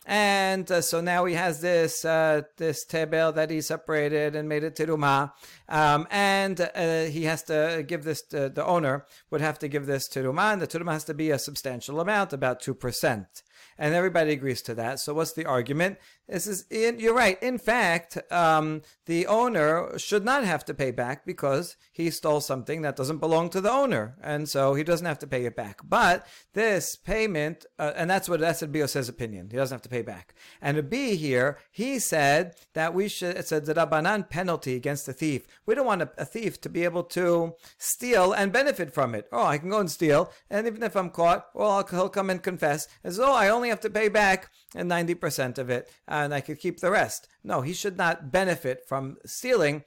And 0.08 0.70
uh, 0.70 0.82
so 0.82 1.00
now 1.00 1.24
he 1.24 1.34
has 1.34 1.60
this 1.60 2.04
uh, 2.04 2.42
this 2.58 2.84
tebel 2.84 3.32
that 3.32 3.50
he 3.50 3.60
separated 3.60 4.36
and 4.36 4.48
made 4.48 4.62
it 4.62 4.76
teruma, 4.76 5.32
um, 5.68 6.06
and 6.12 6.60
uh, 6.60 7.06
he 7.06 7.24
has 7.24 7.42
to 7.44 7.84
give 7.84 8.04
this 8.04 8.22
to, 8.26 8.48
the 8.48 8.64
owner 8.64 9.04
would 9.30 9.40
have 9.40 9.58
to 9.58 9.66
give 9.66 9.86
this 9.86 10.08
teruma, 10.08 10.52
and 10.52 10.62
the 10.62 10.68
teruma 10.68 10.92
has 10.92 11.02
to 11.04 11.14
be 11.14 11.32
a 11.32 11.40
substantial 11.40 11.98
amount, 11.98 12.32
about 12.32 12.60
two 12.60 12.72
percent 12.72 13.42
and 13.78 13.94
everybody 13.94 14.32
agrees 14.32 14.62
to 14.62 14.74
that. 14.74 15.00
So 15.00 15.14
what's 15.14 15.32
the 15.32 15.46
argument? 15.46 15.98
This 16.28 16.48
is 16.48 16.64
in, 16.70 16.98
you're 16.98 17.14
right. 17.14 17.40
In 17.40 17.56
fact, 17.56 18.18
um, 18.32 18.82
the 19.06 19.28
owner 19.28 19.96
should 19.96 20.24
not 20.24 20.42
have 20.44 20.64
to 20.64 20.74
pay 20.74 20.90
back 20.90 21.24
because 21.24 21.76
he 21.92 22.10
stole 22.10 22.40
something 22.40 22.82
that 22.82 22.96
doesn't 22.96 23.18
belong 23.18 23.48
to 23.50 23.60
the 23.60 23.70
owner, 23.70 24.16
and 24.20 24.48
so 24.48 24.74
he 24.74 24.82
doesn't 24.82 25.06
have 25.06 25.20
to 25.20 25.26
pay 25.28 25.44
it 25.46 25.54
back. 25.54 25.80
But 25.84 26.26
this 26.52 26.96
payment, 26.96 27.64
uh, 27.78 27.92
and 27.94 28.10
that's 28.10 28.28
what 28.28 28.40
that's 28.40 28.62
Bio 28.62 28.86
says 28.86 29.08
opinion. 29.08 29.50
He 29.50 29.56
doesn't 29.56 29.74
have 29.74 29.82
to 29.82 29.88
pay 29.88 30.02
back. 30.02 30.34
And 30.60 30.76
a 30.76 30.82
B 30.82 31.14
here, 31.14 31.58
he 31.70 32.00
said 32.00 32.56
that 32.74 32.92
we 32.92 33.06
should. 33.06 33.36
It's 33.36 33.52
a 33.52 33.60
drabanan 33.60 34.28
penalty 34.28 34.74
against 34.74 35.06
the 35.06 35.12
thief. 35.12 35.46
We 35.64 35.76
don't 35.76 35.86
want 35.86 36.02
a, 36.02 36.10
a 36.18 36.24
thief 36.24 36.60
to 36.62 36.68
be 36.68 36.82
able 36.82 37.04
to 37.04 37.54
steal 37.78 38.32
and 38.32 38.52
benefit 38.52 38.92
from 38.92 39.14
it. 39.14 39.28
Oh, 39.30 39.46
I 39.46 39.58
can 39.58 39.70
go 39.70 39.78
and 39.78 39.90
steal, 39.90 40.32
and 40.50 40.66
even 40.66 40.82
if 40.82 40.96
I'm 40.96 41.10
caught, 41.10 41.46
well, 41.54 41.70
I'll, 41.70 41.86
he'll 41.86 42.08
come 42.08 42.30
and 42.30 42.42
confess 42.42 42.88
as 43.04 43.16
though 43.16 43.32
I 43.32 43.48
only 43.48 43.68
have 43.68 43.80
to 43.80 43.90
pay 43.90 44.08
back 44.08 44.50
90% 44.76 45.58
of 45.58 45.70
it 45.70 45.90
and 46.06 46.34
I 46.34 46.40
could 46.40 46.58
keep 46.60 46.80
the 46.80 46.90
rest. 46.90 47.28
No, 47.42 47.62
he 47.62 47.72
should 47.72 47.96
not 47.96 48.30
benefit 48.30 48.86
from 48.86 49.16
stealing 49.24 49.84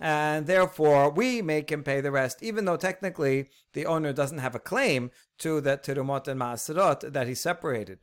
and 0.00 0.46
therefore 0.46 1.10
we 1.10 1.42
make 1.42 1.70
him 1.70 1.82
pay 1.82 2.00
the 2.00 2.10
rest, 2.10 2.42
even 2.42 2.64
though 2.64 2.76
technically 2.76 3.50
the 3.74 3.86
owner 3.86 4.12
doesn't 4.12 4.38
have 4.38 4.54
a 4.54 4.58
claim 4.58 5.10
to 5.38 5.60
the 5.60 5.76
tirumot 5.76 6.28
and 6.28 6.40
maasrot 6.40 7.12
that 7.12 7.26
he 7.26 7.34
separated. 7.34 7.98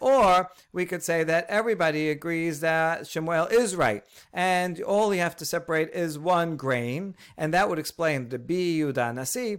Or 0.00 0.50
we 0.72 0.86
could 0.86 1.02
say 1.02 1.24
that 1.24 1.46
everybody 1.48 2.10
agrees 2.10 2.60
that 2.60 3.06
Shemuel 3.06 3.46
is 3.46 3.76
right, 3.76 4.04
and 4.32 4.80
all 4.82 5.14
you 5.14 5.20
have 5.20 5.36
to 5.36 5.44
separate 5.44 5.90
is 5.90 6.18
one 6.18 6.56
grain, 6.56 7.16
and 7.36 7.52
that 7.52 7.68
would 7.68 7.78
explain 7.78 8.28
the 8.28 8.38
Biyuda 8.38 9.14
Nasi 9.14 9.58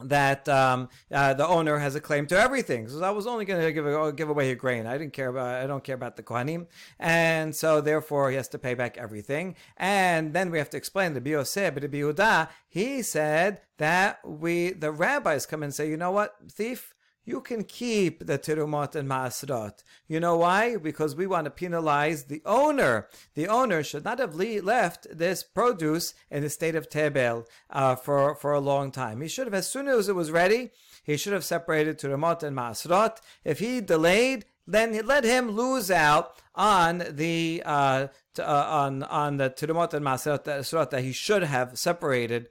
that 0.00 0.48
um, 0.48 0.88
uh, 1.12 1.34
the 1.34 1.46
owner 1.46 1.78
has 1.78 1.94
a 1.94 2.00
claim 2.00 2.26
to 2.26 2.38
everything. 2.38 2.88
So 2.88 3.02
I 3.02 3.10
was 3.10 3.26
only 3.26 3.44
going 3.44 3.60
to 3.60 3.72
give 3.72 4.16
give 4.16 4.28
away 4.28 4.50
a 4.50 4.54
grain. 4.54 4.86
I 4.86 4.98
didn't 4.98 5.12
care 5.12 5.28
about. 5.28 5.62
I 5.62 5.66
don't 5.66 5.84
care 5.84 5.94
about 5.94 6.16
the 6.16 6.22
kohanim, 6.22 6.66
and 6.98 7.54
so 7.54 7.80
therefore 7.80 8.30
he 8.30 8.36
has 8.36 8.48
to 8.48 8.58
pay 8.58 8.74
back 8.74 8.96
everything. 8.98 9.56
And 9.76 10.32
then 10.32 10.50
we 10.50 10.58
have 10.58 10.70
to 10.70 10.76
explain 10.76 11.14
the 11.14 11.20
bioseh, 11.20 11.80
the 11.80 11.88
biuda. 11.88 12.48
He 12.68 13.02
said 13.02 13.60
that 13.78 14.20
we 14.26 14.70
the 14.70 14.92
rabbis 14.92 15.46
come 15.46 15.62
and 15.62 15.74
say, 15.74 15.88
you 15.88 15.96
know 15.96 16.10
what, 16.10 16.36
thief 16.50 16.93
you 17.24 17.40
can 17.40 17.64
keep 17.64 18.26
the 18.26 18.38
tirumot 18.38 18.94
and 18.94 19.08
maasrot. 19.08 19.82
You 20.06 20.20
know 20.20 20.36
why? 20.36 20.76
Because 20.76 21.16
we 21.16 21.26
want 21.26 21.46
to 21.46 21.50
penalize 21.50 22.24
the 22.24 22.42
owner. 22.44 23.08
The 23.34 23.48
owner 23.48 23.82
should 23.82 24.04
not 24.04 24.18
have 24.18 24.34
le- 24.34 24.60
left 24.60 25.06
this 25.10 25.42
produce 25.42 26.14
in 26.30 26.44
a 26.44 26.50
state 26.50 26.76
of 26.76 26.88
tebel 26.88 27.46
uh, 27.70 27.96
for, 27.96 28.34
for 28.34 28.52
a 28.52 28.60
long 28.60 28.90
time. 28.90 29.20
He 29.20 29.28
should 29.28 29.46
have, 29.46 29.54
as 29.54 29.68
soon 29.68 29.88
as 29.88 30.08
it 30.08 30.14
was 30.14 30.30
ready, 30.30 30.70
he 31.02 31.16
should 31.16 31.32
have 31.32 31.44
separated 31.44 31.98
tirumot 31.98 32.42
and 32.42 32.56
maasrot. 32.56 33.18
If 33.44 33.58
he 33.58 33.80
delayed, 33.80 34.46
then 34.66 34.98
let 35.06 35.24
him 35.24 35.50
lose 35.50 35.90
out 35.90 36.40
on 36.54 37.04
the 37.10 37.62
uh, 37.64 38.08
t- 38.34 38.42
uh, 38.42 38.64
on 38.64 39.02
on 39.02 39.36
the 39.36 39.50
tirumot 39.50 39.92
and 39.92 40.04
maasrot 40.04 40.90
that 40.90 41.02
he 41.02 41.12
should 41.12 41.42
have 41.42 41.78
separated 41.78 42.48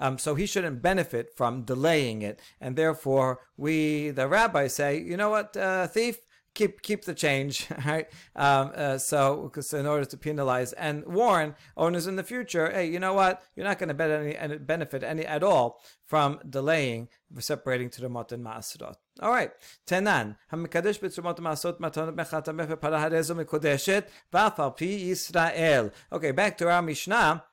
um, 0.00 0.18
so 0.18 0.34
he 0.34 0.46
shouldn't 0.46 0.82
benefit 0.82 1.32
from 1.36 1.62
delaying 1.62 2.22
it. 2.22 2.40
And 2.60 2.74
therefore, 2.74 3.40
we, 3.56 4.10
the 4.10 4.26
rabbis, 4.26 4.74
say, 4.74 4.98
you 5.00 5.16
know 5.16 5.28
what, 5.28 5.56
uh, 5.56 5.86
thief, 5.86 6.18
keep 6.54 6.82
keep 6.82 7.04
the 7.04 7.14
change, 7.14 7.66
right? 7.86 8.08
Um, 8.34 8.72
uh, 8.74 8.98
so, 8.98 9.42
because 9.44 9.72
in 9.72 9.86
order 9.86 10.04
to 10.06 10.16
penalize 10.16 10.72
and 10.72 11.04
warn 11.06 11.54
owners 11.76 12.06
in 12.06 12.16
the 12.16 12.24
future, 12.24 12.70
hey, 12.70 12.86
you 12.86 12.98
know 12.98 13.14
what? 13.14 13.42
You're 13.54 13.66
not 13.66 13.78
going 13.78 13.94
to 13.94 14.58
benefit 14.58 15.04
any 15.04 15.26
at 15.26 15.42
all 15.42 15.80
from 16.06 16.40
delaying 16.48 17.08
separating 17.38 17.90
to 17.90 18.00
the 18.00 18.08
motin 18.08 18.42
maasrot. 18.42 18.96
All 19.20 19.30
right, 19.30 19.52
tenan 19.86 20.36
hamikadesh 20.52 20.98
b'tzumot 20.98 21.38
matonot 21.38 22.14
mechatameh 22.14 22.66
v'para 22.66 22.98
harezo 22.98 23.44
mikodeshet 23.44 24.08
v'afal 24.32 24.76
pi 24.76 24.86
Yisrael. 24.86 25.92
Okay, 26.12 26.32
back 26.32 26.56
to 26.58 26.68
our 26.68 26.82
Mishnah 26.82 27.44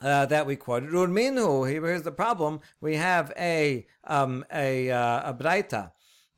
uh, 0.00 0.26
that 0.26 0.46
we 0.46 0.56
quoted. 0.56 0.90
Urminu, 0.90 1.68
here's 1.70 2.02
the 2.02 2.12
problem. 2.12 2.60
We 2.80 2.96
have 2.96 3.32
a 3.36 3.86
um, 4.04 4.44
a, 4.52 4.90
uh, 4.90 5.30
a 5.30 5.34
braita 5.34 5.92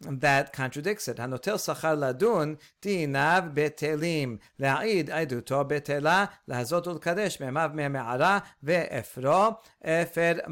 that 0.04 0.52
contradicts 0.52 1.08
it. 1.08 1.18
Hanotel 1.18 1.56
sachar 1.56 1.96
ladun 1.96 2.58
tinav 2.80 3.54
betelim 3.54 4.38
la'id 4.60 5.08
aiduto 5.08 5.68
betela 5.68 6.30
lahazot 6.48 6.86
ulkadesh 6.86 7.40
me'mav 7.40 7.74
me'me'ara 7.74 8.42
ve'efro 8.64 9.58
efer 9.84 10.42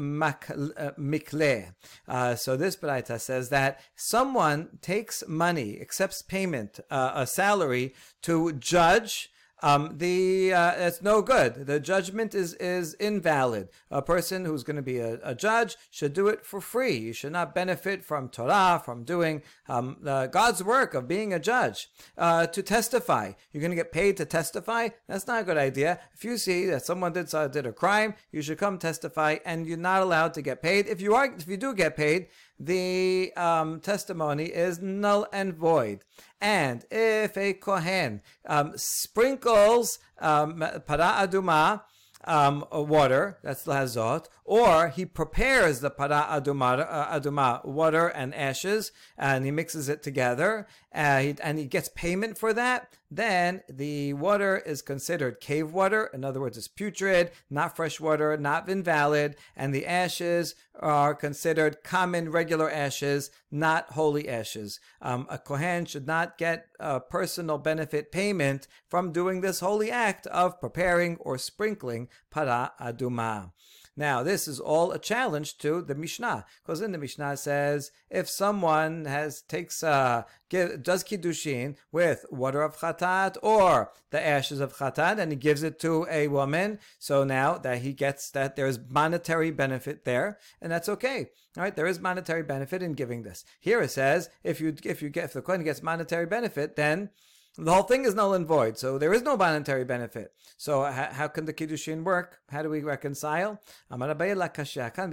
mikle. 0.97 1.73
Uh, 2.07 2.35
so 2.35 2.55
this 2.55 2.75
braita 2.75 3.19
says 3.19 3.49
that 3.49 3.79
someone 3.95 4.69
takes 4.81 5.23
money, 5.27 5.79
accepts 5.81 6.21
payment, 6.21 6.79
uh, 6.89 7.11
a 7.15 7.27
salary 7.27 7.93
to 8.21 8.53
judge 8.53 9.30
um, 9.61 9.97
the 9.97 10.53
uh, 10.53 10.71
it's 10.87 11.01
no 11.01 11.21
good. 11.21 11.67
The 11.67 11.79
judgment 11.79 12.33
is 12.33 12.53
is 12.55 12.95
invalid. 12.95 13.69
A 13.89 14.01
person 14.01 14.45
who's 14.45 14.63
going 14.63 14.75
to 14.75 14.81
be 14.81 14.97
a, 14.97 15.19
a, 15.23 15.35
judge 15.35 15.77
should 15.89 16.13
do 16.13 16.27
it 16.27 16.45
for 16.45 16.59
free. 16.59 16.97
You 16.97 17.13
should 17.13 17.31
not 17.31 17.53
benefit 17.53 18.03
from 18.03 18.29
Torah, 18.29 18.81
from 18.83 19.03
doing 19.03 19.43
um, 19.69 19.97
uh, 20.05 20.27
God's 20.27 20.63
work 20.63 20.93
of 20.93 21.07
being 21.07 21.33
a 21.33 21.39
judge. 21.39 21.89
Uh, 22.17 22.47
to 22.47 22.63
testify, 22.63 23.33
you're 23.51 23.61
going 23.61 23.71
to 23.71 23.75
get 23.75 23.91
paid 23.91 24.17
to 24.17 24.25
testify. 24.25 24.89
That's 25.07 25.27
not 25.27 25.41
a 25.41 25.45
good 25.45 25.57
idea. 25.57 25.99
If 26.13 26.23
you 26.23 26.37
see 26.37 26.65
that 26.65 26.85
someone 26.85 27.13
did 27.13 27.33
uh, 27.33 27.47
did 27.47 27.65
a 27.65 27.73
crime, 27.73 28.15
you 28.31 28.41
should 28.41 28.57
come 28.57 28.77
testify, 28.77 29.37
and 29.45 29.67
you're 29.67 29.77
not 29.77 30.01
allowed 30.01 30.33
to 30.35 30.41
get 30.41 30.61
paid. 30.61 30.87
If 30.87 31.01
you 31.01 31.13
are, 31.13 31.25
if 31.25 31.47
you 31.47 31.57
do 31.57 31.73
get 31.73 31.95
paid, 31.95 32.27
the 32.63 33.33
um, 33.35 33.79
testimony 33.79 34.45
is 34.45 34.79
null 34.79 35.25
and 35.33 35.53
void. 35.55 36.03
And 36.39 36.85
if 36.91 37.35
a 37.35 37.53
kohen 37.53 38.21
um, 38.45 38.73
sprinkles 38.75 39.97
um, 40.19 40.59
aduma 40.59 41.81
um, 42.23 42.65
water, 42.71 43.39
that's 43.43 43.65
lahazot, 43.65 44.27
or 44.45 44.89
he 44.89 45.05
prepares 45.05 45.79
the 45.79 45.89
para 45.89 46.27
aduma, 46.29 46.85
uh, 46.87 47.19
aduma 47.19 47.65
water 47.65 48.07
and 48.07 48.35
ashes, 48.35 48.91
and 49.17 49.43
he 49.43 49.51
mixes 49.51 49.89
it 49.89 50.03
together, 50.03 50.67
uh, 50.93 51.33
and 51.41 51.57
he 51.57 51.65
gets 51.65 51.89
payment 51.89 52.37
for 52.37 52.53
that, 52.53 52.97
then 53.09 53.61
the 53.69 54.13
water 54.13 54.57
is 54.57 54.81
considered 54.81 55.39
cave 55.39 55.71
water. 55.71 56.09
In 56.13 56.25
other 56.25 56.41
words, 56.41 56.57
it's 56.57 56.67
putrid, 56.67 57.31
not 57.49 57.75
fresh 57.75 57.99
water, 57.99 58.35
not 58.37 58.69
invalid, 58.69 59.35
and 59.55 59.73
the 59.73 59.85
ashes 59.85 60.55
are 60.79 61.15
considered 61.15 61.83
common, 61.83 62.31
regular 62.31 62.69
ashes, 62.69 63.31
not 63.49 63.91
holy 63.91 64.27
ashes. 64.27 64.79
Um, 65.01 65.27
a 65.29 65.37
Kohen 65.37 65.85
should 65.85 66.07
not 66.07 66.37
get 66.37 66.67
a 66.79 66.99
personal 66.99 67.57
benefit 67.57 68.11
payment 68.11 68.67
from 68.89 69.11
doing 69.11 69.41
this 69.41 69.61
holy 69.61 69.91
act 69.91 70.27
of 70.27 70.59
preparing 70.59 71.17
or 71.17 71.37
sprinkling 71.37 72.09
para 72.29 72.73
aduma. 72.79 73.51
Now, 73.97 74.23
this 74.23 74.47
is 74.47 74.59
all 74.59 74.91
a 74.91 74.99
challenge 74.99 75.57
to 75.59 75.81
the 75.81 75.95
Mishnah, 75.95 76.45
because 76.63 76.81
in 76.81 76.93
the 76.93 76.97
Mishnah 76.97 77.35
says 77.35 77.91
if 78.09 78.29
someone 78.29 79.05
has 79.05 79.41
takes 79.41 79.83
uh, 79.83 80.23
give, 80.49 80.81
does 80.81 81.03
kiddushin 81.03 81.75
with 81.91 82.25
water 82.31 82.61
of 82.61 82.77
chatat 82.77 83.35
or 83.43 83.91
the 84.11 84.25
ashes 84.25 84.61
of 84.61 84.77
chatat, 84.77 85.19
and 85.19 85.31
he 85.31 85.37
gives 85.37 85.61
it 85.61 85.77
to 85.81 86.07
a 86.09 86.29
woman, 86.29 86.79
so 86.99 87.25
now 87.25 87.57
that 87.57 87.79
he 87.79 87.91
gets 87.91 88.31
that 88.31 88.55
there 88.55 88.67
is 88.67 88.79
monetary 88.89 89.51
benefit 89.51 90.05
there, 90.05 90.39
and 90.61 90.71
that's 90.71 90.89
okay. 90.89 91.29
All 91.57 91.63
right, 91.63 91.75
there 91.75 91.87
is 91.87 91.99
monetary 91.99 92.43
benefit 92.43 92.81
in 92.81 92.93
giving 92.93 93.23
this. 93.23 93.43
Here 93.59 93.81
it 93.81 93.91
says 93.91 94.29
if 94.41 94.61
you 94.61 94.73
if 94.85 95.01
you 95.01 95.09
get 95.09 95.25
if 95.25 95.33
the 95.33 95.41
kohen 95.41 95.63
gets 95.63 95.83
monetary 95.83 96.25
benefit, 96.25 96.77
then 96.77 97.09
the 97.57 97.73
whole 97.73 97.83
thing 97.83 98.05
is 98.05 98.15
null 98.15 98.33
and 98.33 98.47
void, 98.47 98.77
so 98.77 98.97
there 98.97 99.13
is 99.13 99.23
no 99.23 99.35
monetary 99.35 99.83
benefit. 99.83 100.31
So 100.57 100.83
how, 100.83 101.27
can 101.27 101.45
the 101.45 101.53
kiddushin 101.53 102.03
work? 102.03 102.39
How 102.49 102.61
do 102.61 102.69
we 102.69 102.81
reconcile? 102.81 103.59
Kan 103.89 105.09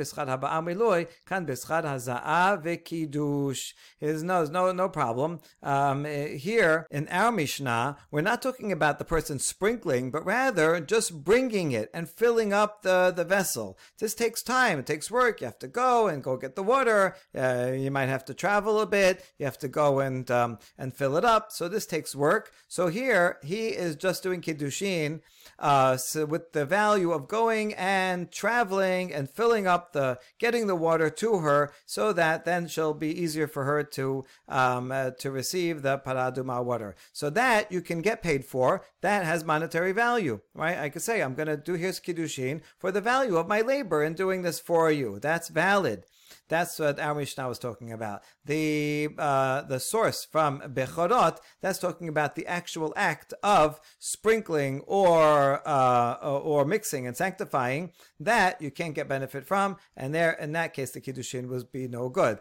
There's 4.01 4.23
no, 4.23 4.45
no, 4.45 4.73
no 4.73 4.89
problem. 4.89 5.41
Um, 5.63 6.05
here 6.05 6.87
in 6.91 7.09
our 7.09 7.33
Mishnah, 7.33 7.97
we're 8.11 8.21
not 8.21 8.41
talking 8.41 8.71
about 8.71 8.99
the 8.99 9.05
person 9.05 9.41
sprinkling, 9.41 10.11
but 10.13 10.25
rather 10.25 10.81
just 10.81 11.25
bringing 11.25 11.73
it 11.73 11.91
and 11.93 12.09
filling 12.09 12.53
up 12.53 12.83
the, 12.83 13.13
the 13.15 13.25
vessel. 13.25 13.79
This 13.99 14.15
takes 14.15 14.43
time. 14.43 14.79
It 14.79 14.87
takes 14.87 15.11
work. 15.11 15.41
You 15.41 15.47
have 15.47 15.59
to 15.61 15.69
go 15.69 16.07
and 16.07 16.23
go 16.23 16.37
get 16.37 16.55
the 16.55 16.63
water. 16.63 17.17
Uh, 17.37 17.73
you 17.75 17.91
might 17.91 18.07
have 18.07 18.25
to 18.27 18.35
travel 18.35 18.81
a 18.81 18.87
bit. 18.87 19.25
You 19.39 19.47
have 19.47 19.59
to 19.59 19.69
go 19.69 19.99
and 19.99 20.31
um, 20.31 20.59
and 20.77 20.95
fill 20.95 21.17
it 21.17 21.25
up. 21.25 21.51
So 21.51 21.69
this 21.69 21.87
takes 21.87 22.15
work 22.15 22.28
work. 22.29 22.53
So 22.69 22.83
here 22.89 23.39
he 23.43 23.63
is 23.69 23.97
just 23.97 24.23
doing 24.23 24.41
kiddushin 24.43 25.21
uh, 25.59 25.97
so 25.97 26.25
with 26.25 26.53
the 26.53 26.65
value 26.65 27.11
of 27.11 27.27
going 27.27 27.75
and 27.75 28.31
traveling 28.31 29.13
and 29.13 29.29
filling 29.29 29.67
up 29.67 29.93
the 29.93 30.19
getting 30.39 30.69
the 30.69 30.77
water 30.77 31.11
to 31.11 31.39
her, 31.39 31.73
so 31.85 32.13
that 32.13 32.45
then 32.45 32.69
she'll 32.69 32.95
be 32.95 33.21
easier 33.23 33.49
for 33.49 33.65
her 33.65 33.83
to 33.83 34.25
um, 34.49 34.93
uh, 34.93 35.11
to 35.11 35.31
receive 35.31 35.83
the 35.83 35.99
paraduma 35.99 36.65
water. 36.65 36.95
So 37.13 37.29
that 37.31 37.73
you 37.73 37.81
can 37.81 38.03
get 38.03 38.23
paid 38.23 38.45
for. 38.45 38.85
That 39.01 39.25
has 39.25 39.45
monetary 39.45 39.93
value, 39.93 40.41
right? 40.55 40.79
I 40.79 40.91
could 40.91 41.03
say 41.03 41.23
I'm 41.23 41.35
going 41.35 41.49
to 41.49 41.57
do 41.57 41.75
here's 41.75 42.01
kiddushin 42.01 42.61
for 42.79 42.93
the 42.93 43.01
value 43.01 43.37
of 43.37 43.49
my 43.49 43.61
labor 43.61 44.05
in 44.05 44.15
doing 44.15 44.43
this 44.43 44.61
for 44.61 44.91
you. 44.93 45.19
That's 45.19 45.49
valid. 45.49 46.05
That's 46.49 46.79
what 46.79 46.99
our 46.99 47.15
Mishnah 47.15 47.49
was 47.49 47.59
talking 47.59 47.93
about. 47.93 48.23
The 48.45 49.09
uh, 49.19 49.63
the 49.63 49.81
source 49.81 50.25
from 50.25 50.61
Bechorot, 50.61 51.39
that's 51.61 51.79
talking 51.79 52.09
about 52.09 52.35
the 52.35 52.47
actual 52.47 52.93
act 52.97 53.35
of 53.43 53.81
sprinkling 53.99 54.81
or 54.87 55.67
uh, 55.67 56.15
or 56.23 56.65
mixing 56.65 57.07
and 57.07 57.17
sanctifying 57.17 57.93
that 58.21 58.61
you 58.61 58.71
can't 58.71 58.95
get 58.95 59.09
benefit 59.09 59.47
from, 59.47 59.77
and 59.97 60.15
there 60.15 60.33
in 60.33 60.53
that 60.53 60.75
case 60.75 60.91
the 60.91 61.01
kiddushin 61.01 61.49
would 61.49 61.71
be 61.73 61.89
no 61.89 62.09
good. 62.09 62.39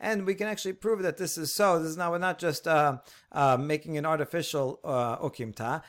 And 0.00 0.26
we 0.26 0.34
can 0.34 0.46
actually 0.46 0.72
prove 0.74 1.02
that 1.02 1.16
this 1.16 1.38
is 1.38 1.54
so. 1.54 1.78
This 1.78 1.90
is 1.90 1.96
not 1.96 2.10
we're 2.12 2.18
not 2.18 2.38
just 2.38 2.66
uh, 2.66 2.98
uh, 3.30 3.56
making 3.56 3.96
an 3.96 4.06
artificial 4.06 4.80
uh, 4.84 5.18
okimta. 5.18 5.82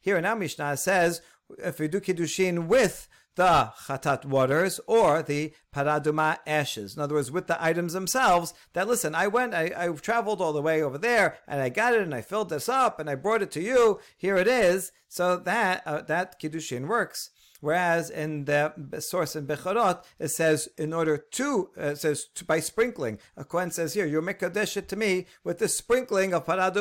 Here 0.00 0.16
in 0.16 0.24
our 0.24 0.36
Mishnah 0.36 0.76
says 0.76 1.22
if 1.58 1.78
we 1.78 1.88
do 1.88 2.00
kiddushin 2.00 2.66
with 2.66 3.08
the 3.36 3.72
chatat 3.86 4.24
waters 4.24 4.80
or 4.86 5.22
the 5.22 5.52
paraduma 5.74 6.38
ashes. 6.46 6.96
In 6.96 7.02
other 7.02 7.14
words, 7.14 7.30
with 7.30 7.46
the 7.46 7.62
items 7.62 7.92
themselves, 7.92 8.52
that 8.72 8.88
listen, 8.88 9.14
I 9.14 9.28
went, 9.28 9.54
I, 9.54 9.72
I 9.76 9.88
traveled 9.88 10.40
all 10.42 10.52
the 10.52 10.62
way 10.62 10.82
over 10.82 10.98
there 10.98 11.38
and 11.46 11.60
I 11.60 11.68
got 11.68 11.94
it 11.94 12.02
and 12.02 12.14
I 12.14 12.22
filled 12.22 12.50
this 12.50 12.68
up 12.68 12.98
and 12.98 13.08
I 13.08 13.14
brought 13.14 13.42
it 13.42 13.50
to 13.52 13.62
you. 13.62 14.00
Here 14.16 14.36
it 14.36 14.48
is. 14.48 14.92
So 15.08 15.36
that, 15.36 15.82
uh, 15.86 16.02
that 16.02 16.40
kiddushin 16.40 16.86
works. 16.86 17.30
Whereas 17.60 18.08
in 18.08 18.46
the 18.46 18.72
source 19.00 19.36
in 19.36 19.46
Bechorot, 19.46 20.02
it 20.18 20.28
says 20.28 20.68
in 20.78 20.92
order 20.92 21.18
to, 21.18 21.70
uh, 21.78 21.88
it 21.88 21.98
says 21.98 22.26
to, 22.34 22.44
by 22.44 22.58
sprinkling. 22.58 23.18
A 23.36 23.44
Kohen 23.44 23.70
says 23.70 23.94
here, 23.94 24.06
you 24.06 24.20
make 24.22 24.40
mekadesh 24.40 24.76
it 24.78 24.88
to 24.88 24.96
me 24.96 25.26
with 25.44 25.58
the 25.58 25.68
sprinkling 25.68 26.32
of 26.32 26.46
paradu 26.46 26.80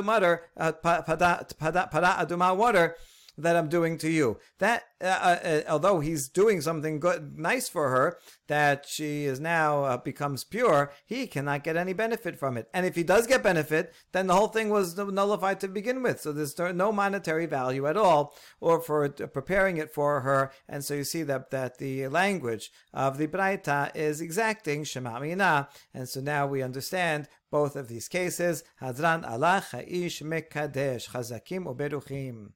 uh, 0.58 2.56
water 2.56 2.96
that 3.42 3.56
I'm 3.56 3.70
doing 3.70 3.98
to 4.00 4.10
you. 4.10 4.38
That, 4.60 4.84
uh, 5.02 5.06
uh, 5.06 5.62
although 5.68 6.00
he's 6.00 6.28
doing 6.28 6.62
something 6.62 7.00
good, 7.00 7.38
nice 7.38 7.70
for 7.70 7.90
her, 7.90 8.18
that 8.48 8.86
she 8.88 9.26
is 9.26 9.40
now 9.40 9.84
uh, 9.84 9.98
becomes 9.98 10.44
pure, 10.44 10.92
he 11.06 11.28
cannot 11.28 11.64
get 11.64 11.78
any 11.78 11.94
benefit 11.94 12.38
from 12.38 12.58
it. 12.58 12.70
And 12.74 12.86
if 12.86 12.96
he 12.96 13.04
does 13.04 13.28
get 13.28 13.44
benefit, 13.44 13.94
then 14.12 14.28
the 14.28 14.36
whole 14.36 14.48
thing 14.48 14.70
was 14.70 14.98
nullified 14.98 15.60
to 15.62 15.68
begin 15.68 16.04
with. 16.04 16.22
So 16.22 16.32
there's 16.32 16.58
no 16.58 16.92
monetary 16.92 17.46
value 17.46 17.88
at 17.88 17.98
all, 17.98 18.36
or 18.60 18.82
for 18.82 19.10
preparing 19.10 19.78
it 19.78 19.94
for 19.94 20.22
her. 20.22 20.52
And 20.68 20.84
so 20.84 20.94
you 20.94 21.04
see 21.04 21.24
that 21.24 21.52
that 21.52 21.78
the 21.78 22.08
language 22.08 22.72
of 22.94 23.18
the 23.18 23.28
Braita 23.28 23.96
is 23.96 24.22
exacting 24.22 24.84
Shema 24.84 25.20
Mina. 25.20 25.70
And 25.94 26.08
so 26.10 26.20
now 26.22 26.48
we 26.48 26.62
understand 26.62 27.28
both 27.52 27.76
of 27.76 27.88
these 27.88 28.08
cases. 28.08 28.64
Hadran 28.82 29.30
Allah 29.30 29.64
Cha'ish 29.72 30.22
Mekadesh 30.22 31.10
Chazakim 31.10 31.66
Uberuchim. 31.66 32.52